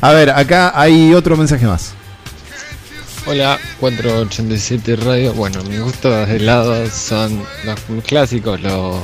A 0.03 0.13
ver, 0.13 0.31
acá 0.31 0.73
hay 0.75 1.15
otro 1.15 1.37
mensaje 1.37 1.67
más. 1.67 1.95
Hola, 3.27 3.59
487 3.81 4.97
Radio. 4.97 5.33
Bueno, 5.33 5.63
mis 5.65 5.81
gustos 5.81 6.29
de 6.29 6.37
helado 6.37 6.91
son 6.91 7.43
los 7.65 7.81
clásicos, 8.07 8.61
los 8.61 8.99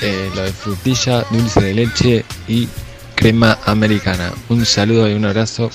eh, 0.00 0.30
lo 0.36 0.42
de 0.42 0.52
frutilla, 0.52 1.24
dulce 1.30 1.60
de 1.60 1.74
leche 1.74 2.24
y 2.46 2.68
crema 3.16 3.58
americana. 3.66 4.30
Un 4.48 4.64
saludo 4.64 5.08
y 5.10 5.14
un 5.14 5.24
abrazo. 5.24 5.70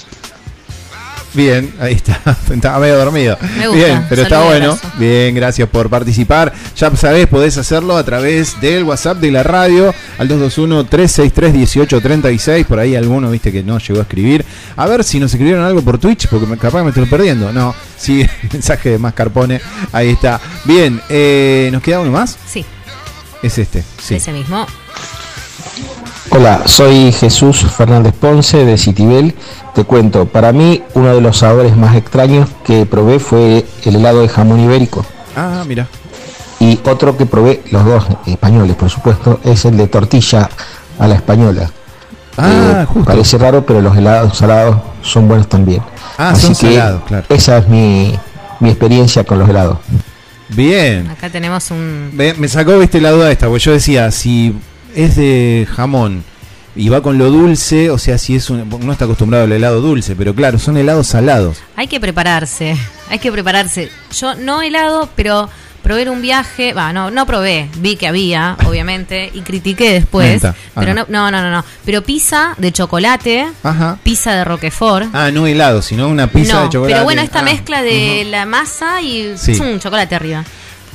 Bien, 1.33 1.73
ahí 1.79 1.93
está. 1.93 2.19
Estaba 2.53 2.79
medio 2.79 2.97
dormido. 2.97 3.37
Me 3.57 3.67
gusta, 3.67 3.85
Bien, 3.85 4.05
pero 4.07 4.21
está 4.21 4.43
bueno. 4.43 4.77
Bien, 4.99 5.33
gracias 5.33 5.67
por 5.67 5.89
participar. 5.89 6.53
Ya 6.77 6.95
sabés, 6.95 7.25
podés 7.27 7.57
hacerlo 7.57 7.97
a 7.97 8.03
través 8.03 8.61
del 8.61 8.83
WhatsApp 8.83 9.17
de 9.17 9.31
la 9.31 9.41
radio 9.41 9.93
al 10.19 10.29
221-363-1836. 10.29 12.65
Por 12.65 12.79
ahí 12.79 12.95
alguno, 12.95 13.31
viste, 13.31 13.51
que 13.51 13.63
no 13.63 13.79
llegó 13.79 13.99
a 13.99 14.03
escribir. 14.03 14.45
A 14.75 14.85
ver 14.87 15.03
si 15.03 15.19
nos 15.19 15.31
escribieron 15.31 15.63
algo 15.63 15.81
por 15.81 15.97
Twitch, 15.97 16.27
porque 16.27 16.45
me- 16.45 16.57
capaz 16.57 16.83
me 16.83 16.89
estoy 16.89 17.05
perdiendo. 17.05 17.51
No, 17.51 17.73
sí, 17.97 18.25
mensaje 18.53 18.89
de 18.91 18.97
Mascarpone. 18.99 19.59
Ahí 19.91 20.09
está. 20.09 20.39
Bien, 20.65 21.01
eh, 21.09 21.69
¿nos 21.71 21.81
queda 21.81 21.99
uno 21.99 22.11
más? 22.11 22.37
Sí. 22.47 22.65
Es 23.41 23.57
este, 23.57 23.83
sí. 24.01 24.15
Ese 24.15 24.31
mismo. 24.31 24.65
Hola, 26.35 26.63
soy 26.65 27.11
Jesús 27.11 27.59
Fernández 27.77 28.13
Ponce 28.19 28.65
de 28.65 28.77
Citibel. 28.77 29.35
Te 29.75 29.83
cuento, 29.83 30.25
para 30.25 30.51
mí 30.51 30.81
uno 30.95 31.13
de 31.13 31.21
los 31.21 31.37
sabores 31.37 31.75
más 31.77 31.95
extraños 31.95 32.49
que 32.65 32.85
probé 32.85 33.19
fue 33.19 33.65
el 33.85 33.95
helado 33.95 34.21
de 34.21 34.29
jamón 34.29 34.59
ibérico. 34.59 35.05
Ah, 35.35 35.63
mira. 35.67 35.87
Y 36.59 36.79
otro 36.85 37.17
que 37.17 37.25
probé, 37.25 37.61
los 37.71 37.85
dos 37.85 38.05
españoles 38.25 38.75
por 38.75 38.89
supuesto, 38.89 39.39
es 39.43 39.65
el 39.65 39.77
de 39.77 39.87
tortilla 39.87 40.49
a 40.97 41.07
la 41.07 41.15
española. 41.15 41.69
Ah, 42.37 42.85
Eh, 42.95 42.99
Parece 43.05 43.37
raro, 43.37 43.63
pero 43.65 43.81
los 43.81 43.95
helados 43.95 44.37
salados 44.37 44.77
son 45.03 45.27
buenos 45.27 45.47
también. 45.47 45.83
Ah, 46.17 46.29
Así 46.31 46.47
son 46.47 46.55
que 46.55 46.75
salados, 46.77 47.03
claro. 47.03 47.25
Esa 47.29 47.57
es 47.59 47.67
mi, 47.67 48.17
mi 48.59 48.69
experiencia 48.69 49.23
con 49.23 49.37
los 49.37 49.47
helados. 49.47 49.77
Bien. 50.49 51.09
Acá 51.11 51.29
tenemos 51.29 51.69
un. 51.69 52.11
Me 52.15 52.47
sacó, 52.47 52.79
viste, 52.79 52.99
la 53.01 53.11
duda 53.11 53.31
esta, 53.31 53.47
porque 53.47 53.59
yo 53.63 53.71
decía, 53.71 54.09
si 54.11 54.55
es 54.95 55.15
de 55.15 55.67
jamón 55.71 56.23
y 56.75 56.89
va 56.89 57.01
con 57.01 57.17
lo 57.17 57.29
dulce, 57.29 57.89
o 57.91 57.97
sea, 57.99 58.17
si 58.17 58.35
es 58.35 58.49
un... 58.49 58.67
No 58.83 58.91
está 58.91 59.05
acostumbrado 59.05 59.43
al 59.45 59.51
helado 59.51 59.79
dulce, 59.81 60.15
pero 60.15 60.33
claro, 60.33 60.57
son 60.57 60.75
helados 60.77 61.07
salados. 61.07 61.57
Hay 61.75 61.87
que 61.87 61.99
prepararse. 61.99 62.75
Hay 63.09 63.19
que 63.19 63.31
prepararse. 63.31 63.89
Yo 64.17 64.33
no 64.35 64.61
helado, 64.63 65.07
pero 65.15 65.47
probé 65.83 66.09
un 66.09 66.21
viaje. 66.23 66.73
Va, 66.73 66.91
no, 66.91 67.11
no 67.11 67.27
probé. 67.27 67.69
Vi 67.77 67.95
que 67.95 68.07
había, 68.07 68.57
obviamente, 68.65 69.29
y 69.35 69.41
critiqué 69.41 69.91
después. 69.93 70.43
Ah, 70.45 70.55
pero 70.73 70.95
no. 70.95 71.05
no. 71.09 71.29
no, 71.29 71.41
no, 71.43 71.51
no. 71.51 71.63
Pero 71.85 72.01
pizza 72.01 72.55
de 72.57 72.71
chocolate, 72.71 73.45
Ajá. 73.61 73.99
pizza 74.01 74.33
de 74.33 74.43
Roquefort. 74.43 75.09
Ah, 75.13 75.29
no 75.31 75.45
helado, 75.45 75.83
sino 75.83 76.07
una 76.07 76.25
pizza 76.25 76.53
no, 76.55 76.63
de 76.63 76.69
chocolate. 76.69 76.93
pero 76.95 77.03
bueno, 77.03 77.21
esta 77.21 77.39
Ah, 77.41 77.43
mezcla 77.43 77.83
de 77.83 78.25
la 78.31 78.47
masa 78.47 78.99
y 79.01 79.33
Sí. 79.37 79.51
un 79.59 79.79
chocolate 79.79 80.15
arriba. 80.15 80.43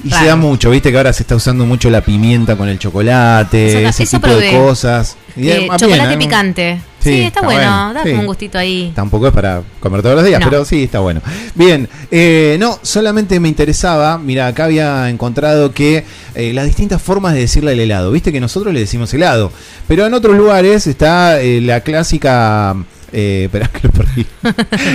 Y 0.04 0.10
se 0.10 0.24
da 0.26 0.36
mucho, 0.36 0.70
viste 0.70 0.90
que 0.90 0.96
ahora 0.96 1.12
se 1.12 1.22
está 1.24 1.34
usando 1.36 1.66
mucho 1.66 1.90
la 1.90 2.00
pimienta 2.02 2.56
con 2.56 2.68
el 2.68 2.78
chocolate, 2.78 3.68
Eso- 3.68 3.78
ese 3.88 4.02
eso 4.04 4.16
tipo 4.18 4.28
de 4.28 4.48
probé. 4.48 4.52
cosas. 4.52 5.16
Y, 5.36 5.48
Eh, 5.48 5.58
bien, 5.58 5.76
chocolate 5.76 6.14
ah, 6.14 6.18
picante. 6.18 6.80
Sí, 7.00 7.10
Sí, 7.10 7.14
está, 7.20 7.26
está 7.28 7.40
bueno, 7.42 7.60
bueno, 7.60 7.94
da 7.94 8.02
sí. 8.02 8.08
como 8.10 8.20
un 8.22 8.26
gustito 8.26 8.58
ahí. 8.58 8.92
Tampoco 8.94 9.28
es 9.28 9.32
para 9.32 9.62
comer 9.80 10.02
todos 10.02 10.16
los 10.16 10.24
días, 10.24 10.40
No. 10.40 10.48
pero 10.50 10.64
sí, 10.64 10.82
está 10.84 10.98
bueno. 10.98 11.20
Bien, 11.54 11.88
eh, 12.10 12.56
no, 12.58 12.78
solamente 12.82 13.38
me 13.38 13.48
interesaba, 13.48 14.18
mira, 14.18 14.48
acá 14.48 14.64
había 14.64 15.08
encontrado 15.08 15.72
que 15.72 16.04
eh, 16.34 16.52
las 16.52 16.66
distintas 16.66 17.00
formas 17.00 17.34
de 17.34 17.40
decirle 17.40 17.72
al 17.72 17.80
helado, 17.80 18.10
viste 18.10 18.32
que 18.32 18.40
nosotros 18.40 18.74
le 18.74 18.80
decimos 18.80 19.14
helado, 19.14 19.52
pero 19.86 20.06
en 20.06 20.14
otros 20.14 20.36
lugares 20.36 20.86
está 20.86 21.40
eh, 21.40 21.60
la 21.60 21.80
clásica... 21.82 22.76
Eh, 23.12 23.48
que 23.52 23.88
lo 23.88 23.92
perdí. 23.92 24.26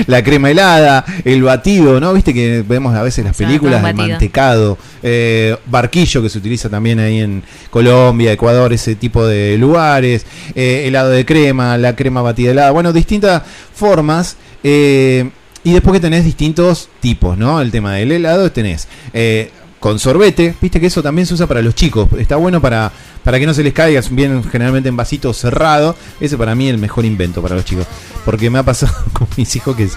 la 0.07 0.23
crema 0.23 0.51
helada, 0.51 1.05
el 1.23 1.43
batido, 1.43 1.99
¿no? 1.99 2.13
Viste 2.13 2.33
que 2.33 2.63
vemos 2.67 2.95
a 2.95 3.01
veces 3.03 3.25
las 3.25 3.35
películas 3.35 3.81
con 3.81 3.87
de 3.87 3.93
batido. 3.93 4.07
mantecado, 4.07 4.77
eh, 5.01 5.55
barquillo 5.65 6.21
que 6.21 6.29
se 6.29 6.37
utiliza 6.37 6.69
también 6.69 6.99
ahí 6.99 7.19
en 7.19 7.43
Colombia, 7.69 8.31
Ecuador, 8.31 8.73
ese 8.73 8.95
tipo 8.95 9.25
de 9.25 9.57
lugares, 9.57 10.25
eh, 10.55 10.83
helado 10.85 11.09
de 11.09 11.25
crema, 11.25 11.77
la 11.77 11.95
crema 11.95 12.21
batida 12.21 12.51
helada, 12.51 12.71
bueno, 12.71 12.93
distintas 12.93 13.43
formas. 13.73 14.37
eh, 14.63 15.29
y 15.65 15.71
después 15.71 15.93
que 15.93 16.01
tenés 16.01 16.25
distintos 16.25 16.89
tipos, 16.99 17.37
¿no? 17.37 17.61
El 17.61 17.71
tema 17.71 17.93
del 17.93 18.11
helado 18.11 18.51
tenés 18.51 18.85
con 19.83 19.99
sorbete, 19.99 20.55
viste 20.61 20.79
que 20.79 20.85
eso 20.85 21.03
también 21.03 21.25
se 21.25 21.33
usa 21.33 21.45
para 21.45 21.61
los 21.61 21.75
chicos, 21.75 22.07
está 22.17 22.37
bueno 22.37 22.61
para, 22.61 22.89
para 23.21 23.37
que 23.37 23.45
no 23.45 23.53
se 23.53 23.63
les 23.63 23.73
caiga, 23.73 24.01
vienen 24.11 24.41
generalmente 24.41 24.87
en 24.87 24.95
vasito 24.95 25.33
cerrado, 25.33 25.93
ese 26.21 26.37
para 26.37 26.55
mí 26.55 26.69
es 26.69 26.73
el 26.73 26.79
mejor 26.79 27.03
invento 27.03 27.41
para 27.41 27.55
los 27.55 27.65
chicos, 27.65 27.85
porque 28.23 28.49
me 28.49 28.59
ha 28.59 28.63
pasado 28.63 28.93
con 29.11 29.27
mis 29.35 29.53
hijos 29.57 29.75
que 29.75 29.89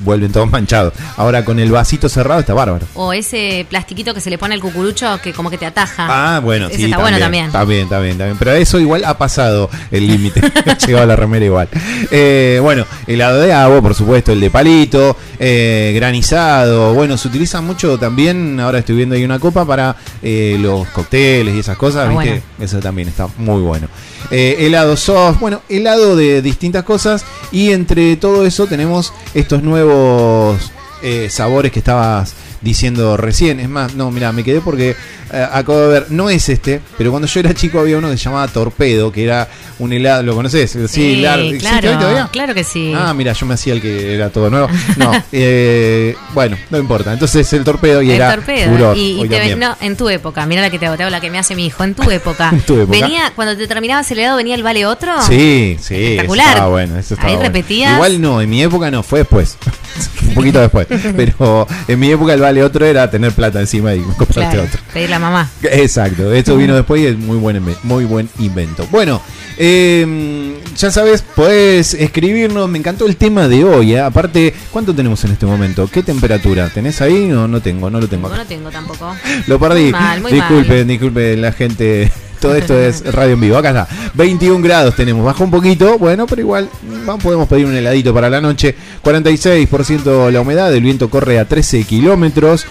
vuelven 0.00 0.32
todos 0.32 0.50
manchados, 0.50 0.92
ahora 1.16 1.44
con 1.44 1.58
el 1.58 1.70
vasito 1.70 2.08
cerrado 2.08 2.40
está 2.40 2.54
bárbaro. 2.54 2.86
O 2.94 3.12
ese 3.12 3.66
plastiquito 3.68 4.14
que 4.14 4.20
se 4.20 4.30
le 4.30 4.38
pone 4.38 4.54
al 4.54 4.60
cucurucho 4.60 5.20
que 5.22 5.32
como 5.32 5.50
que 5.50 5.58
te 5.58 5.66
ataja. 5.66 6.06
Ah, 6.08 6.40
bueno, 6.40 6.66
Ese 6.68 6.76
sí. 6.76 6.84
está 6.84 6.98
bueno 6.98 7.18
también. 7.18 7.46
Está 7.46 7.64
bien, 7.64 7.84
está 7.84 7.98
bien, 8.00 8.12
está 8.12 8.24
bien. 8.24 8.36
Pero 8.38 8.52
eso 8.52 8.78
igual 8.78 9.04
ha 9.04 9.16
pasado 9.18 9.70
el 9.90 10.06
límite. 10.06 10.40
ha 10.66 10.76
llegado 10.76 11.04
a 11.04 11.06
la 11.06 11.16
remera 11.16 11.44
igual. 11.44 11.68
Eh, 12.10 12.58
bueno, 12.62 12.86
helado 13.06 13.40
de 13.40 13.52
agua, 13.52 13.80
por 13.82 13.94
supuesto, 13.94 14.32
el 14.32 14.40
de 14.40 14.50
palito, 14.50 15.16
eh, 15.38 15.92
granizado. 15.94 16.94
Bueno, 16.94 17.16
se 17.16 17.28
utiliza 17.28 17.60
mucho 17.60 17.98
también. 17.98 18.58
Ahora 18.60 18.78
estoy 18.78 18.96
viendo 18.96 19.14
ahí 19.14 19.24
una 19.24 19.38
copa 19.38 19.64
para 19.64 19.96
eh, 20.22 20.56
los 20.60 20.88
cócteles 20.88 21.54
y 21.54 21.60
esas 21.60 21.76
cosas. 21.76 22.08
¿viste? 22.08 22.30
bueno. 22.30 22.42
Eso 22.58 22.78
también 22.80 23.08
está 23.08 23.28
muy 23.38 23.60
bueno. 23.60 23.88
Eh, 24.30 24.56
helado 24.60 24.96
soft, 24.96 25.40
bueno, 25.40 25.62
helado 25.68 26.16
de 26.16 26.42
distintas 26.42 26.84
cosas. 26.84 27.24
Y 27.52 27.70
entre 27.70 28.16
todo 28.16 28.46
eso 28.46 28.66
tenemos 28.66 29.12
estos 29.34 29.62
nuevos 29.62 30.72
eh, 31.02 31.28
sabores 31.30 31.72
que 31.72 31.80
estabas 31.80 32.34
diciendo 32.60 33.16
recién. 33.16 33.60
Es 33.60 33.68
más, 33.68 33.94
no, 33.94 34.10
mira, 34.10 34.32
me 34.32 34.44
quedé 34.44 34.60
porque 34.60 34.96
eh, 35.32 35.46
acabo 35.52 35.78
de 35.80 35.88
ver, 35.88 36.06
no 36.10 36.28
es 36.30 36.48
este, 36.48 36.80
pero 36.98 37.10
cuando 37.10 37.26
yo 37.28 37.40
era 37.40 37.54
chico 37.54 37.80
había 37.80 37.98
uno 37.98 38.10
que 38.10 38.16
se 38.16 38.24
llamaba 38.24 38.48
Torpedo, 38.48 39.10
que 39.12 39.24
era 39.24 39.48
un 39.78 39.92
helado, 39.92 40.22
¿lo 40.22 40.34
conoces? 40.34 40.70
Sí, 40.70 40.88
Sí, 40.88 41.16
largo. 41.16 41.44
¿Existe 41.46 41.68
claro, 41.68 41.90
hoy 41.90 41.96
todavía? 41.96 42.28
claro 42.32 42.54
que 42.54 42.64
sí. 42.64 42.92
Ah, 42.96 43.14
mira, 43.14 43.32
yo 43.32 43.46
me 43.46 43.54
hacía 43.54 43.72
el 43.72 43.80
que 43.80 44.14
era 44.14 44.30
todo 44.30 44.50
nuevo. 44.50 44.68
No, 44.96 45.12
eh, 45.32 46.14
bueno, 46.34 46.56
no 46.70 46.78
importa. 46.78 47.12
Entonces 47.12 47.50
el 47.52 47.64
torpedo 47.64 48.02
y 48.02 48.10
el 48.10 48.16
era 48.16 48.34
torpedo. 48.34 48.70
furor. 48.72 48.96
y, 48.96 49.22
y 49.24 49.28
te 49.28 49.56
no, 49.56 49.76
en 49.80 49.96
tu 49.96 50.08
época, 50.08 50.44
mira 50.46 50.60
la 50.62 50.70
que 50.70 50.78
te 50.78 50.86
hago, 50.86 50.96
te 50.96 51.02
hago 51.04 51.10
la 51.10 51.20
que 51.20 51.30
me 51.30 51.38
hace 51.38 51.54
mi 51.54 51.66
hijo. 51.66 51.82
En 51.84 51.94
tu 51.94 52.02
época. 52.10 52.50
En 52.52 52.60
tu 52.60 52.80
época. 52.80 52.98
Venía, 53.00 53.32
cuando 53.34 53.56
te 53.56 53.66
terminabas 53.66 54.10
el 54.10 54.18
helado, 54.18 54.36
venía 54.36 54.54
el 54.54 54.62
vale 54.62 54.84
otro. 54.86 55.12
Sí, 55.22 55.76
sí. 55.80 55.94
Espectacular. 55.94 56.68
bueno, 56.68 56.98
eso 56.98 57.14
Ahí 57.20 57.34
bueno. 57.34 57.42
repetías. 57.42 57.94
Igual 57.94 58.20
no, 58.20 58.40
en 58.40 58.50
mi 58.50 58.62
época 58.62 58.90
no, 58.90 59.02
fue 59.02 59.20
después. 59.20 59.56
Un 60.28 60.34
poquito 60.34 60.60
después. 60.60 60.86
Pero 61.16 61.66
en 61.88 61.98
mi 61.98 62.10
época 62.10 62.34
el 62.34 62.40
vale 62.40 62.62
otro 62.62 62.84
era 62.86 63.10
tener 63.10 63.32
plata 63.32 63.60
encima 63.60 63.94
y 63.94 64.00
comprarte 64.00 64.34
Claro, 64.54 64.62
otro. 64.62 64.80
pedir 64.92 65.10
la 65.10 65.18
mamá. 65.20 65.50
Exacto, 65.62 66.32
esto 66.32 66.56
vino 66.56 66.74
después 66.74 67.02
y 67.02 67.06
es 67.06 67.18
muy 67.18 67.36
buen, 67.36 67.62
muy 67.82 68.04
buen 68.04 68.28
invento. 68.38 68.86
Bueno, 68.90 69.20
eh, 69.58 70.58
ya 70.76 70.90
sabes, 70.90 71.22
podés 71.22 71.94
escribirnos, 71.94 72.68
me 72.68 72.78
encantó 72.78 73.06
el 73.06 73.16
tema 73.16 73.46
de 73.46 73.64
hoy, 73.64 73.92
¿eh? 73.92 74.00
aparte, 74.00 74.54
¿cuánto 74.70 74.94
tenemos 74.94 75.22
en 75.24 75.32
este 75.32 75.46
momento? 75.46 75.88
¿Qué 75.88 76.02
temperatura? 76.02 76.68
¿Tenés 76.70 77.00
ahí? 77.00 77.26
No, 77.26 77.46
no 77.46 77.60
tengo, 77.60 77.90
no 77.90 78.00
lo 78.00 78.08
tengo 78.08 78.28
acá. 78.28 78.38
no 78.38 78.46
tengo 78.46 78.70
tampoco. 78.70 79.14
Lo 79.46 79.58
perdí. 79.58 79.82
Muy 79.82 79.92
mal, 79.92 80.20
muy 80.22 80.32
disculpen, 80.32 80.78
mal. 80.78 80.86
disculpen 80.86 81.42
la 81.42 81.52
gente 81.52 82.10
Todo 82.40 82.54
esto 82.56 82.78
es 82.78 83.04
radio 83.12 83.34
en 83.34 83.40
vivo. 83.40 83.56
Acá 83.56 83.68
está. 83.70 83.88
21 84.14 84.62
grados 84.64 84.96
tenemos. 84.96 85.24
Bajó 85.24 85.44
un 85.44 85.50
poquito. 85.50 85.98
Bueno, 85.98 86.26
pero 86.26 86.40
igual 86.40 86.68
mm, 86.82 87.18
podemos 87.22 87.46
pedir 87.48 87.66
un 87.66 87.74
heladito 87.76 88.12
para 88.14 88.30
la 88.30 88.40
noche. 88.40 88.74
46% 89.04 90.30
la 90.30 90.40
humedad. 90.40 90.72
El 90.74 90.82
viento 90.82 91.10
corre 91.10 91.38
a 91.38 91.44
13 91.46 91.84
kilómetros. 91.84 92.66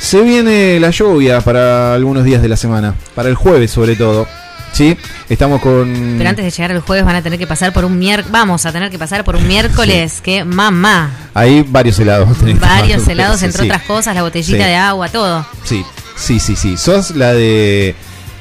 Se 0.00 0.20
viene 0.22 0.78
la 0.80 0.90
lluvia 0.90 1.40
para 1.40 1.94
algunos 1.94 2.24
días 2.24 2.42
de 2.42 2.48
la 2.48 2.56
semana. 2.56 2.94
Para 3.14 3.28
el 3.28 3.34
jueves 3.34 3.70
sobre 3.70 3.96
todo. 3.96 4.26
Sí, 4.72 4.96
estamos 5.28 5.60
con... 5.62 6.16
Pero 6.18 6.28
antes 6.30 6.44
de 6.44 6.50
llegar 6.50 6.72
el 6.72 6.80
jueves 6.80 7.04
van 7.04 7.14
a 7.14 7.22
tener 7.22 7.38
que 7.38 7.46
pasar 7.46 7.72
por 7.72 7.84
un 7.84 7.96
miércoles. 7.96 8.32
Vamos 8.32 8.66
a 8.66 8.72
tener 8.72 8.90
que 8.90 8.98
pasar 8.98 9.22
por 9.22 9.36
un 9.36 9.46
miércoles. 9.46 10.20
Que 10.20 10.44
mamá. 10.44 11.12
Hay 11.32 11.62
varios 11.62 11.96
helados. 12.00 12.28
Varios 12.60 13.06
helados, 13.06 13.38
Sí, 13.38 13.46
entre 13.46 13.62
sí. 13.62 13.68
otras 13.68 13.82
cosas, 13.84 14.14
la 14.16 14.22
botellita 14.22 14.58
Sí. 14.64 14.68
de 14.70 14.74
agua, 14.74 15.08
todo. 15.08 15.46
Sí, 15.62 15.84
sí, 16.16 16.40
sí, 16.40 16.56
sí. 16.56 16.76
¿Sos 16.76 17.12
la 17.14 17.32
de 17.34 17.94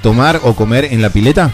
tomar 0.03 0.39
o 0.43 0.53
comer 0.53 0.85
en 0.91 1.01
la 1.01 1.09
pileta? 1.09 1.49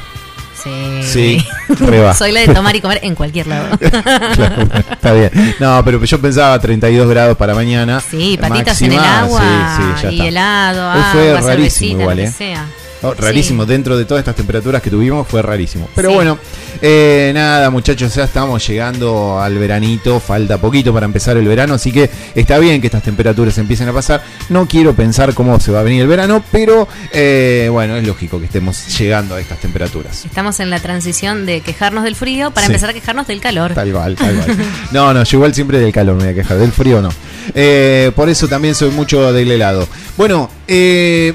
Sí. 0.61 1.01
Sí, 1.03 1.45
re 1.79 2.01
va. 2.01 2.13
Soy 2.13 2.33
la 2.33 2.41
de 2.41 2.53
tomar 2.53 2.75
y 2.75 2.81
comer 2.81 2.99
en 3.03 3.15
cualquier 3.15 3.47
lado. 3.47 3.77
Claro, 3.79 4.67
está 4.91 5.13
bien. 5.13 5.55
No, 5.59 5.81
pero 5.85 6.03
yo 6.03 6.19
pensaba 6.19 6.59
32 6.59 7.09
grados 7.09 7.37
para 7.37 7.53
mañana. 7.55 8.01
Sí, 8.01 8.37
patitas 8.39 8.81
en 8.81 8.91
el 8.91 8.97
Máxima, 8.97 9.19
agua 9.21 9.41
sí, 9.77 9.83
sí, 9.83 10.03
ya 10.03 10.11
y 10.11 10.15
está. 10.15 10.27
helado, 10.27 10.91
Hoy 10.97 11.03
fue 11.13 11.29
agua, 11.37 11.41
rarísimo 11.49 12.01
igual, 12.01 12.17
lo 12.17 12.23
que 12.23 12.29
¿eh? 12.29 12.31
sea. 12.31 12.65
Oh, 13.01 13.13
rarísimo, 13.13 13.65
dentro 13.65 13.97
de 13.97 14.03
todas 14.05 14.19
estas 14.21 14.35
temperaturas 14.35 14.81
que 14.81 14.89
tuvimos 14.89 15.27
fue 15.27 15.41
rarísimo. 15.41 15.87
Pero 15.95 16.09
Sí. 16.09 16.15
bueno, 16.15 16.37
eh, 16.81 17.31
nada 17.33 17.69
muchachos, 17.69 18.13
ya 18.13 18.25
estamos 18.25 18.67
llegando 18.67 19.39
al 19.39 19.57
veranito, 19.57 20.19
falta 20.19 20.57
poquito 20.57 20.93
para 20.93 21.05
empezar 21.05 21.37
el 21.37 21.47
verano, 21.47 21.75
así 21.75 21.91
que 21.93 22.09
está 22.35 22.57
bien 22.59 22.81
que 22.81 22.87
estas 22.87 23.03
temperaturas 23.03 23.57
empiecen 23.57 23.87
a 23.87 23.93
pasar. 23.93 24.21
No 24.49 24.65
quiero 24.67 24.93
pensar 24.95 25.33
cómo 25.33 25.59
se 25.61 25.71
va 25.71 25.79
a 25.79 25.83
venir 25.83 26.01
el 26.01 26.07
verano, 26.07 26.43
pero 26.51 26.87
eh, 27.13 27.69
bueno, 27.71 27.95
es 27.95 28.05
lógico 28.05 28.37
que 28.39 28.45
estemos 28.47 28.97
llegando 28.97 29.35
a 29.35 29.39
estas 29.39 29.59
temperaturas. 29.59 30.25
Estamos 30.25 30.59
en 30.59 30.69
la 30.69 30.79
transición 30.79 31.45
de 31.45 31.61
quejarnos 31.61 32.03
del 32.03 32.15
frío 32.15 32.51
para 32.51 32.67
Sí. 32.67 32.71
empezar 32.73 32.89
a 32.89 32.93
quejarnos 32.93 33.27
del 33.27 33.39
calor. 33.39 33.73
Tal 33.73 33.91
cual, 33.93 34.15
tal 34.15 34.35
cual. 34.35 34.57
No, 34.91 35.13
no, 35.13 35.23
yo 35.23 35.37
igual 35.37 35.53
siempre 35.53 35.79
del 35.79 35.93
calor 35.93 36.15
me 36.17 36.23
voy 36.25 36.33
a 36.33 36.35
quejar, 36.35 36.57
del 36.57 36.71
frío 36.73 37.01
no. 37.01 37.09
Eh, 37.55 38.11
por 38.15 38.27
eso 38.27 38.47
también 38.47 38.75
soy 38.75 38.89
mucho 38.91 39.31
del 39.31 39.49
helado. 39.51 39.87
Bueno, 40.17 40.49
eh, 40.67 41.33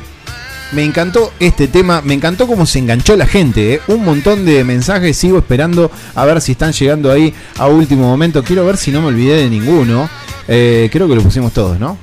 me 0.74 0.84
encantó 0.84 1.32
este 1.40 1.68
tema, 1.68 2.02
me 2.02 2.14
encantó 2.14 2.46
cómo 2.46 2.66
se 2.66 2.78
enganchó 2.80 3.16
la 3.16 3.26
gente. 3.26 3.74
eh. 3.74 3.80
Un 3.88 4.04
montón 4.04 4.44
de 4.44 4.62
mensajes, 4.64 5.16
sigo 5.16 5.38
esperando 5.38 5.90
a 6.14 6.24
ver 6.24 6.40
si 6.40 6.52
están 6.52 6.72
llegando 6.72 7.10
ahí 7.10 7.32
a 7.58 7.66
último 7.68 8.06
momento. 8.06 8.42
Quiero 8.42 8.66
ver 8.66 8.76
si 8.76 8.90
no 8.90 9.00
me 9.00 9.08
olvidé 9.08 9.36
de 9.36 9.48
ninguno. 9.50 10.08
Eh, 10.48 10.88
creo 10.92 11.08
que 11.08 11.14
lo 11.14 11.22
pusimos 11.22 11.52
todos, 11.52 11.78
¿no? 11.78 11.96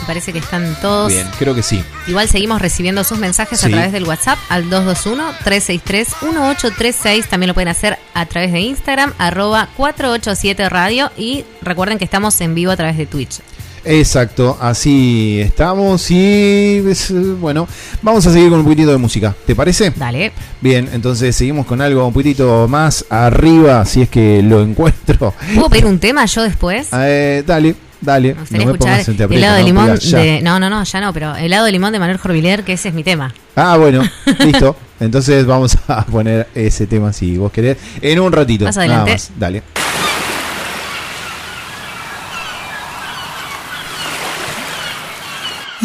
Me 0.00 0.06
parece 0.06 0.32
que 0.32 0.38
están 0.38 0.76
todos. 0.80 1.12
Bien, 1.12 1.26
creo 1.38 1.54
que 1.54 1.62
sí. 1.62 1.82
Igual 2.06 2.28
seguimos 2.28 2.60
recibiendo 2.60 3.02
sus 3.04 3.18
mensajes 3.18 3.62
a 3.64 3.68
través 3.68 3.92
del 3.92 4.04
WhatsApp 4.04 4.38
al 4.48 4.68
221-363-1836. 4.70 7.26
También 7.26 7.48
lo 7.48 7.54
pueden 7.54 7.68
hacer 7.68 7.98
a 8.14 8.26
través 8.26 8.52
de 8.52 8.60
Instagram, 8.60 9.12
arroba 9.18 9.68
487 9.76 10.68
Radio. 10.68 11.10
Y 11.16 11.44
recuerden 11.62 11.98
que 11.98 12.04
estamos 12.04 12.40
en 12.40 12.54
vivo 12.54 12.72
a 12.72 12.76
través 12.76 12.96
de 12.98 13.06
Twitch. 13.06 13.40
Exacto, 13.88 14.58
así 14.60 15.40
estamos 15.40 16.10
y 16.10 16.82
es, 16.88 17.12
bueno, 17.40 17.68
vamos 18.02 18.26
a 18.26 18.32
seguir 18.32 18.50
con 18.50 18.58
un 18.58 18.64
poquitito 18.64 18.90
de 18.90 18.98
música, 18.98 19.32
¿te 19.46 19.54
parece? 19.54 19.92
Dale. 19.94 20.32
Bien, 20.60 20.88
entonces 20.92 21.36
seguimos 21.36 21.66
con 21.66 21.80
algo 21.80 22.04
un 22.04 22.12
poquitito 22.12 22.66
más 22.66 23.04
arriba, 23.08 23.84
si 23.84 24.02
es 24.02 24.08
que 24.08 24.42
lo 24.42 24.60
encuentro. 24.60 25.32
¿Puedo 25.54 25.70
pedir 25.70 25.86
un 25.86 26.00
tema 26.00 26.26
yo 26.26 26.42
después? 26.42 26.88
Eh, 26.94 27.44
dale, 27.46 27.76
dale, 28.00 28.34
no 28.34 28.40
me 28.40 28.74
pongas 28.74 28.74
escuchar 28.74 29.10
en 29.10 29.16
te 29.16 29.22
aprieto, 29.22 29.38
helado 29.38 29.54
de 29.54 29.60
no, 29.60 29.66
limón 29.66 29.98
de. 29.98 30.40
No, 30.42 30.58
no, 30.58 30.68
no, 30.68 30.82
ya 30.82 31.00
no, 31.00 31.12
pero 31.12 31.36
helado 31.36 31.64
de 31.66 31.70
limón 31.70 31.92
de 31.92 32.00
Manuel 32.00 32.18
Jorviler, 32.18 32.64
que 32.64 32.72
ese 32.72 32.88
es 32.88 32.94
mi 32.94 33.04
tema. 33.04 33.32
Ah, 33.54 33.76
bueno, 33.76 34.02
listo. 34.40 34.74
Entonces 34.98 35.46
vamos 35.46 35.78
a 35.86 36.04
poner 36.06 36.48
ese 36.56 36.88
tema 36.88 37.12
si 37.12 37.36
vos 37.36 37.52
querés 37.52 37.76
en 38.00 38.18
un 38.18 38.32
ratito. 38.32 38.64
Más 38.64 38.76
nada 38.76 38.86
adelante. 38.86 39.12
más. 39.12 39.30
Dale. 39.38 39.62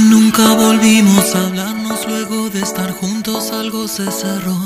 Nunca 0.10 0.54
volvimos 0.56 1.36
a 1.36 1.46
hablarnos 1.46 2.08
luego 2.08 2.50
de 2.50 2.62
estar 2.62 2.92
juntos, 2.92 3.52
algo 3.52 3.88
se 3.88 4.12
cerró. 4.12 4.58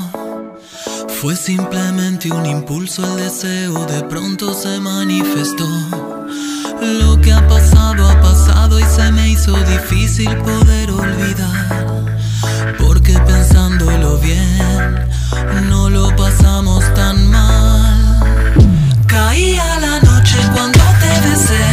Fue 1.20 1.36
simplemente 1.36 2.30
un 2.32 2.46
impulso, 2.46 3.04
el 3.04 3.24
deseo 3.24 3.84
de 3.86 4.02
pronto 4.04 4.54
se 4.54 4.80
manifestó. 4.80 5.68
Lo 6.80 7.20
que 7.20 7.32
ha 7.32 7.46
pasado 7.48 8.08
ha 8.08 8.20
pasado 8.20 8.80
y 8.80 8.84
se 8.84 9.12
me 9.12 9.28
hizo 9.30 9.52
difícil 9.64 10.34
poder 10.38 10.90
olvidar. 10.90 12.04
Porque 12.78 13.12
pensándolo 13.12 14.18
bien, 14.18 15.08
no 15.68 15.90
lo 15.90 16.14
pasamos 16.16 16.82
tan 16.94 17.30
mal. 17.30 18.20
Caía 19.06 19.80
la 19.80 20.00
noche 20.00 20.38
cuando 20.54 20.80
te 21.00 21.28
besé, 21.28 21.64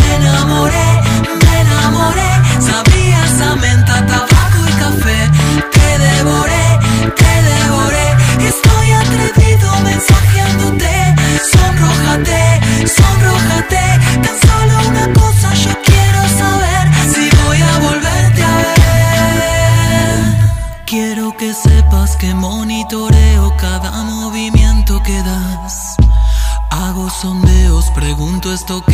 me 0.00 0.16
enamoré, 0.16 1.03
enamoré. 1.84 2.32
Sabía 2.60 3.24
esa 3.24 3.56
menta, 3.56 4.06
tabaco 4.06 4.60
y 4.68 4.72
café. 4.72 5.30
Te 5.72 5.98
devoré, 5.98 6.66
te 7.20 7.32
devoré. 7.52 8.06
Estoy 8.52 8.92
atrevido 8.92 9.68
mensajeándote. 9.82 10.94
Sonrójate, 11.52 12.42
sonrójate. 12.98 13.84
Tan 14.24 14.36
solo 14.46 14.74
una 14.88 15.06
cosa 15.20 15.48
yo 15.54 15.72
quiero 15.84 16.20
saber 16.40 16.84
si 17.12 17.24
voy 17.44 17.60
a 17.62 17.78
volverte 17.78 18.42
a 18.42 18.56
ver. 18.56 18.74
Quiero 20.86 21.36
que 21.36 21.52
sepas 21.52 22.16
que 22.16 22.34
monitoreo 22.34 23.56
cada 23.56 23.90
movimiento 24.04 25.02
que 25.02 25.22
das. 25.22 25.96
Hago 26.70 27.08
sondeos, 27.08 27.90
pregunto, 27.94 28.52
estoqueo, 28.52 28.93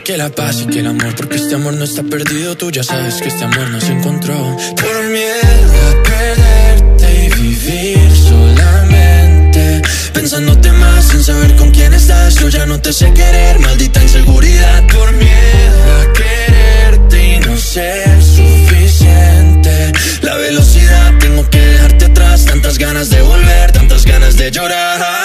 Que 0.00 0.16
la 0.16 0.30
paz 0.30 0.62
y 0.62 0.66
que 0.66 0.80
el 0.80 0.86
amor. 0.86 1.14
Porque 1.14 1.36
este 1.36 1.54
amor 1.54 1.74
no 1.74 1.84
está 1.84 2.02
perdido. 2.02 2.56
Tú 2.56 2.70
ya 2.70 2.82
sabes 2.82 3.20
que 3.20 3.28
este 3.28 3.44
amor 3.44 3.68
no 3.70 3.80
se 3.80 3.92
encontró. 3.92 4.34
Por 4.76 5.04
miedo 5.04 5.72
a 5.88 6.02
perderte 6.02 7.26
y 7.26 7.40
vivir 7.40 8.10
solamente. 8.16 9.82
Pensándote 10.14 10.72
más 10.72 11.04
sin 11.08 11.22
saber 11.22 11.54
con 11.56 11.70
quién 11.70 11.92
estás. 11.92 12.36
Yo 12.36 12.48
ya 12.48 12.64
no 12.64 12.80
te 12.80 12.92
sé 12.92 13.12
querer, 13.12 13.58
maldita 13.60 14.02
inseguridad. 14.02 14.86
Por 14.86 15.12
miedo 15.12 16.00
a 16.00 16.12
quererte 16.12 17.36
y 17.36 17.40
no 17.40 17.56
ser 17.56 18.22
suficiente. 18.22 19.92
La 20.22 20.36
velocidad, 20.36 21.18
tengo 21.18 21.48
que 21.50 21.58
dejarte 21.60 22.06
atrás. 22.06 22.44
Tantas 22.46 22.78
ganas 22.78 23.10
de 23.10 23.20
volver, 23.20 23.72
tantas 23.72 24.04
ganas 24.06 24.36
de 24.36 24.50
llorar. 24.50 25.21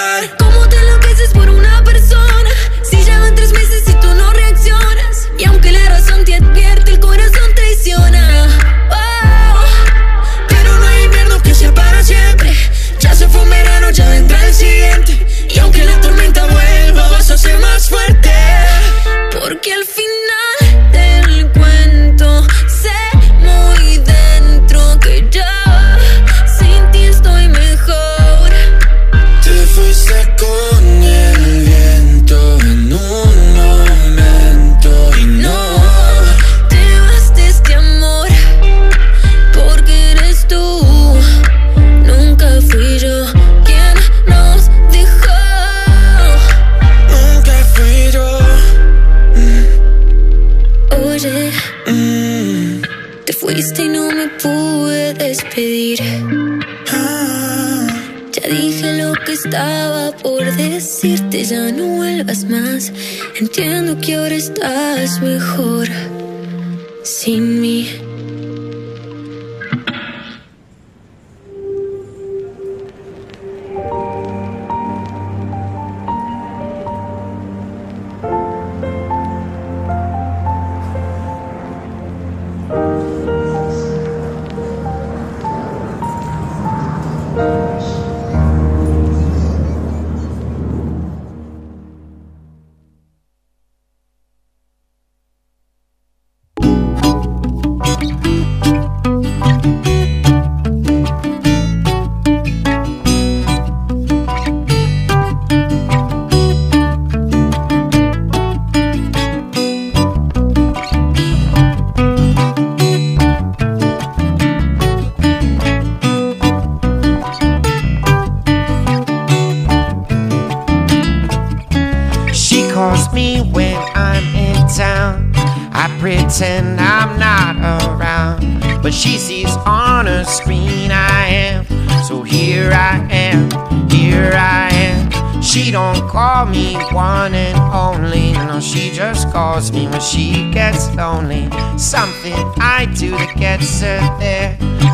Estás 65.08 65.22
mejor 65.22 65.67
sin 65.67 65.67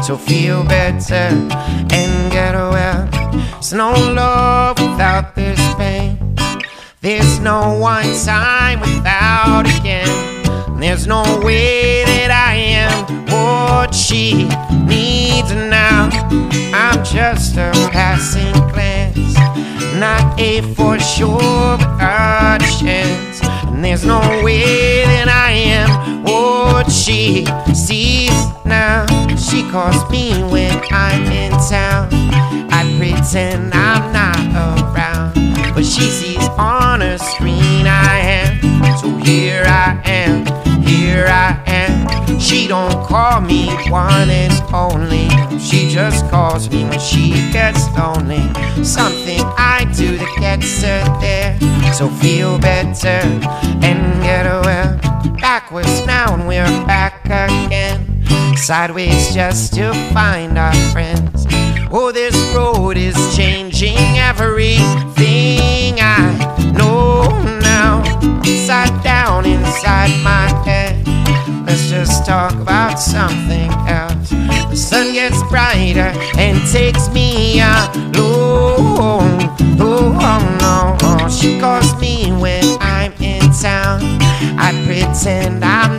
So 0.06 0.18
feel 0.18 0.62
better 0.64 1.14
and 1.14 2.30
get 2.30 2.52
well. 2.54 3.08
There's 3.52 3.72
no 3.72 3.92
love 4.12 4.78
without 4.78 5.34
this 5.34 5.58
pain. 5.76 6.18
There's 7.00 7.40
no 7.40 7.78
one 7.78 8.14
time 8.22 8.80
without 8.80 9.64
again. 9.80 10.78
There's 10.78 11.06
no 11.06 11.22
way 11.42 12.04
that 12.04 12.30
I 12.30 12.54
am 12.54 13.24
what 13.28 13.94
she 13.94 14.44
needs 14.84 15.50
now. 15.54 16.10
I'm 16.74 17.02
just 17.02 17.56
a 17.56 17.72
passing 17.90 18.52
glance, 18.74 19.34
not 19.98 20.38
a 20.38 20.60
for 20.74 20.98
sure, 20.98 21.78
but 21.78 22.62
a 22.62 22.78
chance. 22.78 23.42
And 23.68 23.82
there's 23.82 24.04
no 24.04 24.20
way 24.44 25.06
that 25.06 25.28
I 25.28 25.52
am 25.52 26.24
what 26.24 26.92
she 26.92 27.46
sees 27.72 28.32
now. 28.66 29.13
She 29.54 29.62
calls 29.70 30.10
me 30.10 30.42
when 30.42 30.82
I'm 30.90 31.30
in 31.30 31.52
town. 31.52 32.08
I 32.72 32.82
pretend 32.98 33.72
I'm 33.72 34.12
not 34.12 34.36
around, 34.82 35.34
but 35.76 35.84
she 35.84 36.10
sees 36.10 36.42
on 36.58 37.00
her 37.00 37.16
screen 37.18 37.86
I 37.86 38.18
am. 38.18 38.98
So 38.98 39.14
here 39.18 39.62
I 39.64 40.02
am, 40.06 40.44
here 40.82 41.26
I 41.28 41.62
am. 41.68 42.40
She 42.40 42.66
don't 42.66 43.06
call 43.06 43.42
me 43.42 43.68
one 43.90 44.28
and 44.28 44.52
only. 44.74 45.28
She 45.60 45.88
just 45.88 46.28
calls 46.30 46.68
me 46.68 46.82
when 46.86 46.98
she 46.98 47.30
gets 47.52 47.88
lonely. 47.96 48.42
Something 48.82 49.40
I 49.56 49.88
do 49.96 50.16
that 50.16 50.36
gets 50.40 50.82
her 50.82 51.04
there. 51.20 51.56
So 51.92 52.08
feel 52.08 52.58
better 52.58 53.22
and 53.86 54.20
get 54.20 54.46
well. 54.46 54.98
Backwards 55.40 56.04
now 56.06 56.34
and 56.34 56.48
we're 56.48 56.64
back 56.86 57.24
again. 57.26 58.13
Sideways 58.56 59.34
just 59.34 59.74
to 59.74 59.92
find 60.14 60.56
our 60.56 60.74
friends. 60.90 61.44
Oh, 61.90 62.12
this 62.12 62.34
road 62.54 62.96
is 62.96 63.14
changing 63.36 63.98
everything 64.18 65.98
I 66.00 66.72
know 66.74 67.28
now. 67.60 68.02
Sat 68.42 68.90
down 69.04 69.44
inside 69.44 70.18
my 70.22 70.48
head. 70.64 71.06
Let's 71.66 71.90
just 71.90 72.24
talk 72.24 72.54
about 72.54 72.98
something 72.98 73.70
else. 73.86 74.30
The 74.30 74.76
sun 74.76 75.12
gets 75.12 75.42
brighter 75.50 76.12
and 76.38 76.58
takes 76.72 77.10
me 77.10 77.60
alone. 77.60 79.38
Oh, 79.78 80.40
no. 80.60 81.28
She 81.28 81.60
calls 81.60 81.94
me 82.00 82.32
when 82.32 82.64
I'm 82.80 83.12
in 83.20 83.42
town. 83.52 84.00
I 84.58 84.72
pretend 84.86 85.62
I'm. 85.62 85.93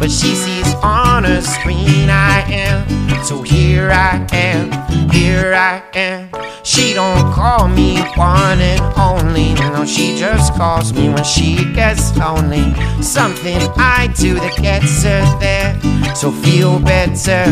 But 0.00 0.10
she 0.10 0.34
sees 0.34 0.74
on 0.82 1.24
her 1.24 1.42
screen 1.42 2.08
I 2.08 2.40
am. 2.50 3.22
So 3.22 3.42
here 3.42 3.90
I 3.90 4.26
am, 4.32 4.72
here 5.10 5.52
I 5.52 5.82
am. 5.94 6.30
She 6.64 6.94
don't 6.94 7.32
call 7.34 7.68
me 7.68 7.98
one 8.16 8.60
and 8.60 8.80
only. 8.96 9.52
No, 9.52 9.84
she 9.84 10.16
just 10.16 10.54
calls 10.54 10.94
me 10.94 11.10
when 11.10 11.22
she 11.22 11.70
gets 11.74 12.16
lonely. 12.16 12.72
Something 13.02 13.58
I 13.76 14.08
do 14.16 14.36
that 14.36 14.56
gets 14.56 15.02
her 15.02 15.38
there. 15.38 15.78
So 16.14 16.32
feel 16.32 16.80
better 16.80 17.44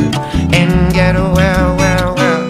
and 0.54 0.92
get 0.94 1.16
well, 1.16 1.76
well, 1.76 2.14
well. 2.14 2.47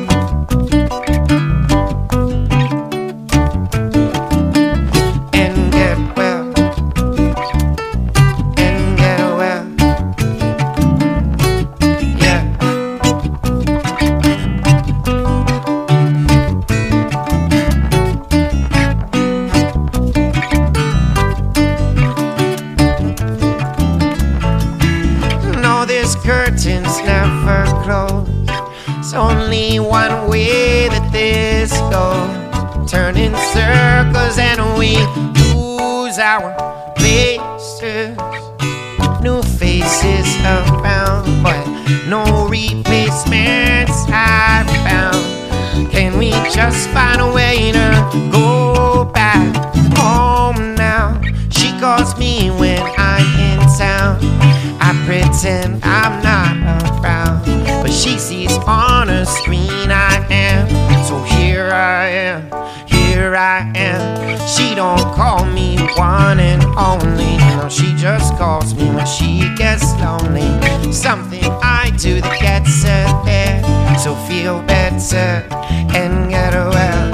We 34.88 34.96
lose 35.36 36.18
our 36.18 36.54
places. 36.96 38.16
New 39.22 39.42
faces 39.42 40.28
around, 40.40 41.42
but 41.42 41.62
no 42.06 42.48
replacements 42.48 44.06
I 44.08 44.64
found. 44.86 45.90
Can 45.92 46.16
we 46.16 46.30
just 46.50 46.88
find 46.90 47.20
a 47.20 47.30
way 47.30 47.72
to 47.72 48.30
go 48.32 49.04
back 49.04 49.54
home 49.98 50.74
now? 50.74 51.20
She 51.50 51.78
calls 51.78 52.16
me 52.18 52.50
when 52.50 52.80
I'm 52.96 53.26
in 53.50 53.58
town. 53.76 54.18
I 54.80 54.90
pretend 55.04 55.84
I'm 55.84 56.22
not 56.22 57.04
around, 57.04 57.44
but 57.82 57.92
she 57.92 58.18
sees 58.18 58.56
on 58.66 59.08
her 59.08 59.24
screen 59.26 59.67
only. 66.78 67.36
No, 67.58 67.68
she 67.68 67.94
just 67.94 68.36
calls 68.36 68.74
me 68.74 68.90
when 68.90 69.06
she 69.06 69.52
gets 69.56 69.92
lonely. 69.94 70.48
Something 70.92 71.44
I 71.62 71.90
do 71.98 72.20
that 72.20 72.40
gets 72.40 72.82
her 72.84 73.22
there. 73.24 73.62
So 73.98 74.14
feel 74.14 74.62
better 74.62 75.46
and 75.94 76.30
get 76.30 76.54
well. 76.54 77.10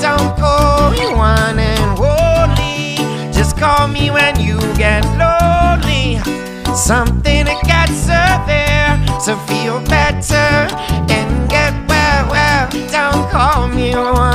Don't 0.00 0.36
call 0.38 0.90
me 0.92 1.06
one 1.14 1.58
and 1.58 1.98
only. 1.98 2.96
Just 3.32 3.56
call 3.56 3.88
me 3.88 4.10
when 4.10 4.38
you 4.40 4.58
get 4.76 5.04
lonely. 5.18 6.18
Something 6.74 7.44
that 7.46 7.60
gets 7.64 8.06
her 8.06 8.32
there. 8.46 9.20
So 9.20 9.36
feel 9.50 9.80
better 9.86 10.48
and 11.16 11.50
get 11.50 11.74
well. 11.88 12.30
Well, 12.30 12.70
don't 12.90 13.30
call 13.30 13.68
me 13.68 13.94
one 13.94 14.31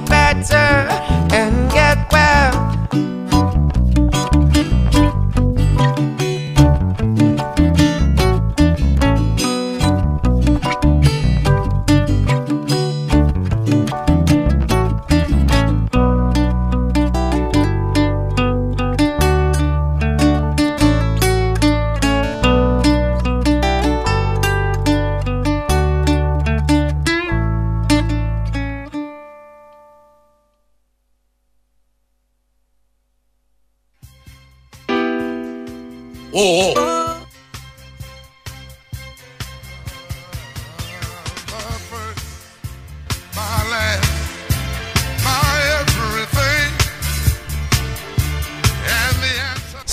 better 0.00 1.15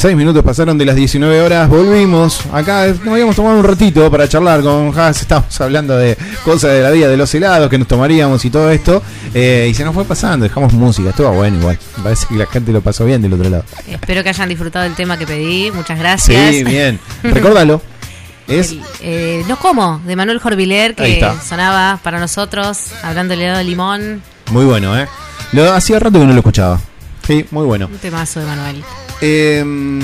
Seis 0.03 0.17
minutos 0.17 0.43
pasaron 0.43 0.77
de 0.77 0.83
las 0.83 0.97
19 0.97 1.41
horas, 1.41 1.69
volvimos. 1.69 2.41
Acá 2.51 2.87
nos 2.87 3.07
habíamos 3.07 3.37
tomado 3.37 3.57
un 3.57 3.63
ratito 3.63 4.11
para 4.11 4.27
charlar 4.27 4.61
con 4.61 4.91
Haas. 4.99 5.21
Estábamos 5.21 5.61
hablando 5.61 5.95
de 5.95 6.17
cosas 6.43 6.73
de 6.73 6.81
la 6.81 6.91
vida, 6.91 7.07
de 7.07 7.15
los 7.15 7.33
helados 7.33 7.69
que 7.69 7.77
nos 7.77 7.87
tomaríamos 7.87 8.43
y 8.43 8.49
todo 8.49 8.69
esto. 8.69 9.01
eh, 9.33 9.69
y 9.71 9.73
se 9.73 9.85
nos 9.85 9.93
fue 9.93 10.03
pasando, 10.03 10.43
dejamos 10.43 10.73
música. 10.73 11.11
Estuvo 11.11 11.31
bueno 11.31 11.57
igual. 11.57 11.79
Parece 12.03 12.27
que 12.27 12.35
la 12.35 12.47
gente 12.47 12.73
lo 12.73 12.81
pasó 12.81 13.05
bien 13.05 13.21
del 13.21 13.31
otro 13.31 13.49
lado. 13.49 13.63
Espero 13.87 14.23
que 14.23 14.27
hayan 14.27 14.49
disfrutado 14.49 14.83
del 14.83 14.93
tema 14.93 15.17
que 15.17 15.25
pedí. 15.25 15.71
Muchas 15.71 15.97
gracias. 15.97 16.53
Sí, 16.53 16.65
bien. 16.65 16.99
Recórdalo. 17.23 17.81
Es 18.49 18.75
Eh, 18.99 19.45
no 19.47 19.55
como, 19.55 20.01
de 20.05 20.17
Manuel 20.17 20.39
Jorviler, 20.39 20.95
que 20.95 21.25
sonaba 21.47 21.97
para 22.03 22.19
nosotros, 22.19 22.87
hablando 23.01 23.35
helado 23.35 23.59
de 23.59 23.63
limón. 23.63 24.21
muy 24.51 24.65
bueno, 24.65 24.99
¿eh? 24.99 25.07
Lo 25.53 25.71
hacía 25.71 25.97
rato 25.97 26.19
que 26.19 26.25
no 26.25 26.33
lo 26.33 26.39
escuchaba. 26.39 26.81
Sí, 27.25 27.45
muy 27.51 27.65
bueno. 27.65 27.87
Un 27.87 27.99
temazo 27.99 28.41
de 28.41 28.47
Manuel. 28.47 28.83
Eh, 29.21 30.01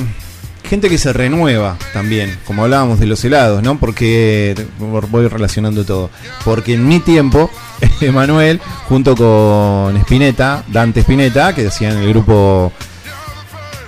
gente 0.70 0.88
que 0.88 1.00
se 1.00 1.12
renueva 1.12 1.78
también, 1.94 2.38
como 2.46 2.64
hablábamos 2.64 3.00
de 3.00 3.08
los 3.08 3.26
helados, 3.26 3.64
¿no? 3.64 3.80
Porque 3.80 4.56
voy 4.78 5.28
relacionando 5.28 5.84
todo. 5.84 6.12
Porque 6.46 6.76
en 6.76 6.88
mi 6.88 7.00
tiempo, 7.00 7.50
Emanuel, 8.02 8.62
junto 8.88 9.16
con 9.16 9.98
Spinetta, 9.98 10.64
Dante 10.68 11.00
Spinetta, 11.02 11.56
que 11.56 11.68
hacían 11.68 11.98
el 11.98 12.10
grupo 12.10 12.72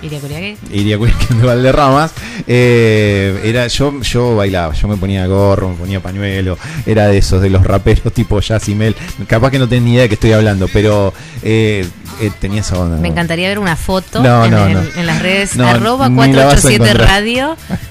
Iria 0.02 0.18
Curiaque. 0.18 0.56
Iría 0.72 0.98
Cuesquión 0.98 1.40
de 1.40 1.46
Valderramas, 1.46 2.12
eh, 2.48 3.40
era, 3.44 3.68
yo, 3.68 4.00
yo 4.02 4.34
bailaba, 4.34 4.74
yo 4.74 4.88
me 4.88 4.96
ponía 4.96 5.26
gorro, 5.28 5.70
me 5.70 5.76
ponía 5.76 6.00
pañuelo, 6.00 6.58
era 6.84 7.06
de 7.06 7.18
esos, 7.18 7.40
de 7.40 7.48
los 7.48 7.62
raperos 7.62 8.12
tipo 8.12 8.40
Jazz 8.40 8.68
y 8.68 8.74
Mel. 8.74 8.96
Capaz 9.28 9.52
que 9.52 9.60
no 9.60 9.68
tenés 9.68 9.84
ni 9.84 9.92
idea 9.92 10.02
de 10.02 10.08
qué 10.08 10.14
estoy 10.14 10.32
hablando, 10.32 10.66
pero 10.72 11.14
eh, 11.44 11.86
eh, 12.20 12.30
tenía 12.40 12.60
esa 12.60 12.78
onda. 12.78 12.96
Me 12.98 13.08
encantaría 13.08 13.48
ver 13.48 13.58
una 13.58 13.76
foto 13.76 14.22
No, 14.22 14.44
en, 14.44 14.50
no, 14.50 14.66
en- 14.66 14.72
no. 14.74 14.80
en 14.96 15.06
las 15.06 15.20
redes 15.22 15.58
arroba 15.58 16.08
ni 16.08 16.32
la 16.32 16.46
vas 16.46 16.64
a 16.64 16.68
487 16.68 16.74
encontrar. 16.84 17.08
radio. 17.08 17.56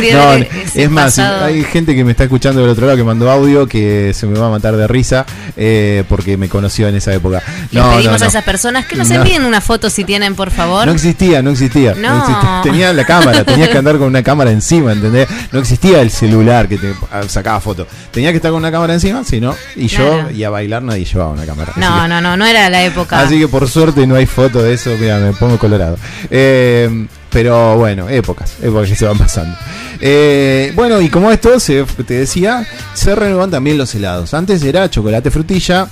Me 0.00 0.48
es 0.82 0.90
más, 0.90 1.04
pasado. 1.16 1.44
hay 1.44 1.64
gente 1.64 1.94
que 1.94 2.04
me 2.04 2.10
está 2.12 2.24
escuchando 2.24 2.60
del 2.60 2.70
otro 2.70 2.86
lado 2.86 2.96
que 2.96 3.04
mandó 3.04 3.30
audio 3.30 3.66
que 3.66 4.12
se 4.14 4.26
me 4.26 4.38
va 4.38 4.46
a 4.46 4.50
matar 4.50 4.76
de 4.76 4.86
risa 4.86 5.26
eh, 5.56 6.04
porque 6.08 6.36
me 6.36 6.48
conoció 6.48 6.88
en 6.88 6.96
esa 6.96 7.12
época. 7.12 7.42
Les 7.70 7.82
pedimos 7.84 8.22
a 8.22 8.26
esas 8.26 8.44
personas 8.44 8.86
que 8.86 8.96
nos 8.96 9.08
No. 9.08 9.16
envíen 9.16 9.44
una 9.44 9.60
foto 9.60 9.90
si 9.90 10.04
tienen, 10.04 10.34
por 10.34 10.50
favor. 10.50 10.86
No 10.86 10.92
existía, 10.92 11.42
no 11.42 11.50
existía. 11.50 11.94
Tenía 12.62 12.92
la 12.92 13.04
cámara, 13.04 13.44
tenías 13.44 13.68
que 13.68 13.78
andar 13.78 13.98
con 13.98 14.06
una 14.08 14.22
cámara 14.22 14.50
encima, 14.50 14.92
¿entendés? 14.92 15.28
No 15.52 15.58
existía 15.60 16.00
el 16.02 16.10
celular 16.10 16.68
que 16.68 16.76
te 16.78 16.94
ah, 17.12 17.22
sacaba 17.28 17.60
foto. 17.60 17.86
Tenía 18.10 18.30
que 18.30 18.36
estar 18.36 18.50
con 18.50 18.58
una 18.58 18.70
cámara 18.70 18.94
encima, 18.94 19.24
si 19.24 19.40
no. 19.40 19.54
Y 19.76 19.86
yo, 19.88 20.30
y 20.30 20.44
a 20.44 20.50
bailar 20.50 20.82
nadie 20.82 21.04
llevaba 21.04 21.30
una 21.32 21.46
cámara. 21.46 21.72
No, 21.76 22.06
no, 22.08 22.20
no, 22.20 22.36
no 22.36 22.46
era 22.46 22.68
la 22.70 22.82
época. 22.84 23.20
Así 23.20 23.38
que 23.38 23.48
por 23.50 23.68
suerte 23.68 24.06
no 24.06 24.14
hay 24.14 24.26
foto 24.26 24.62
de 24.62 24.74
eso, 24.74 24.96
mira, 24.98 25.18
me 25.18 25.32
pongo 25.32 25.58
colorado. 25.58 25.96
Eh, 26.30 27.06
pero 27.30 27.76
bueno, 27.76 28.08
épocas, 28.08 28.56
épocas 28.62 28.88
que 28.88 28.96
se 28.96 29.04
van 29.04 29.18
pasando. 29.18 29.56
Eh, 30.00 30.72
bueno, 30.74 31.00
y 31.00 31.08
como 31.08 31.30
esto, 31.30 31.60
se, 31.60 31.84
te 31.84 32.14
decía, 32.14 32.66
se 32.94 33.14
renuevan 33.14 33.50
también 33.50 33.78
los 33.78 33.94
helados. 33.94 34.34
Antes 34.34 34.62
era 34.62 34.90
chocolate 34.90 35.30
frutilla, 35.30 35.88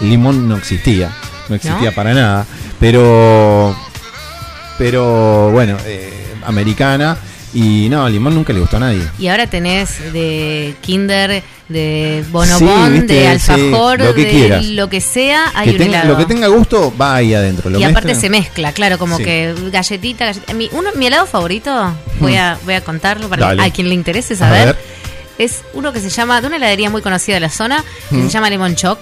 limón 0.00 0.48
no 0.48 0.56
existía, 0.56 1.12
no 1.48 1.54
existía 1.54 1.90
¿No? 1.90 1.94
para 1.94 2.14
nada, 2.14 2.46
pero, 2.80 3.76
pero 4.78 5.50
bueno, 5.50 5.76
eh, 5.84 6.12
americana. 6.44 7.16
Y 7.58 7.88
no, 7.88 8.06
limón 8.06 8.34
nunca 8.34 8.52
le 8.52 8.60
gustó 8.60 8.76
a 8.76 8.80
nadie. 8.80 9.02
Y 9.18 9.28
ahora 9.28 9.46
tenés 9.46 10.12
de 10.12 10.74
Kinder, 10.82 11.42
de 11.70 12.22
Bonobón, 12.30 12.86
Sí, 12.92 12.92
viste, 12.98 13.14
de 13.14 13.38
sí, 13.38 13.50
Alfajor, 13.52 13.98
lo 14.00 14.14
que 14.14 14.24
de 14.26 14.30
quieras. 14.30 14.66
lo 14.66 14.90
que 14.90 15.00
sea, 15.00 15.52
hay 15.54 15.68
Que 15.68 15.72
un 15.72 15.78
tenga- 15.78 16.00
helado. 16.02 16.08
lo 16.12 16.18
que 16.18 16.26
tenga 16.26 16.48
gusto 16.48 16.92
va 17.00 17.14
ahí 17.16 17.32
adentro. 17.32 17.70
Lo 17.70 17.80
y 17.80 17.84
aparte 17.84 18.08
mezclan. 18.08 18.20
se 18.20 18.28
mezcla, 18.30 18.72
claro, 18.72 18.98
como 18.98 19.16
Sí. 19.16 19.24
que 19.24 19.54
galletita, 19.72 20.26
galletita. 20.26 20.52
Mi, 20.52 20.68
uno, 20.72 20.90
mi 20.96 21.06
helado 21.06 21.24
favorito, 21.26 21.94
voy 22.20 22.36
a, 22.36 22.58
voy 22.66 22.74
a 22.74 22.82
contarlo 22.84 23.30
para 23.30 23.46
Dale. 23.46 23.62
a 23.62 23.70
quien 23.70 23.88
le 23.88 23.94
interese 23.94 24.34
A 24.34 24.36
saber. 24.36 24.66
ver. 24.66 24.76
Es 25.38 25.62
uno 25.72 25.94
que 25.94 26.00
se 26.00 26.10
llama, 26.10 26.42
de 26.42 26.48
una 26.48 26.56
heladería 26.56 26.90
muy 26.90 27.00
conocida 27.00 27.36
de 27.36 27.40
la 27.40 27.50
zona, 27.50 27.82
que 28.10 28.16
Mm. 28.16 28.22
se 28.26 28.28
llama 28.30 28.50
Lemon 28.50 28.74
Choc, 28.76 28.98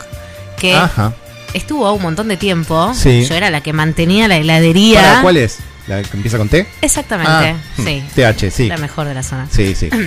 que 0.60 0.74
Ajá. 0.76 1.12
estuvo 1.54 1.92
un 1.92 2.02
montón 2.02 2.28
de 2.28 2.36
tiempo. 2.36 2.92
Yo 3.02 3.34
era 3.34 3.50
la 3.50 3.62
que 3.62 3.72
mantenía 3.72 4.28
la 4.28 4.36
heladería. 4.36 5.00
¿Para 5.02 5.22
cuál 5.22 5.36
es? 5.38 5.58
¿La 5.86 6.02
que 6.02 6.16
empieza 6.16 6.38
con 6.38 6.48
T? 6.48 6.66
Exactamente, 6.80 7.30
Ah, 7.32 7.54
sí. 7.76 8.02
TH, 8.14 8.50
sí. 8.50 8.68
La 8.68 8.78
mejor 8.78 9.06
de 9.06 9.14
la 9.14 9.22
zona. 9.22 9.46
Sí, 9.50 9.74
sí. 9.74 9.90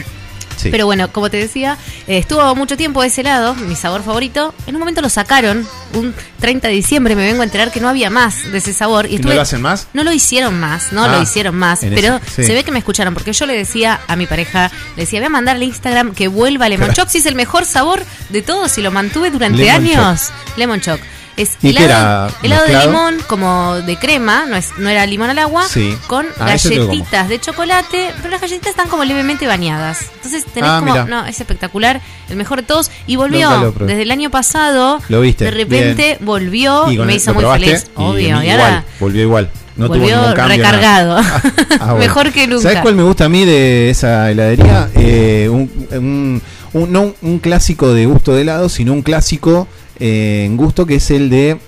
Sí. 0.58 0.72
Pero 0.72 0.88
bueno, 0.88 1.14
como 1.14 1.30
te 1.30 1.38
decía, 1.38 1.78
eh, 2.08 2.18
estuvo 2.18 2.56
mucho 2.56 2.76
tiempo 2.78 3.04
ese 3.04 3.22
helado, 3.22 3.54
mi 3.54 3.76
sabor 3.76 4.02
favorito. 4.02 4.56
En 4.66 4.74
un 4.74 4.80
momento 4.80 5.02
lo 5.04 5.10
sacaron, 5.10 5.68
un 5.94 6.16
30 6.40 6.70
de 6.70 6.74
diciembre 6.74 7.16
me 7.16 7.26
vengo 7.26 7.42
a 7.42 7.46
enterar 7.46 7.70
que 7.72 7.80
no 7.80 7.88
había 7.88 8.10
más 8.10 8.52
de 8.52 8.58
ese 8.58 8.74
sabor. 8.74 9.06
Y 9.06 9.10
¿Y 9.10 9.12
no 9.12 9.18
estuve- 9.20 9.36
lo 9.36 9.42
hacen 9.44 9.62
más? 9.62 9.88
No 9.94 10.04
lo 10.04 10.12
hicieron 10.12 10.60
más, 10.60 10.92
no 10.94 11.04
Ah, 11.04 11.10
lo 11.10 11.22
hicieron 11.22 11.54
más. 11.56 11.82
Pero 11.82 12.16
ese- 12.26 12.36
sí. 12.38 12.44
se 12.44 12.54
ve 12.56 12.64
que 12.64 12.72
me 12.72 12.80
escucharon, 12.80 13.14
porque 13.14 13.34
yo 13.34 13.46
le 13.46 13.56
decía 13.56 14.00
a 14.08 14.16
mi 14.16 14.26
pareja, 14.26 14.72
le 14.96 15.04
decía, 15.04 15.20
voy 15.20 15.28
a 15.28 15.30
mandarle 15.30 15.66
a 15.66 15.68
Instagram 15.68 16.16
que 16.16 16.28
vuelva 16.28 16.68
Lemon 16.70 16.92
Choc, 16.94 17.08
si 17.10 17.20
es 17.20 17.28
el 17.28 17.36
mejor 17.36 17.64
sabor 17.66 18.02
de 18.30 18.42
todos 18.42 18.76
y 18.80 18.82
lo 18.82 18.90
mantuve 18.90 19.30
durante 19.30 19.60
Lemon 19.64 19.86
años. 19.86 20.32
Lemon 20.56 20.82
Choc. 20.82 21.00
Es 21.38 21.52
¿Y 21.62 21.72
qué 21.74 21.86
helado, 21.86 22.30
era? 22.30 22.36
helado 22.42 22.66
de 22.68 22.86
limón, 22.88 23.16
como 23.28 23.76
de 23.76 23.96
crema, 23.98 24.46
no, 24.48 24.56
es, 24.56 24.72
no 24.80 24.90
era 24.90 25.06
limón 25.06 25.30
al 25.30 25.38
agua, 25.38 25.68
Sí. 25.68 25.96
con 26.08 26.26
Ah, 26.40 26.48
galletitas 26.48 27.30
de 27.30 27.40
chocolate, 27.40 28.10
pero 28.18 28.30
las 28.32 28.42
galletitas 28.42 28.72
están 28.72 28.90
como 28.90 29.04
levemente 29.06 29.46
bañadas. 29.46 30.00
Entonces 30.16 30.46
tenés 30.52 30.70
Ah, 30.72 30.80
como, 30.80 30.96
no, 31.06 31.26
es 31.28 31.40
espectacular, 31.40 32.02
el 32.30 32.38
mejor 32.38 32.62
de 32.62 32.68
todos. 32.68 32.90
Y 33.06 33.18
volvió, 33.18 33.72
desde 33.82 34.02
el 34.02 34.10
año 34.10 34.32
pasado, 34.32 35.00
Lo 35.10 35.22
viste, 35.22 35.46
de 35.46 35.52
repente 35.52 36.04
bien. 36.16 36.18
volvió 36.26 36.92
y, 36.92 36.98
me 36.98 37.04
el- 37.04 37.18
hizo 37.18 37.36
muy 37.36 37.46
feliz. 37.46 37.86
y 37.86 38.02
Obvio, 38.02 38.20
y 38.20 38.26
igual, 38.50 38.60
ahora 38.60 38.84
volvió 39.00 39.22
igual. 39.22 39.52
No 39.76 39.90
Volvió 39.90 40.20
cambio, 40.34 40.58
recargado. 40.58 41.18
Ah, 41.80 41.92
bueno. 41.92 41.98
Mejor 42.00 42.32
que 42.32 42.48
nunca. 42.48 42.64
¿Sabes 42.64 42.80
cuál 42.82 42.96
me 42.96 43.04
gusta 43.04 43.26
a 43.26 43.30
mí 43.30 43.46
de 43.46 43.92
esa 43.92 44.32
heladería? 44.32 44.90
Eh, 44.96 45.48
un, 45.52 45.70
un- 45.92 46.42
un- 46.74 46.92
no 46.92 47.14
un 47.22 47.38
clásico 47.38 47.94
de 47.94 48.08
gusto 48.08 48.34
de 48.34 48.42
helado, 48.42 48.70
sino 48.70 48.94
un 48.94 49.04
clásico 49.04 49.68
en 50.00 50.58
gusto 50.58 50.86
que 50.86 50.96
es 50.96 51.12
el 51.12 51.30
de. 51.30 51.60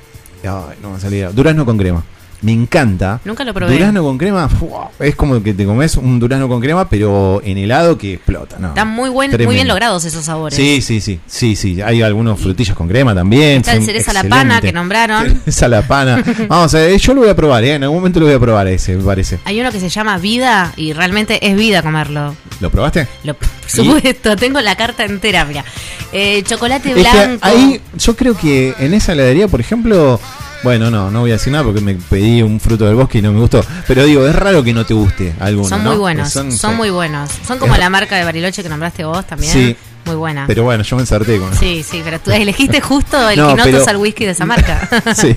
Ay, 0.44 0.78
no 0.82 0.88
me 0.88 0.92
va 0.94 0.98
a 0.98 1.00
salir. 1.00 1.34
Durazno 1.34 1.66
con 1.66 1.78
crema. 1.78 2.04
Me 2.42 2.54
encanta. 2.54 3.20
Nunca 3.26 3.44
lo 3.44 3.54
probé. 3.54 3.74
Durazno 3.74 4.04
con 4.04 4.18
crema, 4.18 4.48
¡fua! 4.60 4.92
es 5.00 5.16
como 5.16 5.42
que 5.44 5.54
te 5.54 5.66
comes 5.66 5.98
un 5.98 6.20
durazno 6.20 6.48
con 6.48 6.62
crema, 6.62 6.88
pero 6.90 7.42
en 7.44 7.58
helado 7.58 7.98
que 7.98 8.14
explota. 8.14 8.58
No, 8.60 8.70
Están 8.70 8.88
muy, 8.88 9.10
buen, 9.10 9.32
muy 9.32 9.56
bien 9.56 9.68
logrados 9.68 10.06
esos 10.06 10.24
sabores. 10.26 10.56
Sí, 10.56 10.82
sí, 10.82 11.02
sí, 11.02 11.20
sí, 11.28 11.56
sí. 11.56 11.82
Hay 11.82 12.02
algunos 12.02 12.40
frutillas 12.40 12.76
con 12.76 12.88
crema 12.88 13.14
también. 13.14 13.58
Está 13.58 13.74
el 13.74 13.84
cereza 13.84 14.12
a 14.12 14.14
la 14.16 14.24
pana 14.24 14.62
que 14.62 14.72
nombraron. 14.72 15.28
Cereza 15.46 15.68
la 15.68 15.88
pana. 15.88 16.24
Vamos 16.48 16.74
a 16.74 16.78
ver, 16.80 17.00
yo 17.00 17.14
lo 17.14 17.22
voy 17.22 17.30
a 17.30 17.36
probar, 17.36 17.64
¿eh? 17.64 17.74
en 17.76 17.84
algún 17.84 17.98
momento 18.00 18.20
lo 18.20 18.26
voy 18.28 18.36
a 18.36 18.40
probar 18.40 18.68
ese, 18.68 18.96
me 18.96 19.04
parece. 19.04 19.40
Hay 19.46 19.60
uno 19.60 19.72
que 19.72 19.80
se 19.80 19.90
llama 19.90 20.18
vida 20.18 20.74
y 20.78 20.94
realmente 20.94 21.46
es 21.46 21.56
vida 21.56 21.82
comerlo. 21.82 22.36
¿Lo 22.60 22.70
probaste? 22.70 23.08
Lo, 23.24 23.34
por 23.36 23.48
supuesto, 23.68 24.36
tengo 24.36 24.62
la 24.62 24.76
carta 24.76 25.06
entera, 25.06 25.46
mira. 25.46 25.64
Eh, 26.12 26.42
chocolate 26.44 26.90
Es 26.90 26.96
que 26.96 27.02
blanco. 27.02 27.40
ahí 27.46 27.82
yo 27.98 28.16
creo 28.16 28.36
que 28.36 28.74
en 28.80 28.94
esa 28.94 29.14
heladería, 29.14 29.48
por 29.48 29.60
ejemplo, 29.60 30.20
bueno, 30.64 30.90
no, 30.92 31.10
no 31.12 31.22
voy 31.22 31.32
a 31.32 31.34
decir 31.34 31.52
nada 31.54 31.64
porque 31.64 31.82
me 31.82 31.96
pedí 31.96 32.42
un 32.42 32.60
fruto 32.60 32.86
del 32.86 32.96
bosque 32.96 33.20
y 33.20 33.22
no 33.22 33.32
me 33.32 33.40
gustó. 33.40 33.64
Pero 33.88 34.04
digo, 34.06 34.26
es 34.28 34.36
raro 34.36 34.64
que 34.64 34.74
no 34.74 34.86
te 34.86 34.94
guste 34.94 35.34
alguno. 35.40 35.70
son 35.70 35.84
¿no? 35.84 35.92
muy 35.92 36.00
buenos, 36.00 36.30
Son- 36.32 36.52
son, 36.52 36.72
sí. 36.72 36.78
muy 36.78 36.90
buenos. 36.90 37.30
Son 37.48 37.58
como 37.60 37.74
Es- 37.74 37.80
la 37.80 37.90
marca 37.90 38.16
de 38.18 38.24
Bariloche 38.24 38.62
que 38.64 38.70
nombraste 38.70 39.04
vos 39.06 39.26
también. 39.26 39.52
Sí. 39.54 39.76
Muy 40.06 40.16
buena. 40.16 40.46
Pero 40.48 40.64
bueno, 40.64 40.84
yo 40.84 40.96
me 40.96 41.02
ensarté 41.04 41.38
con 41.38 41.54
Sí, 41.56 41.84
sí, 41.88 42.02
pero 42.04 42.20
tú 42.20 42.32
elegiste 42.32 42.82
justo 42.82 43.30
el 43.30 43.38
No, 43.40 43.50
que 43.50 43.56
no 43.56 43.64
pero- 43.64 43.86
el 43.90 43.98
whisky 43.98 44.26
de 44.26 44.32
esa 44.32 44.46
marca. 44.48 44.90
sí. 45.16 45.36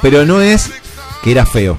Pero 0.00 0.24
no 0.24 0.40
es 0.40 0.70
que 1.24 1.32
era 1.32 1.44
feo. 1.46 1.76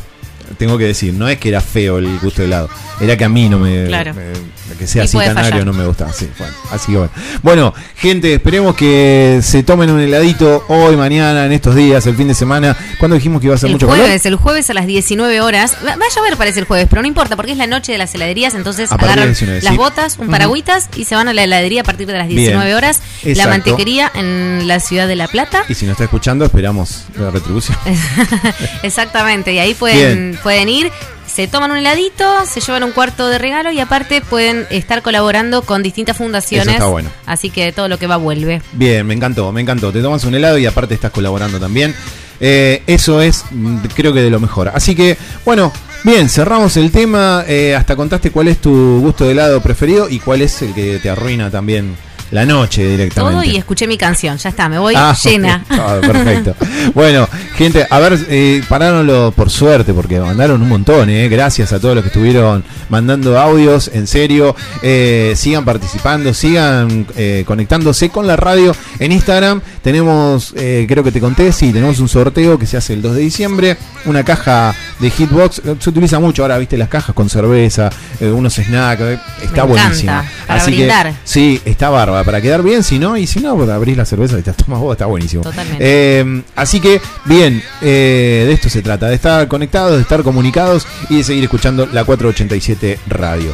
Tengo 0.58 0.78
que 0.78 0.86
decir, 0.86 1.14
no 1.14 1.28
es 1.28 1.38
que 1.38 1.50
era 1.50 1.62
feo 1.62 1.98
el 1.98 2.20
gusto 2.20 2.42
de 2.42 2.48
helado. 2.48 2.70
Era 3.02 3.18
que 3.18 3.24
a 3.26 3.30
mí 3.30 3.50
no 3.50 3.60
me. 3.60 3.86
Claro. 3.88 4.14
me- 4.14 4.54
que 4.80 4.88
sea 4.88 5.04
Y 5.04 5.06
así 5.06 5.18
agrio 5.20 5.34
fallar. 5.36 5.66
no 5.68 5.74
me 5.74 5.86
gusta. 5.86 6.12
Sí, 6.12 6.28
bueno, 6.38 6.54
así 6.72 6.92
que 6.94 6.98
bueno. 6.98 7.12
Bueno, 7.44 7.74
gente, 7.96 8.34
esperemos 8.34 8.76
que 8.76 9.40
se 9.44 9.62
tomen 9.62 9.92
un 9.92 10.00
heladito 10.00 10.66
hoy, 10.68 10.96
mañana, 10.98 11.46
en 11.46 11.52
estos 11.52 11.76
días, 11.76 12.08
el 12.08 12.16
fin 12.16 12.28
de 12.28 12.34
semana. 12.34 12.76
¿Cuándo 12.98 13.14
dijimos 13.16 13.40
que 13.40 13.48
iba 13.48 13.56
a 13.56 13.60
ser 13.60 13.68
El 13.68 13.74
mucho 13.74 13.86
jueves, 13.86 14.24
calor? 14.24 14.26
el 14.26 14.36
jueves 14.36 14.70
a 14.72 14.74
las 14.74 14.88
19 14.88 15.42
horas. 15.42 15.76
Va 15.86 15.96
va 15.96 16.06
a 16.06 16.16
llover 16.16 16.38
parece 16.38 16.60
el 16.60 16.66
jueves, 16.66 16.88
pero 16.90 17.04
no 17.04 17.08
importa 17.08 17.36
porque 17.36 17.52
es 17.52 17.58
la 17.60 17.68
noche 17.68 17.92
de 17.92 18.00
las 18.00 18.16
heladerías, 18.16 18.56
entonces 18.56 18.92
agarran 18.92 19.18
las 19.18 19.28
19, 19.40 19.62
las 19.62 19.72
sí. 19.74 19.78
botas, 19.78 20.18
un 20.18 20.30
paragüitas 20.32 20.90
y 20.96 21.04
se 21.06 21.14
van 21.14 21.28
a 21.28 21.34
la 21.34 21.44
heladería 21.44 21.82
a 21.82 21.84
partir 21.84 22.08
de 22.08 22.14
las 22.14 22.28
19 22.28 22.66
Bien. 22.66 22.76
horas. 22.78 23.00
La 23.24 23.30
Exacto. 23.30 23.50
mantequería 23.52 24.12
en 24.16 24.68
la 24.68 24.80
ciudad 24.80 25.08
de 25.08 25.16
La 25.16 25.28
Plata. 25.28 25.66
Y 25.70 25.76
si 25.76 25.86
no 25.86 25.92
está 25.92 26.06
escuchando, 26.06 26.46
esperamos 26.46 27.04
la 27.20 27.30
retribución. 27.30 27.78
Exactamente, 28.84 29.54
y 29.54 29.60
ahí 29.60 29.74
pueden, 29.74 30.38
pueden 30.44 30.70
ir, 30.70 30.92
se 31.26 31.48
toman 31.48 31.72
un 31.72 31.78
heladito, 31.78 32.46
se 32.46 32.60
llevan 32.60 32.84
un 32.84 32.92
cuarto 32.92 33.28
de 33.28 33.40
regalo 33.40 33.72
y 33.72 33.80
aparte 33.80 34.22
pueden 34.22 34.68
estar 34.70 35.02
colaborando 35.02 35.64
con 35.64 35.82
distintas 35.82 36.18
fundaciones. 36.18 36.68
Eso 36.68 36.76
está 36.76 36.86
bueno. 36.88 37.10
Así 37.26 37.50
que 37.50 37.72
todo 37.72 37.88
lo 37.88 37.98
que 37.98 38.06
va 38.06 38.18
vuelve. 38.18 38.62
Bien, 38.74 39.08
me 39.08 39.16
encantó, 39.16 39.52
me 39.52 39.62
encantó. 39.62 39.92
Te 39.92 40.02
tomas 40.02 40.24
un 40.26 40.36
helado 40.36 40.58
y 40.60 40.66
aparte 40.66 40.94
estás 40.94 41.12
colaborando 41.12 41.60
también. 41.60 41.96
Eh, 42.40 42.84
eso 42.86 43.22
es, 43.22 43.46
mm, 43.50 43.78
creo 43.96 44.14
que 44.14 44.22
de 44.22 44.30
lo 44.30 44.40
mejor. 44.40 44.70
Así 44.74 44.96
que, 44.96 45.18
bueno, 45.46 45.72
bien, 46.04 46.30
cerramos 46.30 46.78
el 46.78 46.92
tema. 46.92 47.46
Eh, 47.48 47.74
hasta 47.74 47.96
contaste 47.96 48.30
cuál 48.30 48.50
es 48.50 48.60
tu 48.60 49.00
gusto 49.00 49.26
de 49.26 49.32
helado 49.32 49.62
preferido 49.62 50.10
y 50.10 50.20
cuál 50.20 50.42
es 50.42 50.62
el 50.62 50.74
que 50.74 51.00
te 51.00 51.10
arruina 51.10 51.50
también 51.50 51.96
la 52.34 52.46
noche 52.46 52.84
directamente. 52.88 53.36
Todo 53.36 53.44
y 53.44 53.56
escuché 53.58 53.88
mi 53.88 53.98
canción, 53.98 54.38
ya 54.38 54.50
está, 54.50 54.68
me 54.68 54.80
voy 54.80 54.96
Ah, 54.98 55.16
llena. 55.24 55.64
ok. 55.70 55.78
Ah, 55.80 55.98
perfecto. 56.02 56.56
bueno, 56.96 57.28
gente, 57.56 57.86
a 57.90 58.00
ver, 58.00 58.18
eh, 58.30 58.64
paráronlo 58.68 59.32
por 59.36 59.50
suerte, 59.50 59.94
porque 59.94 60.20
mandaron 60.20 60.62
un 60.62 60.68
montón, 60.70 61.10
eh. 61.10 61.30
Gracias 61.30 61.72
a 61.74 61.80
todos 61.80 61.96
los 61.96 62.04
que 62.04 62.08
estuvieron 62.10 62.64
mandando 62.90 63.40
audios, 63.40 63.90
en 63.94 64.08
serio. 64.08 64.56
Eh, 64.82 65.34
sigan 65.36 65.64
participando, 65.64 66.34
sigan 66.34 67.06
eh, 67.16 67.44
conectándose 67.46 68.10
con 68.10 68.26
la 68.28 68.36
radio. 68.36 68.76
En 69.00 69.12
Instagram 69.12 69.62
tenemos, 69.84 70.54
eh, 70.58 70.86
creo 70.88 71.04
que 71.04 71.12
te 71.12 71.20
conté, 71.20 71.52
sí, 71.52 71.72
tenemos 71.72 72.00
un 72.00 72.10
sorteo 72.10 72.58
que 72.58 72.66
se 72.66 72.78
hace 72.78 72.94
el 72.94 73.02
2 73.02 73.16
de 73.16 73.22
diciembre. 73.22 73.78
Una 74.06 74.24
caja 74.24 74.74
de 75.04 75.12
Hitbox. 75.12 75.62
Se 75.80 75.90
utiliza 75.90 76.20
mucho 76.20 76.42
ahora, 76.42 76.58
viste, 76.58 76.78
las 76.78 76.90
cajas 76.90 77.14
con 77.14 77.30
cerveza, 77.30 77.90
eh, 78.20 78.32
unos 78.32 78.56
snacks. 78.56 79.02
eh, 79.02 79.20
está 79.44 79.64
buenísima. 79.66 80.26
Así 80.48 80.72
que, 80.72 80.78
brindar. 80.78 81.14
sí, 81.24 81.62
está 81.66 81.90
bárbara. 81.90 82.24
Para 82.24 82.42
quedar 82.42 82.64
bien, 82.64 82.84
si 82.84 82.98
no, 83.00 83.18
y 83.18 83.28
si 83.28 83.40
no, 83.40 83.56
pues 83.56 83.70
abrís 83.70 83.98
la 83.98 84.06
cerveza 84.06 84.40
y 84.40 84.42
te 84.42 84.54
tomas 84.54 84.80
vos, 84.80 84.94
está 84.94 85.06
buenísimo. 85.06 85.44
Totalmente. 85.44 85.84
Eh, 85.86 86.42
así 86.56 86.80
que, 86.80 87.02
bien, 87.26 87.62
eh, 87.82 88.46
de 88.48 88.54
esto 88.54 88.70
se 88.70 88.82
trata, 88.82 89.10
de 89.10 89.16
estar 89.16 89.48
conectados, 89.48 89.96
de 89.96 90.02
estar 90.02 90.24
comunicados 90.24 90.88
y 91.10 91.18
de 91.18 91.24
seguir 91.24 91.44
escuchando 91.44 91.86
la 91.86 92.06
487 92.06 93.00
Radio. 93.08 93.54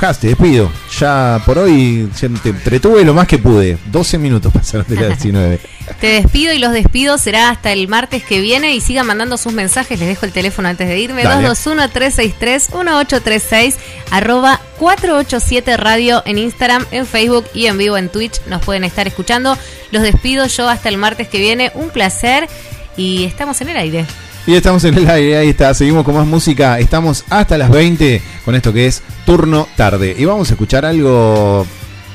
Has, 0.00 0.20
te 0.20 0.28
despido. 0.28 0.70
Ya 0.98 1.42
por 1.44 1.58
hoy 1.58 2.08
te 2.20 2.26
entretuve 2.26 3.04
lo 3.04 3.12
más 3.14 3.26
que 3.26 3.38
pude. 3.38 3.76
12 3.86 4.18
minutos 4.18 4.52
pasaron 4.52 4.86
de 4.88 4.94
las 4.94 5.08
19. 5.08 5.58
Te 6.00 6.06
despido 6.08 6.52
y 6.52 6.58
los 6.58 6.72
despido 6.72 7.16
será 7.18 7.48
hasta 7.48 7.72
el 7.72 7.88
martes 7.88 8.22
que 8.22 8.40
viene 8.40 8.74
y 8.74 8.80
sigan 8.80 9.06
mandando 9.06 9.38
sus 9.38 9.54
mensajes. 9.54 9.98
Les 9.98 10.06
dejo 10.06 10.26
el 10.26 10.32
teléfono 10.32 10.68
antes 10.68 10.86
de 10.86 10.98
irme. 10.98 11.24
Dale. 11.24 11.48
221-363-1836 11.48 13.74
arroba 14.10 14.60
487 14.78 15.78
Radio 15.78 16.22
en 16.26 16.36
Instagram, 16.38 16.84
en 16.90 17.06
Facebook 17.06 17.46
y 17.54 17.66
en 17.66 17.78
vivo 17.78 17.96
en 17.96 18.10
Twitch. 18.10 18.42
Nos 18.46 18.62
pueden 18.62 18.84
estar 18.84 19.08
escuchando. 19.08 19.56
Los 19.90 20.02
despido 20.02 20.46
yo 20.46 20.68
hasta 20.68 20.90
el 20.90 20.98
martes 20.98 21.28
que 21.28 21.38
viene. 21.38 21.72
Un 21.74 21.88
placer 21.90 22.48
y 22.96 23.24
estamos 23.24 23.60
en 23.62 23.70
el 23.70 23.78
aire. 23.78 24.04
Y 24.46 24.54
estamos 24.54 24.82
en 24.84 24.96
el 24.96 25.08
aire, 25.10 25.36
ahí 25.36 25.48
está, 25.50 25.74
seguimos 25.74 26.04
con 26.04 26.14
más 26.14 26.26
música. 26.26 26.78
Estamos 26.78 27.24
hasta 27.28 27.58
las 27.58 27.70
20 27.70 28.22
con 28.44 28.54
esto 28.54 28.72
que 28.72 28.86
es 28.86 29.02
turno 29.26 29.68
tarde. 29.76 30.16
Y 30.18 30.24
vamos 30.24 30.50
a 30.50 30.54
escuchar 30.54 30.86
algo, 30.86 31.66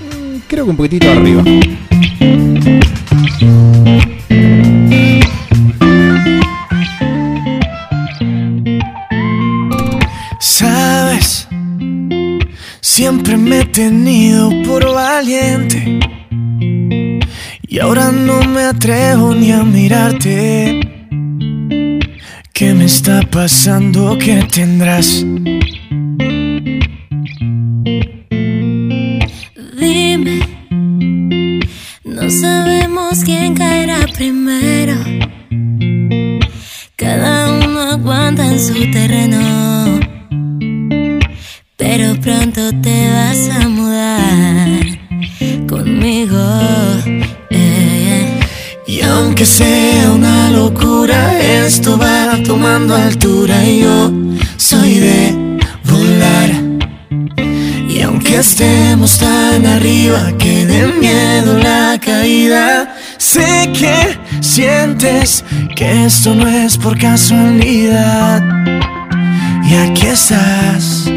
mm, 0.01 0.37
creo 0.47 0.65
que 0.65 0.71
un 0.71 0.77
poquitito 0.77 1.11
arriba. 1.11 1.43
Sabes, 10.39 11.47
siempre 12.81 13.37
me 13.37 13.59
he 13.59 13.65
tenido 13.65 14.49
por 14.63 14.91
valiente. 14.93 15.99
Y 17.67 17.79
ahora 17.79 18.11
no 18.11 18.41
me 18.43 18.63
atrevo 18.63 19.33
ni 19.33 19.51
a 19.51 19.63
mirarte. 19.63 20.92
¿Qué 22.63 22.73
me 22.73 22.85
está 22.85 23.19
pasando? 23.29 24.17
¿Qué 24.17 24.41
tendrás? 24.49 25.25
Dime, 29.77 30.39
no 32.05 32.29
sabemos 32.29 33.21
quién 33.25 33.53
caerá 33.53 33.99
primero. 34.15 34.95
Cada 36.95 37.51
uno 37.51 37.81
aguanta 37.81 38.47
en 38.47 38.57
su 38.57 38.89
terreno. 38.91 39.99
Pero 41.75 42.15
pronto 42.21 42.61
te 42.81 43.09
vas 43.11 43.49
a 43.49 43.62
Aunque 49.43 49.57
sea 49.57 50.09
una 50.09 50.49
locura, 50.51 51.37
esto 51.37 51.97
va 51.97 52.41
tomando 52.45 52.95
altura 52.95 53.61
y 53.65 53.81
yo 53.81 54.09
soy 54.55 54.99
de 54.99 55.59
volar. 55.83 56.49
Y 57.89 58.01
aunque 58.03 58.37
estemos 58.37 59.17
tan 59.17 59.65
arriba 59.65 60.31
que 60.39 60.65
de 60.65 60.87
miedo 60.93 61.57
la 61.57 61.99
caída, 61.99 62.95
sé 63.17 63.69
que 63.77 64.17
sientes 64.39 65.43
que 65.75 66.05
esto 66.05 66.33
no 66.33 66.47
es 66.47 66.77
por 66.77 66.97
casualidad. 66.97 68.41
Y 69.65 69.75
aquí 69.75 70.07
estás. 70.07 71.11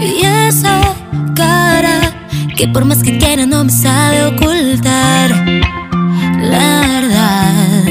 Y 0.00 0.24
esa 0.48 0.80
cara 1.36 2.10
que 2.56 2.66
por 2.68 2.86
más 2.86 3.02
que 3.02 3.18
quiera 3.18 3.44
no 3.44 3.64
me 3.64 3.70
sabe 3.70 4.24
ocultar. 4.24 5.83
La 6.50 6.80
verdad. 6.86 7.84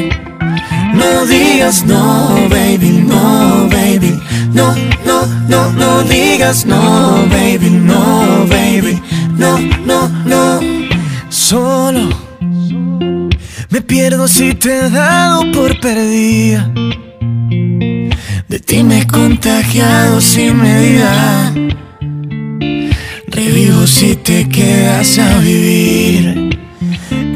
No 0.93 1.25
digas 1.25 1.85
no, 1.85 2.47
baby, 2.49 3.03
no, 3.07 3.67
baby. 3.69 4.19
No, 4.53 4.75
no, 5.05 5.25
no, 5.47 5.71
no 5.71 6.03
digas 6.03 6.65
no, 6.65 7.25
baby, 7.29 7.69
no, 7.69 8.45
baby. 8.47 9.01
No, 9.37 9.57
no, 9.85 10.09
no. 10.25 10.59
Solo 11.29 12.09
me 13.69 13.81
pierdo 13.81 14.27
si 14.27 14.53
te 14.53 14.85
he 14.85 14.89
dado 14.89 15.51
por 15.51 15.79
perdida. 15.79 16.69
De 18.47 18.59
ti 18.59 18.83
me 18.83 18.99
he 18.99 19.07
contagiado 19.07 20.21
sin 20.21 20.61
medida. 20.61 21.51
Revivo 23.27 23.87
si 23.87 24.15
te 24.15 24.47
quedas 24.47 25.17
a 25.17 25.39
vivir 25.39 26.42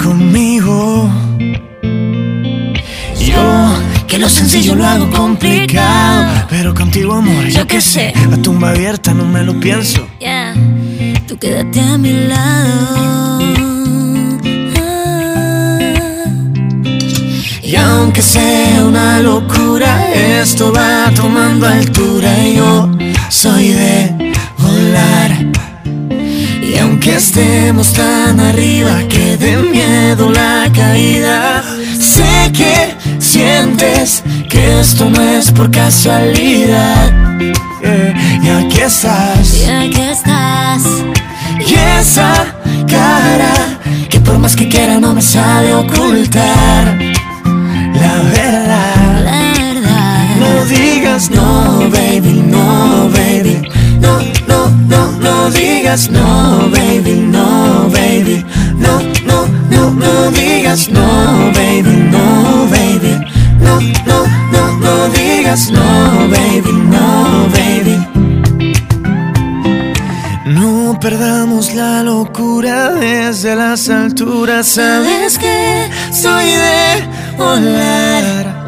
conmigo. 0.08 1.10
Yo 3.20 3.74
que 4.08 4.16
Que 4.16 4.20
lo 4.20 4.30
sencillo 4.30 4.74
lo 4.76 4.86
hago 4.86 5.10
complicado. 5.12 6.46
Pero 6.50 6.74
contigo, 6.74 7.14
amor, 7.14 7.46
yo 7.48 7.68
qué 7.68 7.82
sé. 7.82 8.14
La 8.30 8.38
tumba 8.38 8.70
abierta 8.70 9.14
no 9.14 9.26
me 9.26 9.44
lo 9.44 9.60
pienso. 9.60 10.08
Yeah, 10.20 10.56
tú 11.28 11.38
quédate 11.38 11.82
a 11.82 11.98
mi 11.98 12.14
lado. 12.32 13.40
Y 17.62 17.76
aunque 17.76 18.22
sea 18.22 18.86
una 18.86 19.20
locura, 19.20 19.92
esto 20.42 20.72
va 20.72 21.12
tomando 21.14 21.68
altura. 21.68 22.30
Y 22.48 22.56
yo 22.56 22.90
soy 23.30 23.74
de 23.74 24.34
volar. 24.58 25.47
Estemos 27.39 27.93
tan 27.93 28.39
arriba 28.39 29.03
que 29.07 29.38
de 29.38 29.57
miedo 29.57 30.27
la 30.31 30.68
caída, 30.73 31.64
sé 31.99 32.51
que 32.51 32.95
sientes 33.19 34.23
que 34.49 34.80
esto 34.80 35.07
no 35.07 35.22
es 35.22 35.51
por 35.51 35.69
casualidad. 35.69 37.14
Yeah, 37.84 38.41
Y 38.43 38.49
aquí 38.65 38.80
estás. 38.80 39.53
Y 39.53 39.69
aquí 39.69 40.01
estás. 40.01 40.81
Y 41.59 41.76
esa 41.99 42.55
cara 42.88 43.53
que 44.09 44.19
por 44.19 44.39
más 44.39 44.55
que 44.55 44.68
quiera 44.68 44.99
no 44.99 45.14
me 45.14 45.22
sabe 45.22 45.76
ocultar. 45.76 46.97
La 48.01 48.15
verdad. 48.34 49.23
La 49.23 49.53
verdad. 49.53 50.35
No 50.39 50.65
digas 50.65 51.30
no, 51.30 51.88
baby, 51.91 52.41
no, 52.47 53.09
baby. 53.11 53.61
No, 54.01 54.18
no, 54.47 54.69
no, 54.88 55.16
no 55.48 55.53
digas 55.53 56.10
no, 56.10 56.69
baby, 56.72 57.14
no, 57.32 57.90
baby. 57.90 58.45
No, 58.78 58.99
no, 59.26 59.48
no, 59.69 59.91
no 59.91 60.32
digas 60.32 60.90
no, 60.90 61.52
baby, 61.53 61.95
no, 62.11 62.68
baby. 62.69 63.15
No, 63.61 63.80
no, 64.06 64.28
no, 64.52 64.78
no 64.78 65.07
digas 65.10 65.72
no, 65.72 66.28
baby, 66.28 66.74
no, 66.90 67.48
baby. 67.56 67.98
No 70.48 70.99
perdamos 70.99 71.74
la 71.74 72.03
locura 72.03 72.91
desde 72.91 73.56
las 73.56 73.88
alturas. 73.88 74.68
Sabes 74.68 75.38
que 75.38 75.90
soy 76.11 76.45
de 76.45 77.38
volar. 77.38 78.65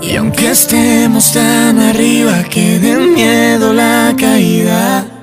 Y 0.00 0.14
aunque 0.14 0.50
estemos 0.50 1.32
tan 1.32 1.80
arriba 1.80 2.44
que 2.44 2.78
de 2.78 2.96
miedo 2.96 3.72
la 3.72 4.14
caída. 4.16 5.15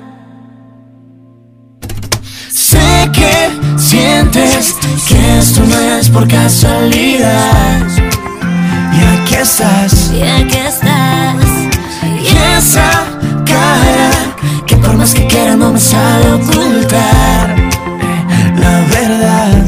Que 3.14 3.78
sientes 3.78 4.76
que 5.08 5.38
esto 5.38 5.62
no 5.64 5.78
es 5.96 6.08
por 6.08 6.26
casualidad. 6.28 7.86
Y 8.92 8.98
aquí 9.14 9.34
estás. 9.34 10.12
Y 10.12 10.22
aquí 10.22 10.56
estás. 10.56 11.44
Y 12.22 12.36
esa 12.58 12.90
cara 13.44 14.10
que 14.66 14.76
por 14.76 14.96
más 14.96 15.14
que 15.14 15.26
quiera 15.26 15.56
no 15.56 15.72
me 15.72 15.80
sabe 15.80 16.32
ocultar 16.32 17.54
la 18.64 18.80
verdad. 18.96 19.64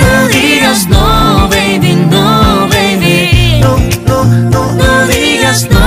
No 0.00 0.28
digas 0.28 0.86
no, 0.88 1.48
baby, 1.48 1.94
no, 2.10 2.68
baby. 2.68 3.60
No, 3.60 3.76
no, 4.06 4.24
no, 4.24 4.72
no 4.72 5.06
digas 5.06 5.66
no, 5.70 5.83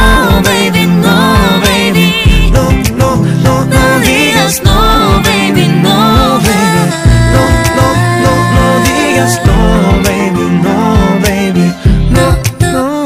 digas 9.18 9.42
no, 9.46 10.02
baby, 10.04 10.46
no, 10.62 11.20
baby. 11.24 11.74
No, 12.12 12.38
no. 12.60 13.04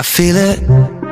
I 0.00 0.04
feel 0.04 0.36
it. 0.36 1.07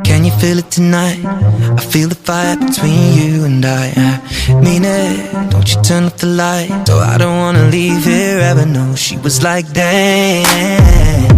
Can 0.00 0.24
you 0.24 0.32
feel 0.40 0.58
it 0.58 0.70
tonight? 0.70 1.20
I 1.24 1.80
feel 1.92 2.08
the 2.08 2.14
fire 2.14 2.56
between 2.56 3.12
you 3.12 3.44
and 3.44 3.64
I. 3.64 3.92
I 3.94 4.54
mean 4.64 4.84
it. 4.84 5.50
Don't 5.50 5.68
you 5.68 5.82
turn 5.82 6.04
off 6.04 6.16
the 6.16 6.26
light? 6.26 6.70
So 6.86 6.98
I 6.98 7.18
don't 7.18 7.36
wanna 7.36 7.68
leave 7.68 8.04
here 8.04 8.40
ever. 8.40 8.64
No, 8.64 8.94
she 8.94 9.18
was 9.18 9.42
like, 9.42 9.70
damn. 9.72 11.28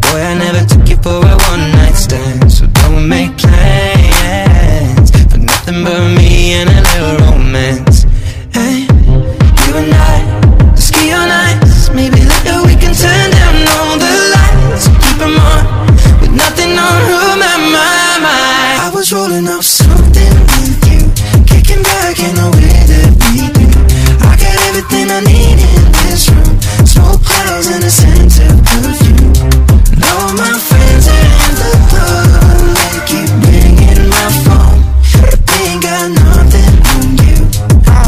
Boy, 0.00 0.20
I 0.22 0.34
never 0.38 0.64
took 0.64 0.88
you 0.88 0.96
for 0.96 1.18
a 1.26 1.36
one 1.50 1.66
night 1.78 1.96
stand. 1.96 2.52
So 2.52 2.66
don't 2.66 3.08
make 3.08 3.36
plans 3.36 5.10
for 5.30 5.38
nothing 5.38 5.82
but 5.82 6.00
me 6.16 6.52
and 6.54 6.70
a 6.70 6.80
little 6.92 7.16
romance. 7.26 8.04
Hey, 8.54 8.86
you 9.64 9.72
and 9.82 9.92
I, 9.92 10.16
let's 10.70 10.84
ski 10.86 11.10
on 11.12 11.28
ice. 11.28 11.90
Maybe 11.90 12.20
later 12.22 12.62
we 12.64 12.74
can 12.76 12.94
turn 12.94 13.30
down 13.38 13.56
all 13.74 13.98
the 13.98 14.14
lights. 14.36 14.86
Keep 15.02 15.20
'em 15.26 15.38
on 15.50 15.62
with 16.20 16.30
nothing 16.30 16.78
on 16.78 17.38
my 17.42 17.56
mind. 17.74 18.00
I 18.00 18.03
was 18.94 19.12
rolling 19.12 19.48
up 19.48 19.62
something 19.64 20.34
with 20.54 20.78
you, 20.86 21.02
kicking 21.50 21.82
back 21.82 22.16
in 22.22 22.34
the 22.38 22.48
way 22.54 22.78
that 22.86 23.10
we 23.26 23.42
do. 23.50 23.66
I 24.22 24.38
got 24.38 24.54
everything 24.70 25.10
I 25.10 25.18
need 25.26 25.58
in 25.58 25.84
this 26.06 26.30
room. 26.30 26.54
Smoke 26.86 27.18
clouds 27.26 27.66
and 27.74 27.82
a 27.82 27.90
scent 27.90 28.38
of 28.46 28.54
perfume. 28.62 29.34
And 29.90 30.02
all 30.14 30.30
my 30.38 30.54
friends 30.54 31.04
are 31.10 31.26
in 31.42 31.52
the 31.58 31.72
club. 31.90 32.28
They 32.78 33.02
keep 33.10 33.30
ringing 33.42 34.06
my 34.14 34.28
phone, 34.46 34.78
but 35.26 35.42
they 35.42 35.74
ain't 35.74 35.82
got 35.82 36.06
nothing 36.14 36.74
on 36.94 37.06
you. 37.18 37.38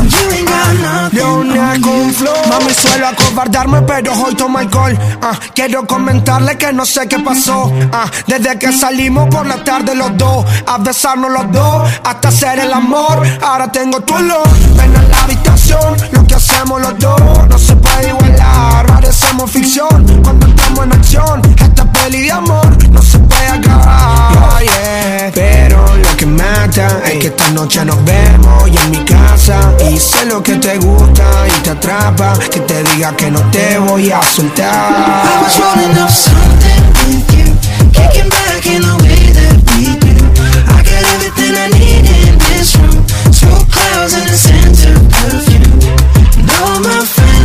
You 0.06 0.24
ain't 0.38 0.46
got 0.46 0.70
nothing 0.86 1.18
Leona 1.18 1.54
on 1.66 1.82
con 1.82 2.06
you. 2.06 2.12
flow 2.14 2.40
Mami 2.46 2.72
suelo 2.78 3.10
acobardarme 3.36 3.82
pero 3.82 4.12
hoy 4.14 4.34
tomo 4.34 4.58
alcohol. 4.58 4.98
Ah, 5.20 5.38
Quiero 5.54 5.86
comentarle 5.86 6.56
que 6.56 6.72
no 6.72 6.86
sé 6.86 7.06
qué 7.06 7.18
pasó. 7.18 7.70
Ah, 7.92 8.10
Desde 8.26 8.58
que 8.58 8.72
salimos 8.72 9.28
por 9.28 9.46
la 9.46 9.62
tarde 9.62 9.94
los 9.94 10.16
dos 10.16 10.44
A 10.66 10.78
besarnos 10.78 11.30
los 11.30 11.50
dos 11.52 11.88
Hasta 12.04 12.28
hacer 12.28 12.58
el 12.60 12.72
amor. 12.72 13.22
Ahora 13.42 13.70
tengo 13.70 14.00
tu 14.00 14.14
olor 14.14 14.48
Ven 14.76 14.96
a 14.96 15.02
la 15.02 15.22
habitación. 15.24 15.96
Lo 16.12 16.26
que 16.26 16.34
hacemos 16.34 16.80
los 16.80 16.98
dos 16.98 17.20
No 17.48 17.58
se 17.58 17.76
puede 17.76 18.08
igualar. 18.08 18.86
Parecemos 18.86 19.50
ficción 19.50 20.22
Cuando 20.22 20.46
estamos 20.46 20.84
en 20.84 20.92
acción. 20.92 21.42
Esta 21.60 21.84
peli 21.92 22.22
de 22.22 22.32
amor 22.32 22.90
No 22.90 23.02
se 23.02 23.18
puede 23.18 23.48
acabar. 23.48 24.62
Yeah. 24.62 25.30
Pero 25.34 25.84
lo 25.94 26.16
que 26.16 26.26
mata 26.26 26.88
Es 27.04 27.18
que 27.18 27.26
esta 27.28 27.50
noche 27.50 27.84
nos 27.84 28.02
vemos 28.04 28.68
Y 28.68 28.76
en 28.78 28.90
mi 28.90 29.04
casa. 29.04 29.58
Y 29.90 29.98
sé 29.98 30.24
lo 30.26 30.42
que 30.42 30.56
te 30.56 30.78
gusta 30.78 31.24
y 31.46 31.62
te 31.62 31.70
atrapa 31.70 32.32
Que 32.50 32.60
te 32.60 32.82
diga 32.84 33.14
que 33.16 33.26
no 33.31 33.40
te 33.51 33.78
voy 33.78 34.11
a 34.11 34.19
I 34.19 34.23
soltar 34.23 35.43
was 35.43 35.59
rolling 35.59 35.98
up 35.98 36.11
something 36.11 36.82
with 37.09 37.27
you, 37.36 37.47
kicking 37.93 38.28
back 38.31 38.66
in 38.66 38.82
the 38.82 38.97
way 39.03 39.32
that 39.39 39.57
we 39.73 39.97
do. 39.98 40.15
I 40.69 40.82
got 40.82 41.03
everything 41.15 41.55
I 41.57 41.69
need 41.69 42.07
in 42.28 42.39
this 42.39 42.77
room, 42.77 43.05
clouds 43.70 44.15
and 44.15 44.28
a 44.28 44.36
scent 44.36 44.78
of 44.90 45.03
perfume. 45.11 45.81
And 46.39 46.85
my 46.85 47.05
friends 47.05 47.35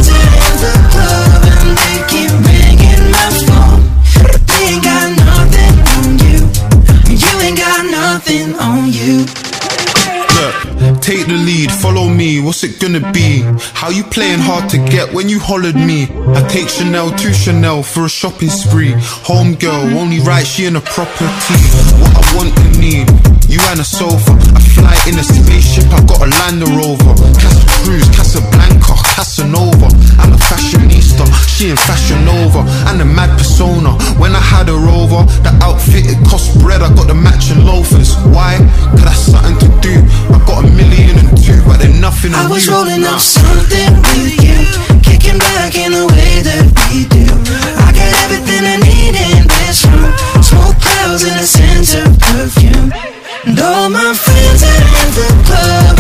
it 12.64 12.80
gonna 12.80 13.12
be? 13.12 13.42
How 13.74 13.90
you 13.90 14.04
playing 14.04 14.40
hard 14.40 14.70
to 14.72 14.78
get 14.78 15.14
when 15.14 15.30
you 15.30 15.40
hollered 15.40 15.76
me? 15.76 16.08
I 16.36 16.48
take 16.48 16.70
Chanel 16.70 17.12
to 17.12 17.34
Chanel 17.34 17.84
for 17.84 18.06
a 18.06 18.10
shopping 18.10 18.50
spree. 18.50 18.94
Home 19.26 19.56
girl, 19.56 19.86
only 19.98 20.20
right, 20.20 20.46
she 20.46 20.66
in 20.66 20.76
a 20.76 20.82
property. 20.82 21.58
What 22.02 22.12
I 22.16 22.36
want 22.36 22.60
and 22.60 22.80
need, 22.80 23.10
you 23.50 23.60
and 23.72 23.80
a 23.80 23.84
sofa. 23.84 24.32
I 24.56 24.60
fly 24.76 24.96
in 25.08 25.18
a 25.20 25.24
spaceship, 25.24 25.86
I 25.92 26.04
got 26.06 26.22
a 26.22 26.30
Land 26.30 26.62
Rover. 26.78 27.71
Cruz, 27.84 28.08
Casablanca, 28.16 28.94
Casanova. 29.16 29.88
I'm 30.20 30.34
a 30.34 30.38
fashionista, 30.38 31.26
she 31.48 31.70
in 31.72 31.78
Fashion 31.78 32.24
Nova. 32.26 32.62
And 32.90 33.02
a 33.02 33.06
mad 33.06 33.38
persona, 33.38 33.92
when 34.20 34.36
I 34.36 34.40
had 34.40 34.68
her 34.68 34.78
over, 34.90 35.24
the 35.42 35.52
outfit 35.64 36.06
it 36.06 36.18
cost 36.28 36.58
bread, 36.60 36.82
I 36.82 36.94
got 36.94 37.08
the 37.08 37.16
matching 37.16 37.66
loafers. 37.66 38.16
Why? 38.34 38.58
Cause 38.92 39.04
that's 39.04 39.20
something 39.32 39.58
to 39.60 39.70
do. 39.82 39.96
I 40.34 40.38
got 40.46 40.64
a 40.66 40.68
million 40.72 41.18
and 41.18 41.32
two, 41.38 41.62
but 41.66 41.80
they're 41.80 41.94
nothing 42.00 42.34
I 42.34 42.48
was 42.48 42.68
you. 42.68 42.74
rolling 42.74 43.02
Nah. 43.02 43.16
up 43.16 43.20
something 43.22 43.94
with 44.14 44.38
you, 44.46 44.58
kicking 45.02 45.40
back 45.40 45.76
in 45.76 45.92
the 45.92 46.06
way 46.06 46.42
that 46.46 46.66
we 46.90 47.06
do. 47.10 47.26
I 47.82 47.90
got 47.98 48.10
everything 48.26 48.62
I 48.66 48.78
need 48.78 49.16
in 49.18 49.48
this 49.66 49.82
room, 49.90 50.12
smoke 50.44 50.78
clouds 50.80 51.24
and 51.24 51.40
a 51.40 51.46
scent 51.46 51.90
of 51.98 52.20
perfume. 52.20 52.94
And 53.44 53.58
all 53.60 53.90
my 53.90 54.14
friends 54.14 54.62
are 54.62 54.86
in 55.02 55.10
the 55.18 55.28
club, 55.50 55.91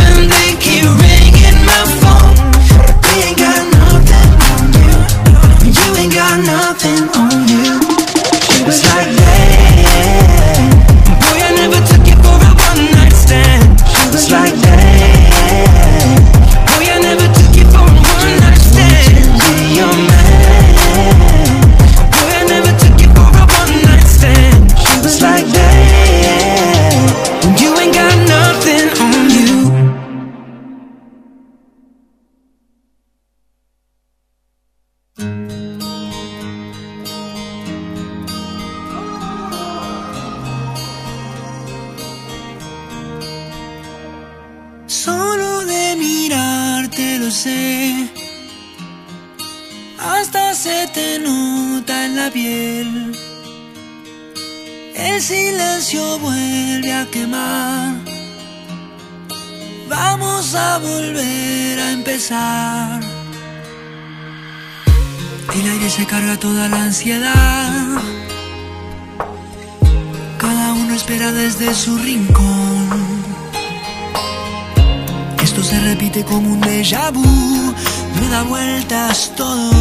vueltas 78.43 79.31
todo. 79.35 79.72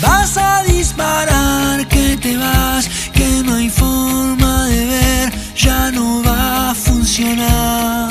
Vas 0.00 0.36
a 0.36 0.62
disparar 0.64 1.86
que 1.88 2.16
te 2.16 2.36
vas, 2.36 2.88
que 3.12 3.42
no 3.44 3.54
hay 3.54 3.68
forma 3.68 4.64
de 4.66 4.86
ver, 4.86 5.32
ya 5.56 5.90
no 5.90 6.22
va 6.22 6.70
a 6.70 6.74
funcionar. 6.74 8.08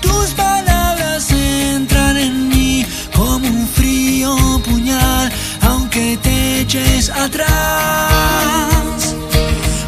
Tus 0.00 0.28
palabras 0.30 1.30
entran 1.30 2.16
en 2.16 2.48
mí 2.48 2.86
como 3.14 3.46
un 3.46 3.68
frío 3.68 4.36
puñal, 4.64 5.30
aunque 5.62 6.16
te 6.22 6.60
eches 6.60 7.10
atrás. 7.10 7.48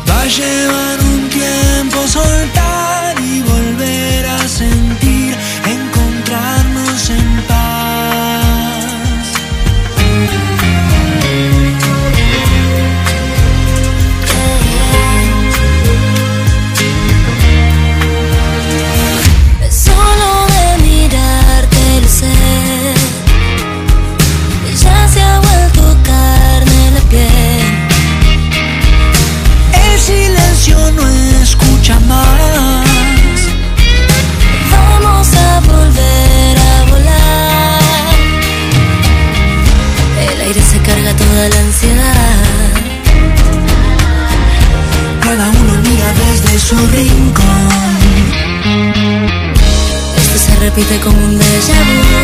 Va 0.08 0.20
a 0.22 0.26
llevar 0.26 1.00
un 1.00 1.28
tiempo 1.30 2.06
soltar. 2.06 2.69
repite 50.70 51.00
como 51.00 51.18
un 51.24 51.36
déjà 51.36 51.82
vu. 51.84 52.19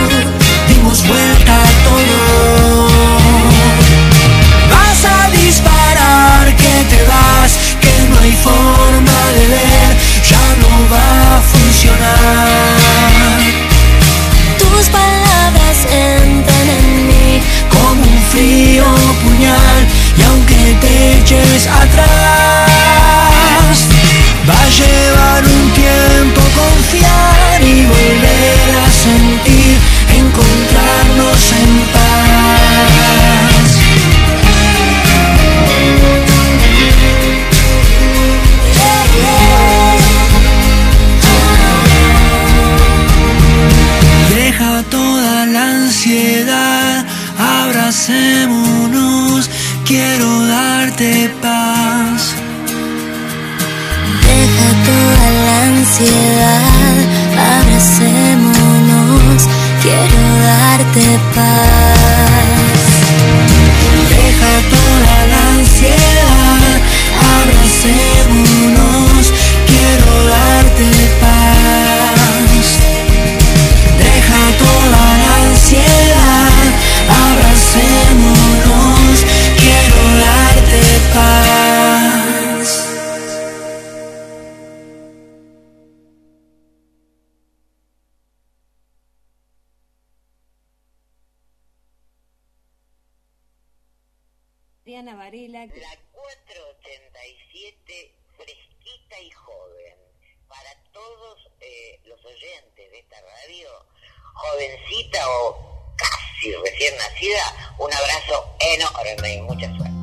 o 105.26 105.56
casi 105.96 106.52
recién 106.64 106.94
nacida, 106.98 107.44
un 107.78 107.90
abrazo 107.92 108.36
enorme 108.60 109.34
y 109.34 109.40
mucha 109.42 109.68
suerte. 109.76 109.96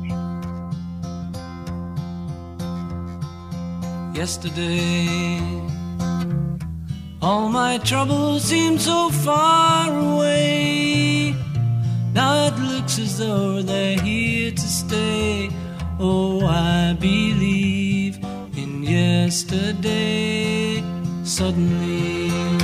Yesterday, 4.14 5.40
all 7.20 7.48
my 7.48 7.78
troubles 7.78 8.44
seem 8.44 8.78
so 8.78 9.10
far 9.10 9.90
away. 9.90 11.34
Now 12.12 12.46
it 12.46 12.56
looks 12.60 12.98
as 13.00 13.18
though 13.18 13.60
they're 13.60 13.98
here 14.00 14.52
to 14.52 14.68
stay. 14.68 15.50
Oh, 15.98 16.46
I 16.46 16.92
believe 16.94 18.18
in 18.56 18.84
yesterday. 18.84 20.82
Suddenly. 21.24 22.63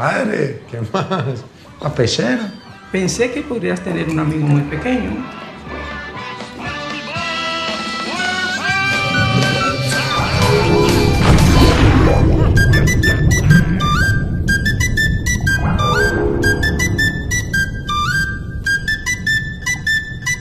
Madre, 0.00 0.62
¿qué 0.70 0.80
más? 0.94 1.44
¿A 1.78 1.94
pechera? 1.94 2.50
Pensé 2.90 3.30
que 3.30 3.42
podrías 3.42 3.84
tener 3.84 4.08
un 4.08 4.18
amigo 4.18 4.46
muy 4.46 4.62
pequeño. 4.62 5.10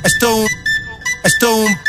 Esto 0.06 0.46
un, 1.26 1.89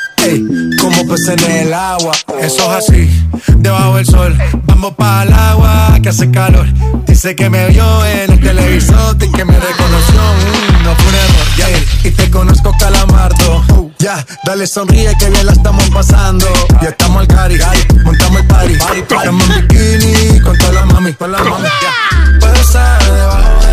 Peces 1.11 1.43
en 1.43 1.67
el 1.67 1.73
agua. 1.73 2.13
Eso 2.39 2.71
es 2.71 2.89
así, 2.89 3.27
debajo 3.57 3.97
del 3.97 4.05
sol. 4.05 4.37
Vamos 4.63 4.93
para 4.95 5.23
el 5.23 5.33
agua 5.33 5.99
que 6.01 6.07
hace 6.07 6.31
calor. 6.31 6.65
Dice 7.05 7.35
que 7.35 7.49
me 7.49 7.67
vio 7.67 8.05
en 8.05 8.31
el 8.31 8.39
televisor 8.39 9.17
y 9.21 9.29
que 9.29 9.43
me 9.43 9.59
reconoció. 9.59 10.21
Mm, 10.21 10.83
no 10.85 10.95
fue 10.95 11.07
un 11.09 11.15
error, 11.15 11.83
y 12.05 12.11
te 12.11 12.31
conozco 12.31 12.71
calamardo. 12.79 13.61
Uh, 13.75 13.91
ya, 13.99 14.25
dale 14.45 14.65
sonríe 14.65 15.13
que 15.19 15.29
bien 15.29 15.45
la 15.45 15.51
estamos 15.51 15.83
pasando. 15.89 16.47
Ya 16.81 16.87
estamos 16.87 17.19
al 17.19 17.27
cari, 17.27 17.59
montamos 18.05 18.39
el 18.39 18.47
party. 18.47 18.73
Estamos 18.95 19.49
en 19.49 19.67
bikini 19.67 20.39
con 20.39 20.57
todas 20.57 20.75
las 20.75 20.85
mami, 20.85 21.13
con 21.13 21.29
las 21.29 21.43
mami. 21.43 21.65
ya. 21.65 22.39
Puedo 22.39 22.55
estar 22.55 23.03
debajo 23.03 23.70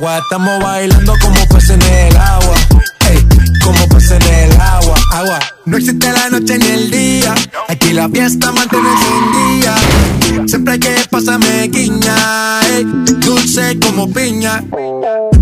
paraguas. 0.00 0.22
Estamos 0.22 0.62
bailando 0.62 1.14
como 1.20 1.46
peces 1.46 1.70
en 1.70 1.82
el 1.82 2.16
agua. 2.16 2.54
Ey, 3.10 3.26
como 3.62 3.88
peces 3.88 4.12
en 4.12 4.34
el 4.34 4.60
agua. 4.60 4.94
Agua. 5.12 5.38
No 5.66 5.76
existe 5.76 6.12
la 6.12 6.28
noche 6.30 6.58
ni 6.58 6.66
el 6.66 6.90
día. 6.90 7.34
Aquí 7.68 7.92
la 7.92 8.08
fiesta 8.08 8.52
mantiene 8.52 8.88
encendida. 8.90 10.46
Siempre 10.46 10.74
hay 10.74 10.78
que 10.80 10.94
pasarme 11.10 11.68
guiña. 11.68 12.60
ey, 12.68 12.84
dulce 13.18 13.78
como 13.80 14.10
piña. 14.10 14.62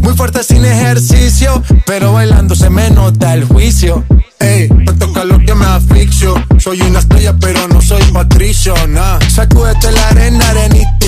Muy 0.01 0.15
fuerte 0.15 0.43
sin 0.43 0.65
ejercicio, 0.65 1.63
pero 1.87 2.13
bailando 2.13 2.55
se 2.55 2.71
me 2.71 2.91
nota 2.91 3.35
el 3.35 3.45
juicio. 3.45 4.05
Ey, 4.41 4.69
tanto 4.85 5.13
calor 5.13 5.45
que 5.45 5.55
me 5.55 5.67
asfixio. 5.67 6.35
Soy 6.59 6.81
una 6.83 7.01
estrella, 7.01 7.35
pero 7.41 7.67
no 7.69 7.81
soy 7.81 8.03
patricio, 8.13 8.75
nah. 8.89 9.19
Sacúdete 9.29 9.91
la 9.93 10.09
arena, 10.09 10.49
arenita 10.49 11.08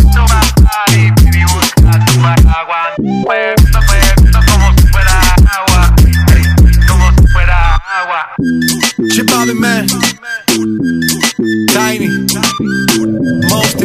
Chip 9.09 9.27
Tiny. 11.73 12.09
Most 13.49 13.81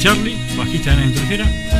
Charlie, 0.00 0.36
bajista 0.56 0.94
de 0.94 1.38
la. 1.38 1.73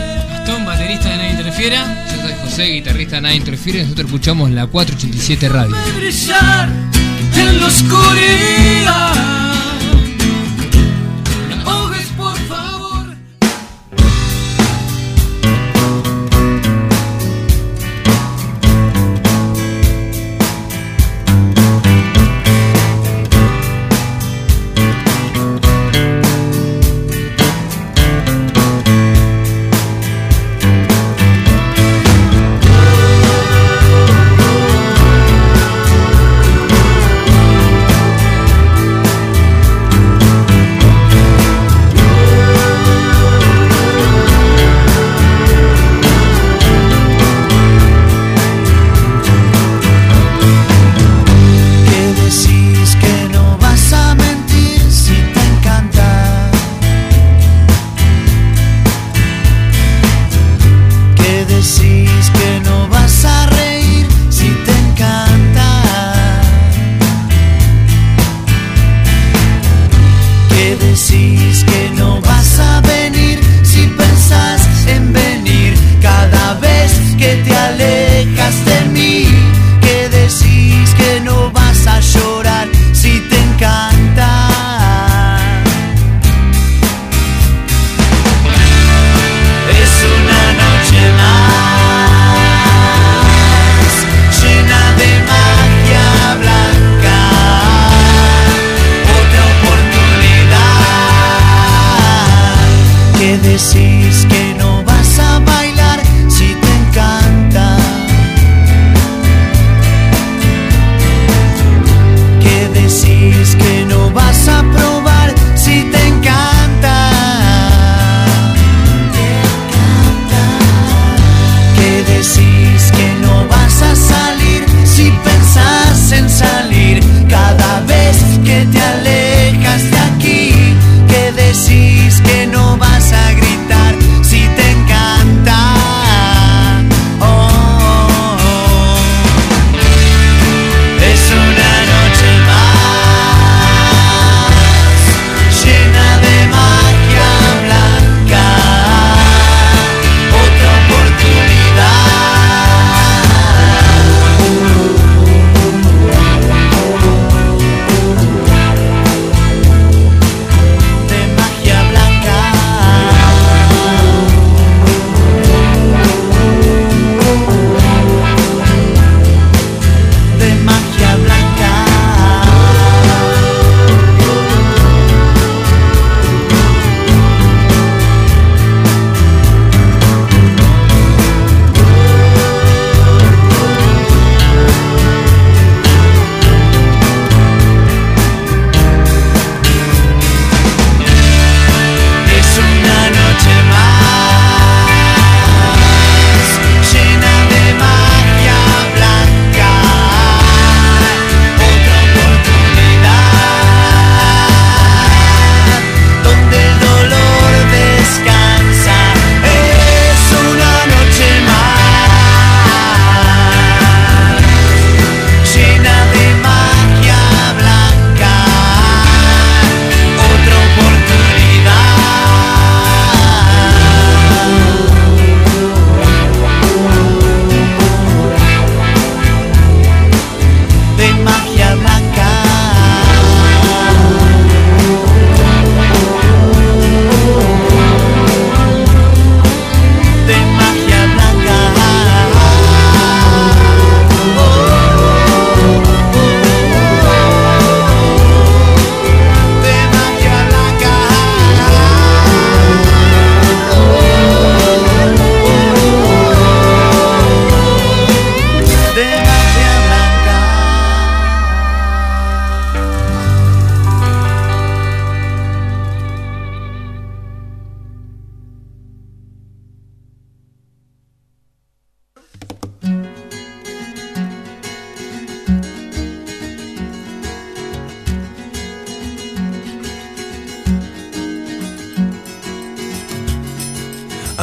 Baterista 0.84 1.08
de 1.08 1.16
Nadie 1.16 1.30
Interfiera. 1.30 2.06
Yo 2.10 2.20
soy 2.20 2.32
José, 2.42 2.64
guitarrista 2.66 3.16
de 3.16 3.22
Nadie 3.22 3.36
Interfiera. 3.36 3.82
Nosotros 3.84 4.06
escuchamos 4.06 4.50
la 4.50 4.66
487 4.66 5.48
Radio. 5.48 5.74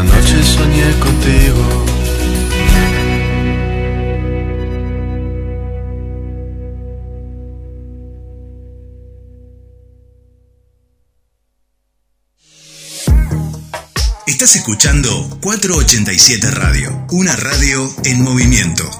Anoche 0.00 0.42
soñé 0.42 0.98
contigo. 0.98 1.84
Estás 14.26 14.56
escuchando 14.56 15.10
487 15.42 16.50
Radio, 16.50 17.04
una 17.10 17.36
radio 17.36 17.94
en 18.04 18.22
movimiento. 18.22 18.90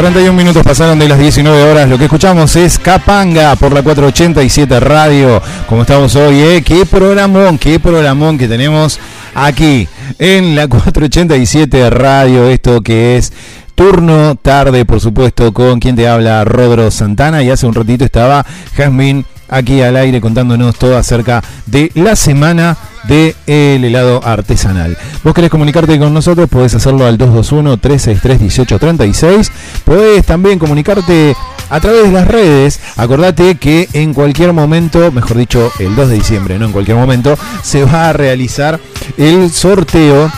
41 0.00 0.32
minutos 0.32 0.62
pasaron 0.62 0.96
de 1.00 1.08
las 1.08 1.18
19 1.18 1.60
horas. 1.72 1.88
Lo 1.88 1.98
que 1.98 2.04
escuchamos 2.04 2.54
es 2.54 2.78
Capanga 2.78 3.56
por 3.56 3.72
la 3.72 3.82
487 3.82 4.78
Radio. 4.78 5.42
Como 5.68 5.82
estamos 5.82 6.14
hoy, 6.14 6.38
¿eh? 6.38 6.62
Qué 6.64 6.86
programón, 6.86 7.58
qué 7.58 7.80
programón 7.80 8.38
que 8.38 8.46
tenemos 8.46 9.00
aquí 9.34 9.88
en 10.20 10.54
la 10.54 10.68
487 10.68 11.90
Radio. 11.90 12.48
Esto 12.48 12.80
que 12.80 13.16
es 13.16 13.32
turno 13.74 14.36
tarde, 14.36 14.84
por 14.84 15.00
supuesto, 15.00 15.52
con 15.52 15.80
quien 15.80 15.96
te 15.96 16.06
habla 16.06 16.44
Rodro 16.44 16.92
Santana. 16.92 17.42
Y 17.42 17.50
hace 17.50 17.66
un 17.66 17.74
ratito 17.74 18.04
estaba 18.04 18.46
Jazmín 18.76 19.26
aquí 19.48 19.80
al 19.82 19.96
aire 19.96 20.20
contándonos 20.20 20.76
todo 20.76 20.96
acerca 20.96 21.42
de 21.66 21.90
la 21.96 22.14
semana 22.14 22.76
del 23.08 23.84
helado 23.84 24.20
artesanal. 24.24 24.96
Vos 25.24 25.34
querés 25.34 25.50
comunicarte 25.50 25.98
con 25.98 26.14
nosotros, 26.14 26.48
podés 26.48 26.74
hacerlo 26.74 27.06
al 27.06 27.18
221-363-1836. 27.18 29.50
Podés 29.84 30.24
también 30.24 30.58
comunicarte 30.58 31.36
a 31.70 31.80
través 31.80 32.04
de 32.04 32.12
las 32.12 32.28
redes. 32.28 32.80
Acordate 32.96 33.56
que 33.56 33.88
en 33.94 34.14
cualquier 34.14 34.52
momento, 34.52 35.10
mejor 35.10 35.38
dicho, 35.38 35.72
el 35.78 35.96
2 35.96 36.08
de 36.08 36.14
diciembre, 36.14 36.58
no 36.58 36.66
en 36.66 36.72
cualquier 36.72 36.96
momento, 36.96 37.36
se 37.62 37.84
va 37.84 38.10
a 38.10 38.12
realizar 38.12 38.78
el 39.16 39.50
sorteo 39.50 40.30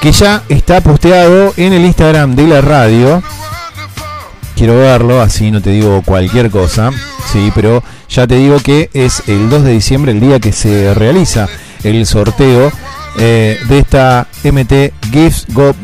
que 0.00 0.12
ya 0.12 0.42
está 0.48 0.80
posteado 0.80 1.52
en 1.56 1.72
el 1.72 1.84
Instagram 1.84 2.34
de 2.34 2.46
la 2.46 2.60
radio. 2.60 3.22
Quiero 4.56 4.76
verlo, 4.76 5.20
así 5.20 5.50
no 5.50 5.60
te 5.60 5.70
digo 5.70 6.02
cualquier 6.04 6.50
cosa. 6.50 6.90
Sí, 7.32 7.52
pero 7.54 7.82
ya 8.08 8.26
te 8.26 8.36
digo 8.36 8.58
que 8.60 8.90
es 8.94 9.22
el 9.28 9.50
2 9.50 9.64
de 9.64 9.72
diciembre 9.72 10.12
el 10.12 10.20
día 10.20 10.40
que 10.40 10.52
se 10.52 10.94
realiza 10.94 11.48
el 11.84 12.06
sorteo 12.06 12.72
eh, 13.18 13.58
de 13.68 13.78
esta 13.78 14.26
MT 14.44 14.92
Gift, 15.12 15.50
Go- 15.52 15.74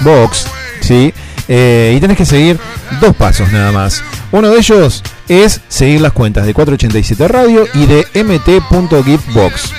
Box. 0.00 0.46
¿sí? 0.80 1.12
Eh, 1.48 1.94
y 1.96 2.00
tenés 2.00 2.16
que 2.16 2.24
seguir 2.26 2.58
dos 3.00 3.14
pasos 3.16 3.50
nada 3.52 3.72
más. 3.72 4.02
Uno 4.32 4.50
de 4.50 4.58
ellos 4.58 5.02
es 5.28 5.60
seguir 5.68 6.00
las 6.00 6.12
cuentas 6.12 6.44
de 6.46 6.54
487 6.54 7.28
Radio 7.28 7.66
y 7.74 7.86
de 7.86 8.06
mt.giftbox. 8.24 9.70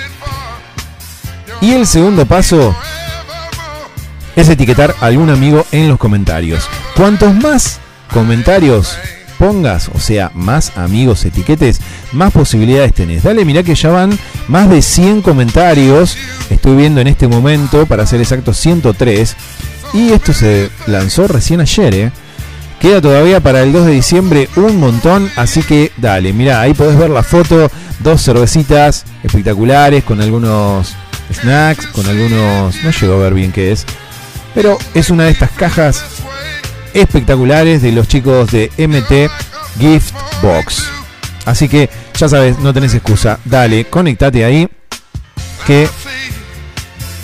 Y 1.62 1.74
el 1.74 1.88
segundo 1.88 2.26
paso 2.26 2.76
es 4.36 4.48
etiquetar 4.50 4.96
a 5.02 5.08
algún 5.08 5.30
amigo 5.30 5.66
en 5.72 5.90
los 5.90 5.98
comentarios. 5.98 6.68
Cuantos 6.96 7.34
más 7.36 7.80
comentarios 8.14 8.98
pongas, 9.38 9.90
o 9.94 10.00
sea, 10.00 10.32
más 10.34 10.78
amigos 10.78 11.26
etiquetes, 11.26 11.80
más 12.12 12.32
posibilidades 12.32 12.94
tenés. 12.94 13.24
Dale, 13.24 13.46
mirá 13.46 13.64
que 13.64 13.76
ya 13.76 13.90
van 13.90 14.18
más 14.48 14.70
de 14.70 14.82
100 14.82 15.22
comentarios. 15.22 16.18
Estoy 16.50 16.76
viendo 16.76 17.02
en 17.02 17.08
este 17.08 17.28
momento, 17.28 17.86
para 17.86 18.06
ser 18.06 18.22
exacto, 18.22 18.54
103. 18.54 19.36
Y 19.94 20.12
esto 20.12 20.34
se 20.34 20.70
lanzó 20.86 21.28
recién 21.28 21.62
ayer, 21.62 21.94
¿eh? 21.96 22.12
Queda 22.80 23.02
todavía 23.02 23.40
para 23.40 23.64
el 23.64 23.74
2 23.74 23.88
de 23.88 23.92
diciembre 23.94 24.50
un 24.56 24.80
montón, 24.80 25.32
así 25.36 25.64
que 25.64 25.92
dale, 25.98 26.32
mirá, 26.32 26.62
ahí 26.62 26.76
podés 26.76 26.96
ver 26.96 27.10
la 27.10 27.24
foto, 27.24 27.72
dos 28.00 28.22
cervecitas 28.22 29.04
espectaculares 29.24 30.04
con 30.04 30.22
algunos 30.22 30.94
snacks, 31.34 31.88
con 31.88 32.06
algunos, 32.06 32.76
no 32.84 32.92
llego 32.92 33.16
a 33.16 33.18
ver 33.18 33.34
bien 33.34 33.52
qué 33.52 33.72
es, 33.72 33.84
pero 34.54 34.78
es 34.94 35.10
una 35.10 35.24
de 35.24 35.32
estas 35.32 35.50
cajas 35.52 36.04
espectaculares 37.02 37.82
de 37.82 37.92
los 37.92 38.08
chicos 38.08 38.52
de 38.52 38.72
MT 38.78 39.32
Gift 39.80 40.14
Box. 40.42 40.90
Así 41.46 41.70
que 41.70 41.90
ya 42.18 42.28
sabes, 42.28 42.60
no 42.60 42.74
tenés 42.74 42.94
excusa, 42.94 43.40
dale, 43.46 43.86
conectate 43.86 44.44
ahí 44.44 44.68
que 45.66 45.88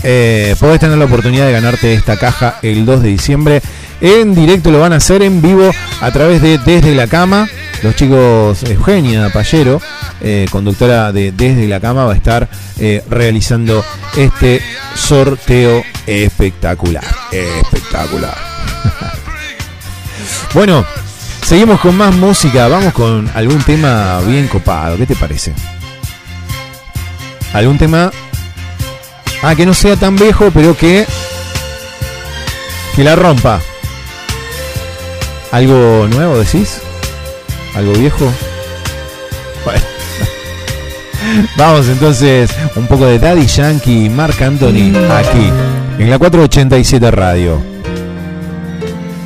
eh, 0.04 0.56
podés 0.60 0.80
tener 0.80 0.98
la 0.98 1.06
oportunidad 1.06 1.46
de 1.46 1.52
ganarte 1.54 1.94
esta 1.94 2.18
caja 2.18 2.60
el 2.62 2.86
2 2.86 3.04
de 3.04 3.10
diciembre. 3.10 3.62
En 4.02 4.36
directo 4.36 4.70
lo 4.70 4.80
van 4.80 4.94
a 4.94 4.98
hacer 4.98 5.24
en 5.24 5.42
vivo 5.42 5.72
a 6.02 6.12
través 6.12 6.42
de 6.42 6.58
Desde 6.58 6.94
la 6.94 7.08
Cama. 7.08 7.48
Los 7.82 7.96
chicos 7.96 8.64
Eugenia 8.64 9.30
Pallero, 9.30 9.82
eh, 10.22 10.46
conductora 10.52 11.12
de 11.12 11.32
Desde 11.32 11.68
la 11.68 11.80
Cama, 11.80 12.06
va 12.06 12.14
a 12.14 12.16
estar 12.16 12.50
eh, 12.80 13.04
realizando 13.10 13.84
este 14.16 14.62
sorteo 14.96 15.84
espectacular. 16.06 17.04
Espectacular. 17.32 18.36
bueno, 20.54 20.86
seguimos 21.44 21.80
con 21.80 21.96
más 21.96 22.14
música. 22.16 22.68
Vamos 22.68 22.94
con 22.94 23.30
algún 23.36 23.62
tema 23.64 24.20
bien 24.22 24.48
copado. 24.48 24.98
¿Qué 24.98 25.06
te 25.06 25.16
parece? 25.16 25.54
¿Algún 27.54 27.78
tema 27.78 28.12
Ah, 29.46 29.56
que 29.56 29.66
no 29.66 29.74
sea 29.74 29.98
tan 29.98 30.16
viejo, 30.16 30.52
pero 30.54 30.76
que. 30.76 31.06
que 32.96 33.04
la 33.04 33.14
rompa. 33.16 33.60
¿Algo 35.52 36.08
nuevo 36.10 36.40
decís? 36.40 36.80
¿Algo 37.76 37.92
viejo? 37.94 38.32
Bueno. 39.66 39.82
Vamos 41.58 41.90
entonces, 41.90 42.52
un 42.76 42.88
poco 42.88 43.06
de 43.06 43.20
Daddy 43.20 43.46
Yankee 43.46 44.10
Mark 44.10 44.42
Anthony 44.42 44.96
aquí, 45.12 45.52
en 46.00 46.10
la 46.10 46.18
487 46.18 47.12
Radio. 47.12 47.62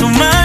tu 0.00 0.06
maleta, 0.06 0.39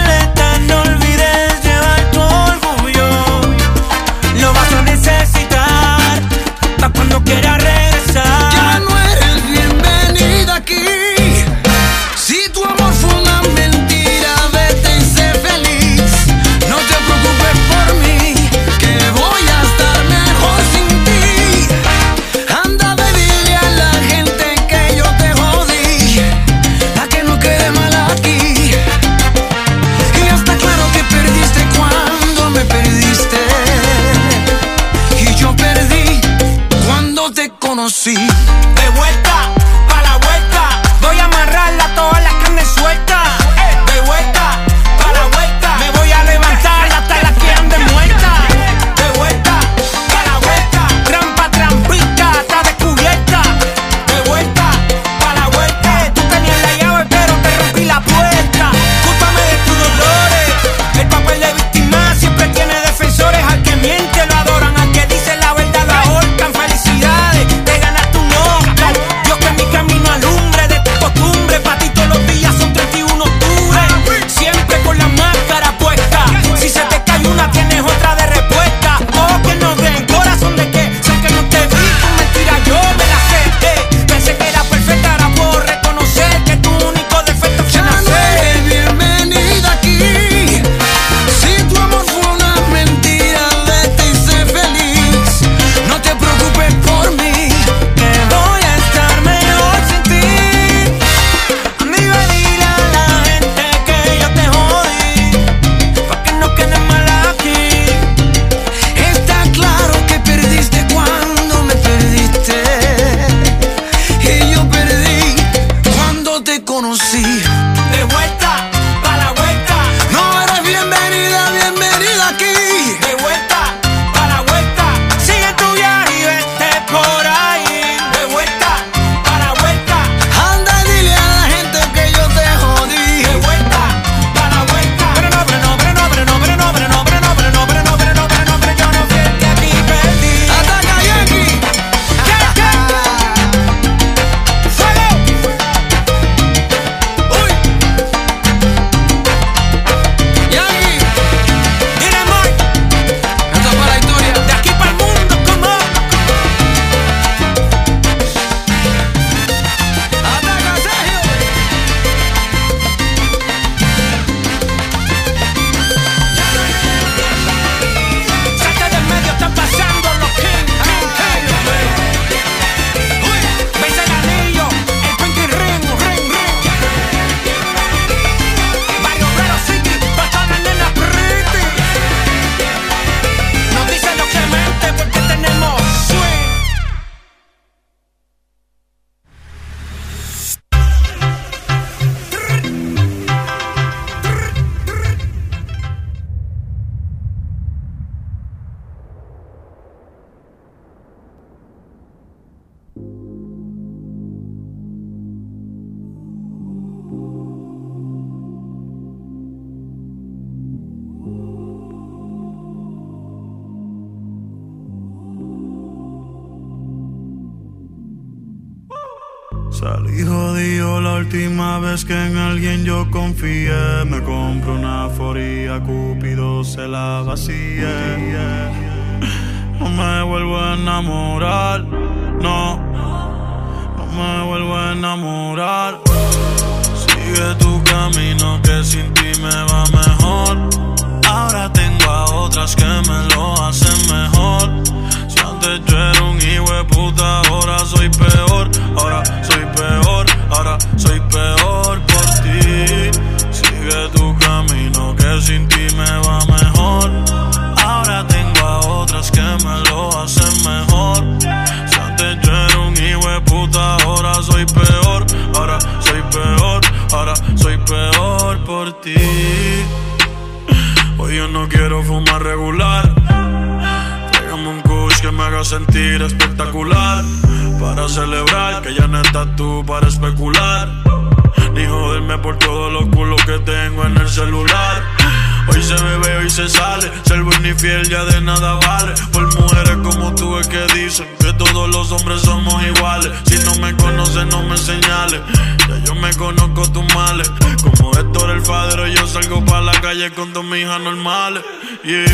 Ser 287.86 287.94
buen 287.94 288.02
y 288.02 288.04
fiel 288.04 288.08
ya 288.08 288.24
de 288.24 288.40
nada 288.40 288.74
vale. 288.74 289.14
Por 289.32 289.60
mujeres 289.60 289.96
como 290.02 290.34
tú 290.34 290.58
es 290.58 290.66
que 290.66 290.86
dicen 290.94 291.26
que 291.38 291.52
todos 291.52 291.88
los 291.88 292.10
hombres 292.10 292.42
somos 292.42 292.82
iguales. 292.84 293.30
Si 293.46 293.58
no 293.64 293.74
me 293.76 293.96
conoces, 293.96 294.46
no 294.46 294.62
me 294.64 294.76
señales. 294.76 295.40
Ya 295.88 295.98
yo 296.04 296.14
me 296.14 296.34
conozco 296.34 296.90
tus 296.90 297.14
males. 297.14 297.50
Como 297.82 298.12
Héctor 298.12 298.50
el 298.50 298.62
Fadero, 298.62 299.06
yo 299.06 299.26
salgo 299.28 299.64
para 299.64 299.82
la 299.82 300.00
calle 300.00 300.30
con 300.32 300.52
dos 300.52 300.64
hijas 300.76 301.00
normales. 301.00 301.62
Yeah. 302.04 302.26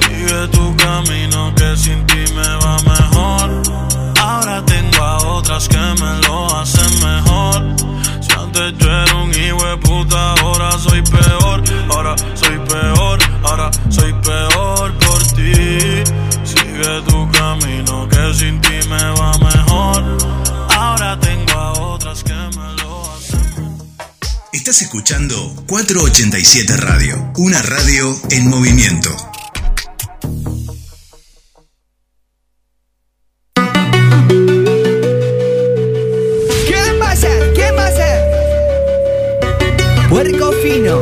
Sigue 0.00 0.48
tu 0.48 0.76
camino 0.76 1.54
que 1.54 1.76
sin 1.76 2.04
ti 2.06 2.24
me 2.34 2.56
va 2.56 2.76
mejor. 2.82 3.62
Ahora 4.20 4.64
tengo 4.64 5.02
a 5.02 5.18
otras 5.18 5.68
que 5.68 5.78
me 5.78 6.26
lo 6.26 6.56
hacen 6.56 6.77
Estás 24.68 24.82
escuchando 24.82 25.34
487 25.66 26.76
Radio, 26.76 27.32
una 27.38 27.62
radio 27.62 28.14
en 28.30 28.50
movimiento. 28.50 29.08
¿Quién 36.66 37.00
va 37.00 37.12
a 37.12 37.16
ser? 37.16 37.54
¿Quién 37.54 37.74
va 37.78 37.86
a 37.86 37.92
ser? 37.92 39.48
Puerco 40.10 40.52
fino. 40.62 41.00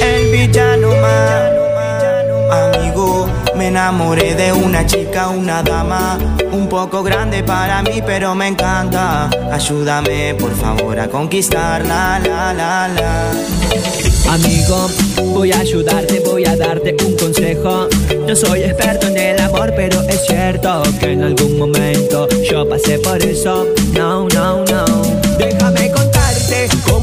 El 0.00 0.30
villano 0.30 0.94
más. 1.00 1.50
Amigo, 2.76 3.28
me 3.56 3.66
enamoré 3.66 4.36
de 4.36 4.52
una 4.52 4.86
chica, 4.86 5.30
una 5.30 5.64
dama. 5.64 6.16
Un 6.52 6.68
poco 6.68 7.02
grande 7.02 7.42
para 7.42 7.82
mí, 7.82 8.00
pero 8.06 8.36
me 8.36 8.46
encanta. 8.46 8.73
Ayúdame, 9.54 10.34
por 10.34 10.52
favor, 10.56 10.98
a 10.98 11.06
conquistarla, 11.08 12.18
la, 12.18 12.52
la, 12.52 12.88
la. 12.88 13.30
Amigo, 14.34 14.90
voy 15.32 15.52
a 15.52 15.60
ayudarte, 15.60 16.18
voy 16.26 16.44
a 16.44 16.56
darte 16.56 16.96
un 17.06 17.14
consejo. 17.16 17.88
No 18.26 18.34
soy 18.34 18.64
experto 18.64 19.06
en 19.06 19.16
el 19.16 19.38
amor, 19.38 19.72
pero 19.76 20.02
es 20.08 20.26
cierto 20.26 20.82
que 20.98 21.12
en 21.12 21.22
algún 21.22 21.56
momento 21.56 22.26
yo 22.50 22.68
pasé 22.68 22.98
por 22.98 23.22
eso. 23.22 23.68
No, 23.92 24.26
no, 24.30 24.64
no. 24.64 24.84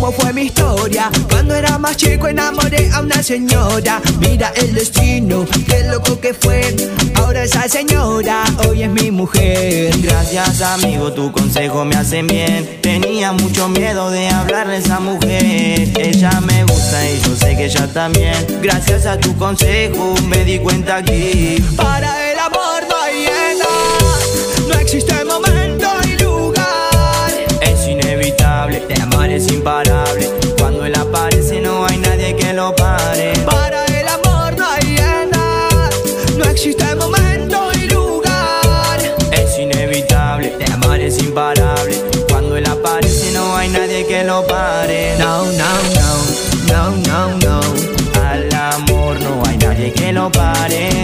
Cómo 0.02 0.14
fue 0.14 0.34
mi 0.34 0.41
historia. 0.45 1.11
Cuando 1.30 1.53
era 1.53 1.78
más 1.78 1.95
chico 1.95 2.28
enamoré 2.28 2.90
a 2.91 3.02
una 3.02 3.22
señora. 3.22 4.02
Mira 4.19 4.52
el 4.56 4.73
destino, 4.73 5.45
qué 5.68 5.84
loco 5.84 6.19
que 6.19 6.34
fue. 6.34 6.76
Ahora 7.14 7.44
esa 7.44 7.69
señora 7.69 8.44
hoy 8.68 8.82
es 8.82 8.90
mi 8.90 9.11
mujer. 9.11 9.94
Gracias 9.99 10.64
amigo, 10.64 11.14
tu 11.14 11.32
consejo 11.32 11.86
me 11.86 11.95
hace 11.98 12.23
bien. 12.23 12.80
Tenía 12.82 13.32
mucho 13.32 13.69
miedo 13.69 14.10
de 14.10 14.28
hablarle 14.28 14.78
a 14.78 14.78
esa 14.80 14.99
mujer. 14.99 15.94
Ella 15.95 16.32
me 16.48 16.64
gusta 16.64 17.07
y 17.07 17.22
yo 17.22 17.36
sé 17.36 17.56
que 17.56 17.65
ella 17.65 17.86
también. 17.94 18.34
Gracias 18.60 19.06
a 19.06 19.19
tu 19.19 19.38
consejo 19.38 20.15
me 20.28 20.44
di 20.44 20.57
cuenta 20.57 20.95
aquí. 20.95 21.64
Para 21.78 22.32
el 22.32 22.40
amor 22.40 22.88
no 22.90 22.95
hay 23.03 23.26
edad, 23.26 24.68
no 24.68 24.80
existe 24.80 25.20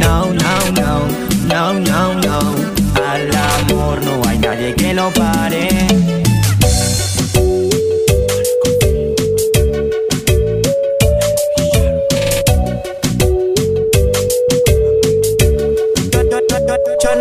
No, 0.02 0.26
no, 0.34 0.72
no, 0.72 1.08
no, 1.48 1.74
no, 1.74 2.14
no. 2.14 2.56
Al 3.04 3.30
amor 3.36 4.04
no 4.04 4.22
hay 4.28 4.38
nadie 4.40 4.76
que 4.76 4.94
lo 4.94 5.12
pare. 5.12 6.27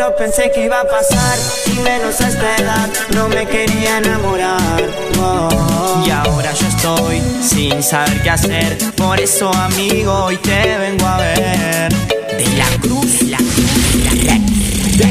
No 0.06 0.14
pensé 0.14 0.52
que 0.52 0.66
iba 0.66 0.80
a 0.80 0.84
pasar, 0.84 1.36
y 1.66 1.80
menos 1.80 2.20
a 2.20 2.28
esta 2.28 2.56
edad, 2.58 2.88
no 3.12 3.26
me 3.26 3.44
quería 3.44 3.98
enamorar. 3.98 4.88
Oh. 5.20 6.04
Y 6.06 6.10
ahora 6.10 6.52
yo 6.52 6.68
estoy 6.68 7.20
sin 7.42 7.82
saber 7.82 8.22
qué 8.22 8.30
hacer, 8.30 8.78
por 8.96 9.18
eso 9.18 9.52
amigo 9.52 10.12
hoy 10.26 10.36
te 10.36 10.78
vengo 10.78 11.06
a 11.06 11.16
ver. 11.16 11.92
De 12.38 12.46
la. 12.56 12.85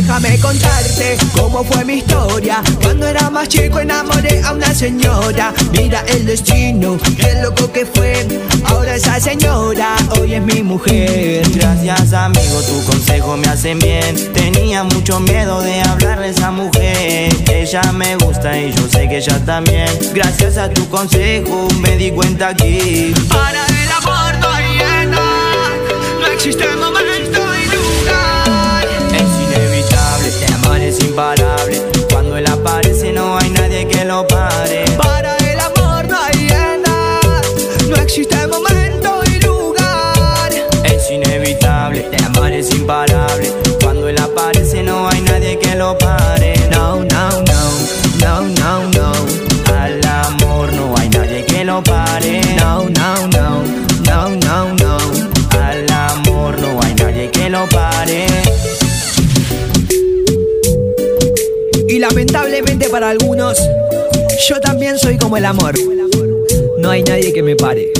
Déjame 0.05 0.37
contarte 0.37 1.17
cómo 1.35 1.63
fue 1.63 1.83
mi 1.83 1.95
historia. 1.95 2.61
Cuando 2.83 3.07
era 3.07 3.27
más 3.31 3.47
chico 3.47 3.79
enamoré 3.79 4.39
a 4.43 4.53
una 4.53 4.71
señora. 4.71 5.51
Mira 5.71 6.03
el 6.07 6.27
destino, 6.27 6.99
qué 7.17 7.41
loco 7.41 7.71
que 7.71 7.87
fue. 7.87 8.23
Ahora 8.65 8.97
esa 8.97 9.19
señora 9.19 9.95
hoy 10.19 10.35
es 10.35 10.43
mi 10.43 10.61
mujer. 10.61 11.49
Gracias 11.55 12.13
amigo, 12.13 12.61
tu 12.67 12.85
consejo 12.85 13.35
me 13.35 13.47
hace 13.47 13.73
bien. 13.73 14.31
Tenía 14.31 14.83
mucho 14.83 15.19
miedo 15.19 15.59
de 15.61 15.81
hablarle 15.81 16.27
a 16.27 16.29
esa 16.29 16.51
mujer. 16.51 17.35
Ella 17.51 17.81
me 17.91 18.15
gusta 18.17 18.55
y 18.59 18.71
yo 18.73 18.87
sé 18.87 19.09
que 19.09 19.17
ella 19.17 19.43
también. 19.43 19.89
Gracias 20.13 20.59
a 20.59 20.69
tu 20.69 20.87
consejo 20.87 21.67
me 21.79 21.97
di 21.97 22.11
cuenta 22.11 22.49
aquí. 22.49 23.11
Para 23.27 23.65
el 23.65 23.91
amor 23.91 24.37
no 24.39 24.49
hay 24.51 24.77
edad, 24.77 25.07
no 26.21 26.27
existe 26.27 26.63
momento 26.75 27.54
imparable. 31.15 31.81
Cuando 32.11 32.35
él 32.35 32.45
aparece 32.45 33.13
no 33.13 33.37
hay 33.37 33.49
nadie 33.51 33.87
que 33.87 34.03
lo 34.03 34.27
pare. 34.27 34.83
Para 34.97 35.37
el 35.37 35.59
amor 35.61 36.05
no 36.09 36.17
hay 36.21 36.47
edad, 36.47 37.41
no 37.87 37.95
existe 37.95 38.35
momento 38.47 39.21
y 39.25 39.39
lugar. 39.45 40.51
Es 40.83 41.09
inevitable, 41.09 42.09
el 42.11 42.23
amor 42.25 42.51
es 42.51 42.69
imparable. 42.71 43.49
Cuando 43.81 44.09
él 44.09 44.17
aparece 44.19 44.83
no 44.83 45.07
hay 45.07 45.21
nadie 45.21 45.57
que 45.57 45.75
lo 45.75 45.97
pare. 45.97 46.53
No, 46.69 47.05
lamentablemente 62.15 62.87
para 62.87 63.09
algunos 63.09 63.59
también 64.61 64.97
soy 64.97 65.17
como 65.17 65.35
el 65.35 65.43
amor. 65.43 65.73
No 66.77 66.89
hay 66.89 67.03
nadie 67.03 67.33
que 67.33 67.43
me 67.43 67.57
pare. 67.57 67.91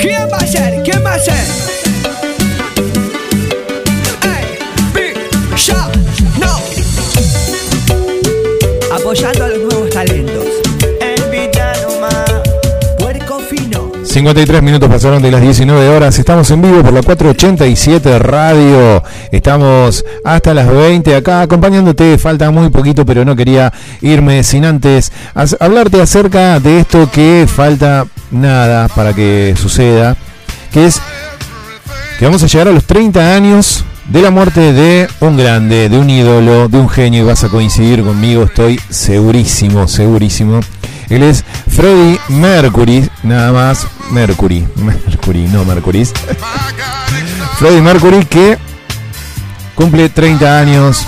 ¿Quién 0.00 0.26
va 0.32 0.38
a 0.38 0.46
ser? 0.46 0.82
¿Quién 0.82 1.04
va 1.04 1.12
a 1.12 1.18
ser? 1.18 1.34
No. 6.40 6.58
Apoyando 8.96 9.44
a 9.44 9.48
53 14.16 14.62
minutos 14.62 14.88
pasaron 14.88 15.20
de 15.20 15.30
las 15.30 15.42
19 15.42 15.90
horas. 15.90 16.18
Estamos 16.18 16.50
en 16.50 16.62
vivo 16.62 16.82
por 16.82 16.90
la 16.90 17.02
487 17.02 18.18
Radio. 18.18 19.04
Estamos 19.30 20.06
hasta 20.24 20.54
las 20.54 20.74
20 20.74 21.14
acá 21.16 21.42
acompañándote. 21.42 22.16
Falta 22.16 22.50
muy 22.50 22.70
poquito, 22.70 23.04
pero 23.04 23.26
no 23.26 23.36
quería 23.36 23.70
irme 24.00 24.42
sin 24.42 24.64
antes 24.64 25.12
hablarte 25.60 26.00
acerca 26.00 26.58
de 26.60 26.80
esto 26.80 27.10
que 27.10 27.46
falta 27.46 28.06
nada 28.30 28.88
para 28.88 29.12
que 29.12 29.54
suceda. 29.54 30.16
Que 30.72 30.86
es 30.86 30.98
que 32.18 32.24
vamos 32.24 32.42
a 32.42 32.46
llegar 32.46 32.68
a 32.68 32.72
los 32.72 32.86
30 32.86 33.34
años 33.34 33.84
de 34.08 34.22
la 34.22 34.30
muerte 34.30 34.72
de 34.72 35.08
un 35.20 35.36
grande, 35.36 35.90
de 35.90 35.98
un 35.98 36.08
ídolo, 36.08 36.68
de 36.68 36.78
un 36.78 36.88
genio. 36.88 37.24
Y 37.24 37.26
vas 37.26 37.44
a 37.44 37.50
coincidir 37.50 38.02
conmigo, 38.02 38.44
estoy 38.44 38.80
segurísimo, 38.88 39.86
segurísimo. 39.86 40.60
Él 41.08 41.22
es 41.22 41.44
Freddie 41.68 42.18
Mercury, 42.28 43.08
nada 43.22 43.52
más 43.52 43.86
Mercury, 44.10 44.66
Mercury, 44.76 45.46
no 45.48 45.64
Mercury. 45.64 46.06
Freddie 47.58 47.80
Mercury 47.80 48.24
que 48.24 48.58
cumple 49.74 50.08
30 50.08 50.58
años 50.58 51.06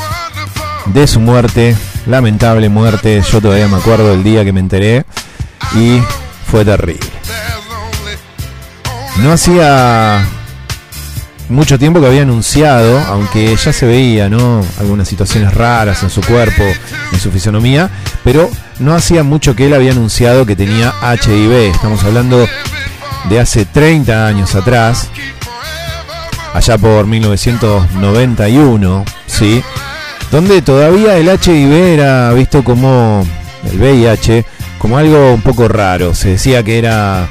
de 0.87 1.07
su 1.07 1.21
muerte, 1.21 1.77
lamentable 2.07 2.69
muerte. 2.69 3.23
Yo 3.31 3.41
todavía 3.41 3.69
me 3.69 3.77
acuerdo 3.77 4.11
del 4.11 4.23
día 4.23 4.45
que 4.45 4.53
me 4.53 4.61
enteré 4.61 5.05
y 5.75 6.01
fue 6.51 6.65
terrible. 6.65 7.07
No 9.19 9.33
hacía 9.33 10.25
mucho 11.49 11.79
tiempo 11.79 12.01
que 12.01 12.07
había 12.07 12.23
anunciado, 12.23 13.01
aunque 13.09 13.57
ya 13.57 13.73
se 13.73 13.87
veía, 13.87 14.29
¿no? 14.29 14.65
Algunas 14.79 15.09
situaciones 15.09 15.53
raras 15.55 16.03
en 16.03 16.11
su 16.11 16.21
cuerpo, 16.21 16.63
en 17.13 17.19
su 17.19 17.31
fisonomía, 17.31 17.91
pero 18.23 18.49
no 18.79 18.95
hacía 18.95 19.23
mucho 19.23 19.57
que 19.57 19.67
él 19.67 19.75
había 19.75 19.93
anunciado 19.93 20.47
que 20.47 20.57
tenía 20.57 20.95
HIV. 21.03 21.53
Estamos 21.75 22.03
hablando 22.05 22.49
de 23.29 23.41
hace 23.41 23.65
30 23.65 24.27
años 24.27 24.55
atrás, 24.55 25.09
allá 26.55 26.79
por 26.79 27.07
1991, 27.07 29.05
¿sí? 29.27 29.63
Donde 30.31 30.63
todavía 30.63 31.17
el 31.17 31.29
HIV 31.29 31.73
era 31.73 32.33
visto 32.33 32.63
como 32.63 33.27
el 33.71 33.79
VIH, 33.81 34.45
como 34.79 34.99
algo 34.99 35.35
un 35.35 35.43
poco 35.43 35.69
raro. 35.69 36.15
Se 36.15 36.31
decía 36.31 36.63
que 36.63 36.79
era 36.79 37.29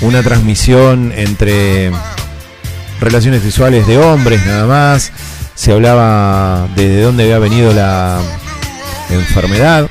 una 0.00 0.22
transmisión 0.22 1.12
entre 1.14 1.92
relaciones 3.00 3.42
sexuales 3.42 3.86
de 3.86 3.98
hombres 3.98 4.44
nada 4.46 4.66
más. 4.66 5.12
Se 5.54 5.72
hablaba 5.72 6.66
de, 6.74 6.88
de 6.88 7.02
dónde 7.02 7.24
había 7.24 7.38
venido 7.38 7.72
la 7.72 8.20
enfermedad. 9.10 9.88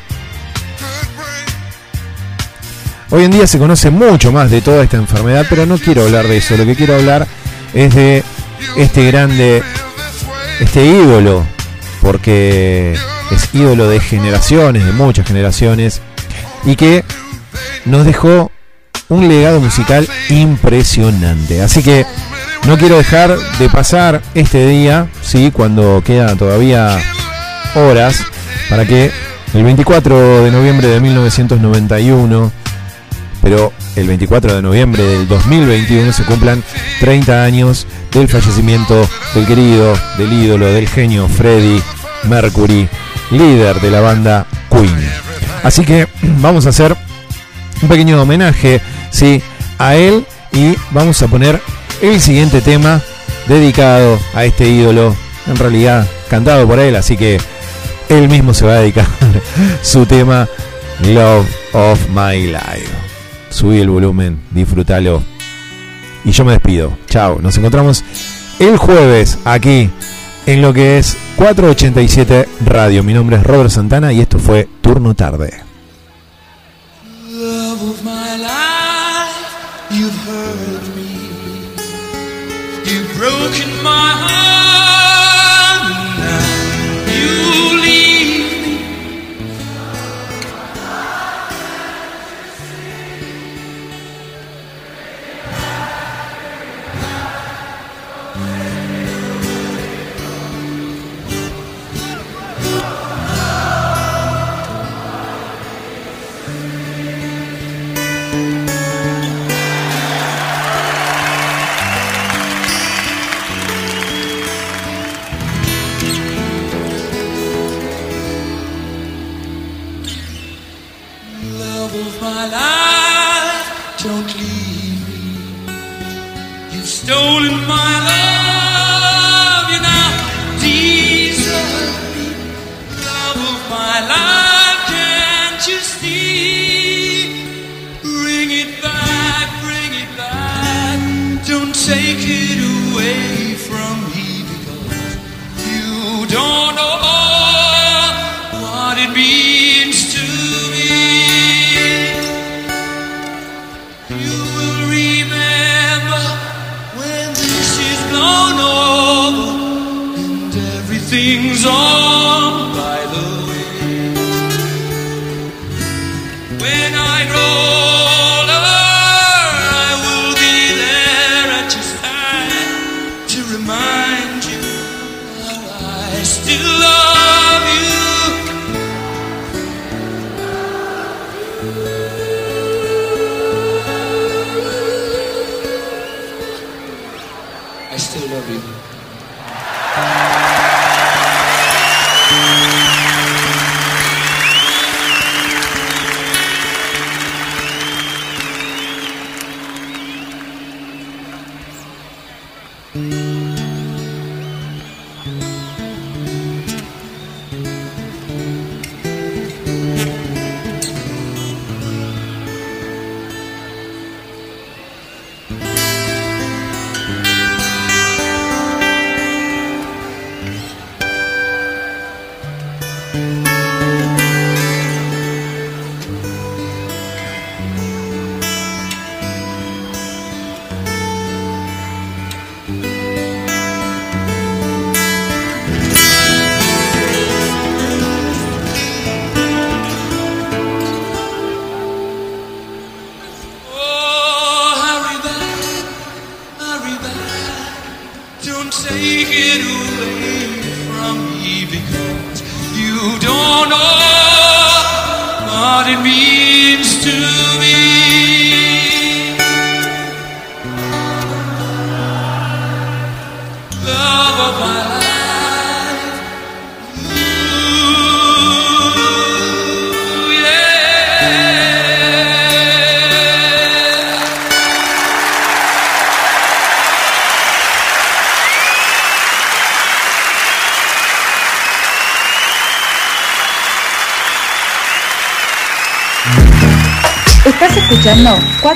Hoy 3.10 3.26
en 3.26 3.32
día 3.32 3.46
se 3.46 3.60
conoce 3.60 3.90
mucho 3.90 4.32
más 4.32 4.50
de 4.50 4.62
toda 4.62 4.84
esta 4.84 4.98
enfermedad, 4.98 5.46
pero 5.50 5.66
no 5.66 5.78
quiero 5.78 6.04
hablar 6.04 6.28
de 6.28 6.38
eso. 6.38 6.56
Lo 6.56 6.66
que 6.66 6.76
quiero 6.76 6.96
hablar 6.96 7.28
es 7.74 7.94
de 7.94 8.24
este 8.78 9.06
grande, 9.06 9.64
este 10.62 10.86
ídolo, 10.86 11.46
porque 12.02 12.98
es 13.32 13.50
ídolo 13.54 13.90
de 13.90 14.00
generaciones, 14.00 14.86
de 14.86 14.94
muchas 14.94 15.28
generaciones, 15.28 16.02
y 16.64 16.76
que 16.76 17.04
nos 17.86 18.06
dejó 18.06 18.52
un 19.10 19.28
legado 19.28 19.60
musical 19.60 20.08
impresionante. 20.30 21.62
Así 21.62 21.84
que 21.84 22.06
no 22.66 22.78
quiero 22.78 22.98
dejar 22.98 23.38
de 23.60 23.70
pasar 23.70 24.22
este 24.36 24.68
día, 24.68 25.08
sí, 25.22 25.52
cuando 25.52 26.02
quedan 26.06 26.38
todavía 26.38 26.98
horas, 27.76 28.24
para 28.70 28.86
que 28.86 29.12
el 29.54 29.64
24 29.64 30.44
de 30.44 30.52
noviembre 30.52 30.88
de 30.88 31.00
1991, 31.00 32.52
pero 33.42 33.74
el 33.96 34.08
24 34.08 34.56
de 34.56 34.62
noviembre 34.62 35.04
del 35.04 35.28
2021 35.28 36.14
se 36.14 36.24
cumplan 36.24 36.64
30 37.00 37.44
años 37.44 37.88
del 38.12 38.28
fallecimiento 38.28 39.08
del 39.34 39.46
querido, 39.46 39.94
del 40.18 40.32
ídolo, 40.32 40.68
del 40.68 40.88
genio 40.88 41.28
Freddie 41.28 41.82
Mercury, 42.24 42.88
líder 43.32 43.82
de 43.82 43.92
la 43.92 44.02
banda 44.02 44.46
Queen. 44.70 45.10
Así 45.64 45.84
que 45.84 46.08
vamos 46.22 46.66
a 46.66 46.70
hacer 46.70 46.96
un 47.82 47.90
pequeño 47.90 48.22
homenaje, 48.22 48.82
sí, 49.10 49.42
a 49.78 49.96
él 49.96 50.26
y 50.54 50.76
vamos 50.92 51.22
a 51.22 51.28
poner 51.28 51.62
el 52.02 52.22
siguiente 52.22 52.62
tema 52.62 53.02
dedicado 53.48 54.20
a 54.34 54.46
este 54.46 54.68
ídolo, 54.70 55.16
en 55.48 55.58
realidad 55.58 56.08
cantado 56.30 56.68
por 56.68 56.80
él, 56.80 56.96
así 56.96 57.18
que 57.18 57.40
él 58.12 58.28
mismo 58.28 58.54
se 58.54 58.66
va 58.66 58.74
a 58.74 58.80
dedicar 58.80 59.08
su 59.82 60.06
tema 60.06 60.48
Love 61.08 61.48
of 61.74 62.10
My 62.10 62.48
Life. 62.48 62.90
Subí 63.50 63.80
el 63.80 63.90
volumen, 63.90 64.42
disfrútalo. 64.52 65.24
Y 66.24 66.32
yo 66.32 66.46
me 66.46 66.54
despido. 66.54 66.98
Chao, 67.08 67.40
nos 67.42 67.58
encontramos 67.58 68.04
el 68.60 68.78
jueves 68.78 69.40
aquí 69.46 69.90
en 70.46 70.62
lo 70.62 70.74
que 70.74 70.98
es 70.98 71.18
487 71.38 72.50
Radio. 72.66 73.04
Mi 73.04 73.14
nombre 73.14 73.38
es 73.38 73.44
Robert 73.44 73.70
Santana 73.70 74.12
y 74.12 74.20
esto 74.20 74.40
fue 74.40 74.68
Turno 74.82 75.14
Tarde. 75.16 75.64
Love 77.30 77.82
of 77.82 78.04
my 78.04 78.38
life, 78.38 79.90
you've 79.90 80.14
me. 80.96 81.12
You've 82.86 83.18
broken 83.18 83.84
my 83.84 84.12
heart. 84.12 84.41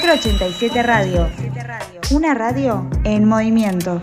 487 0.01 0.84
Radio, 0.84 1.30
una 2.11 2.34
radio 2.34 2.89
en 3.05 3.23
movimiento. 3.23 4.01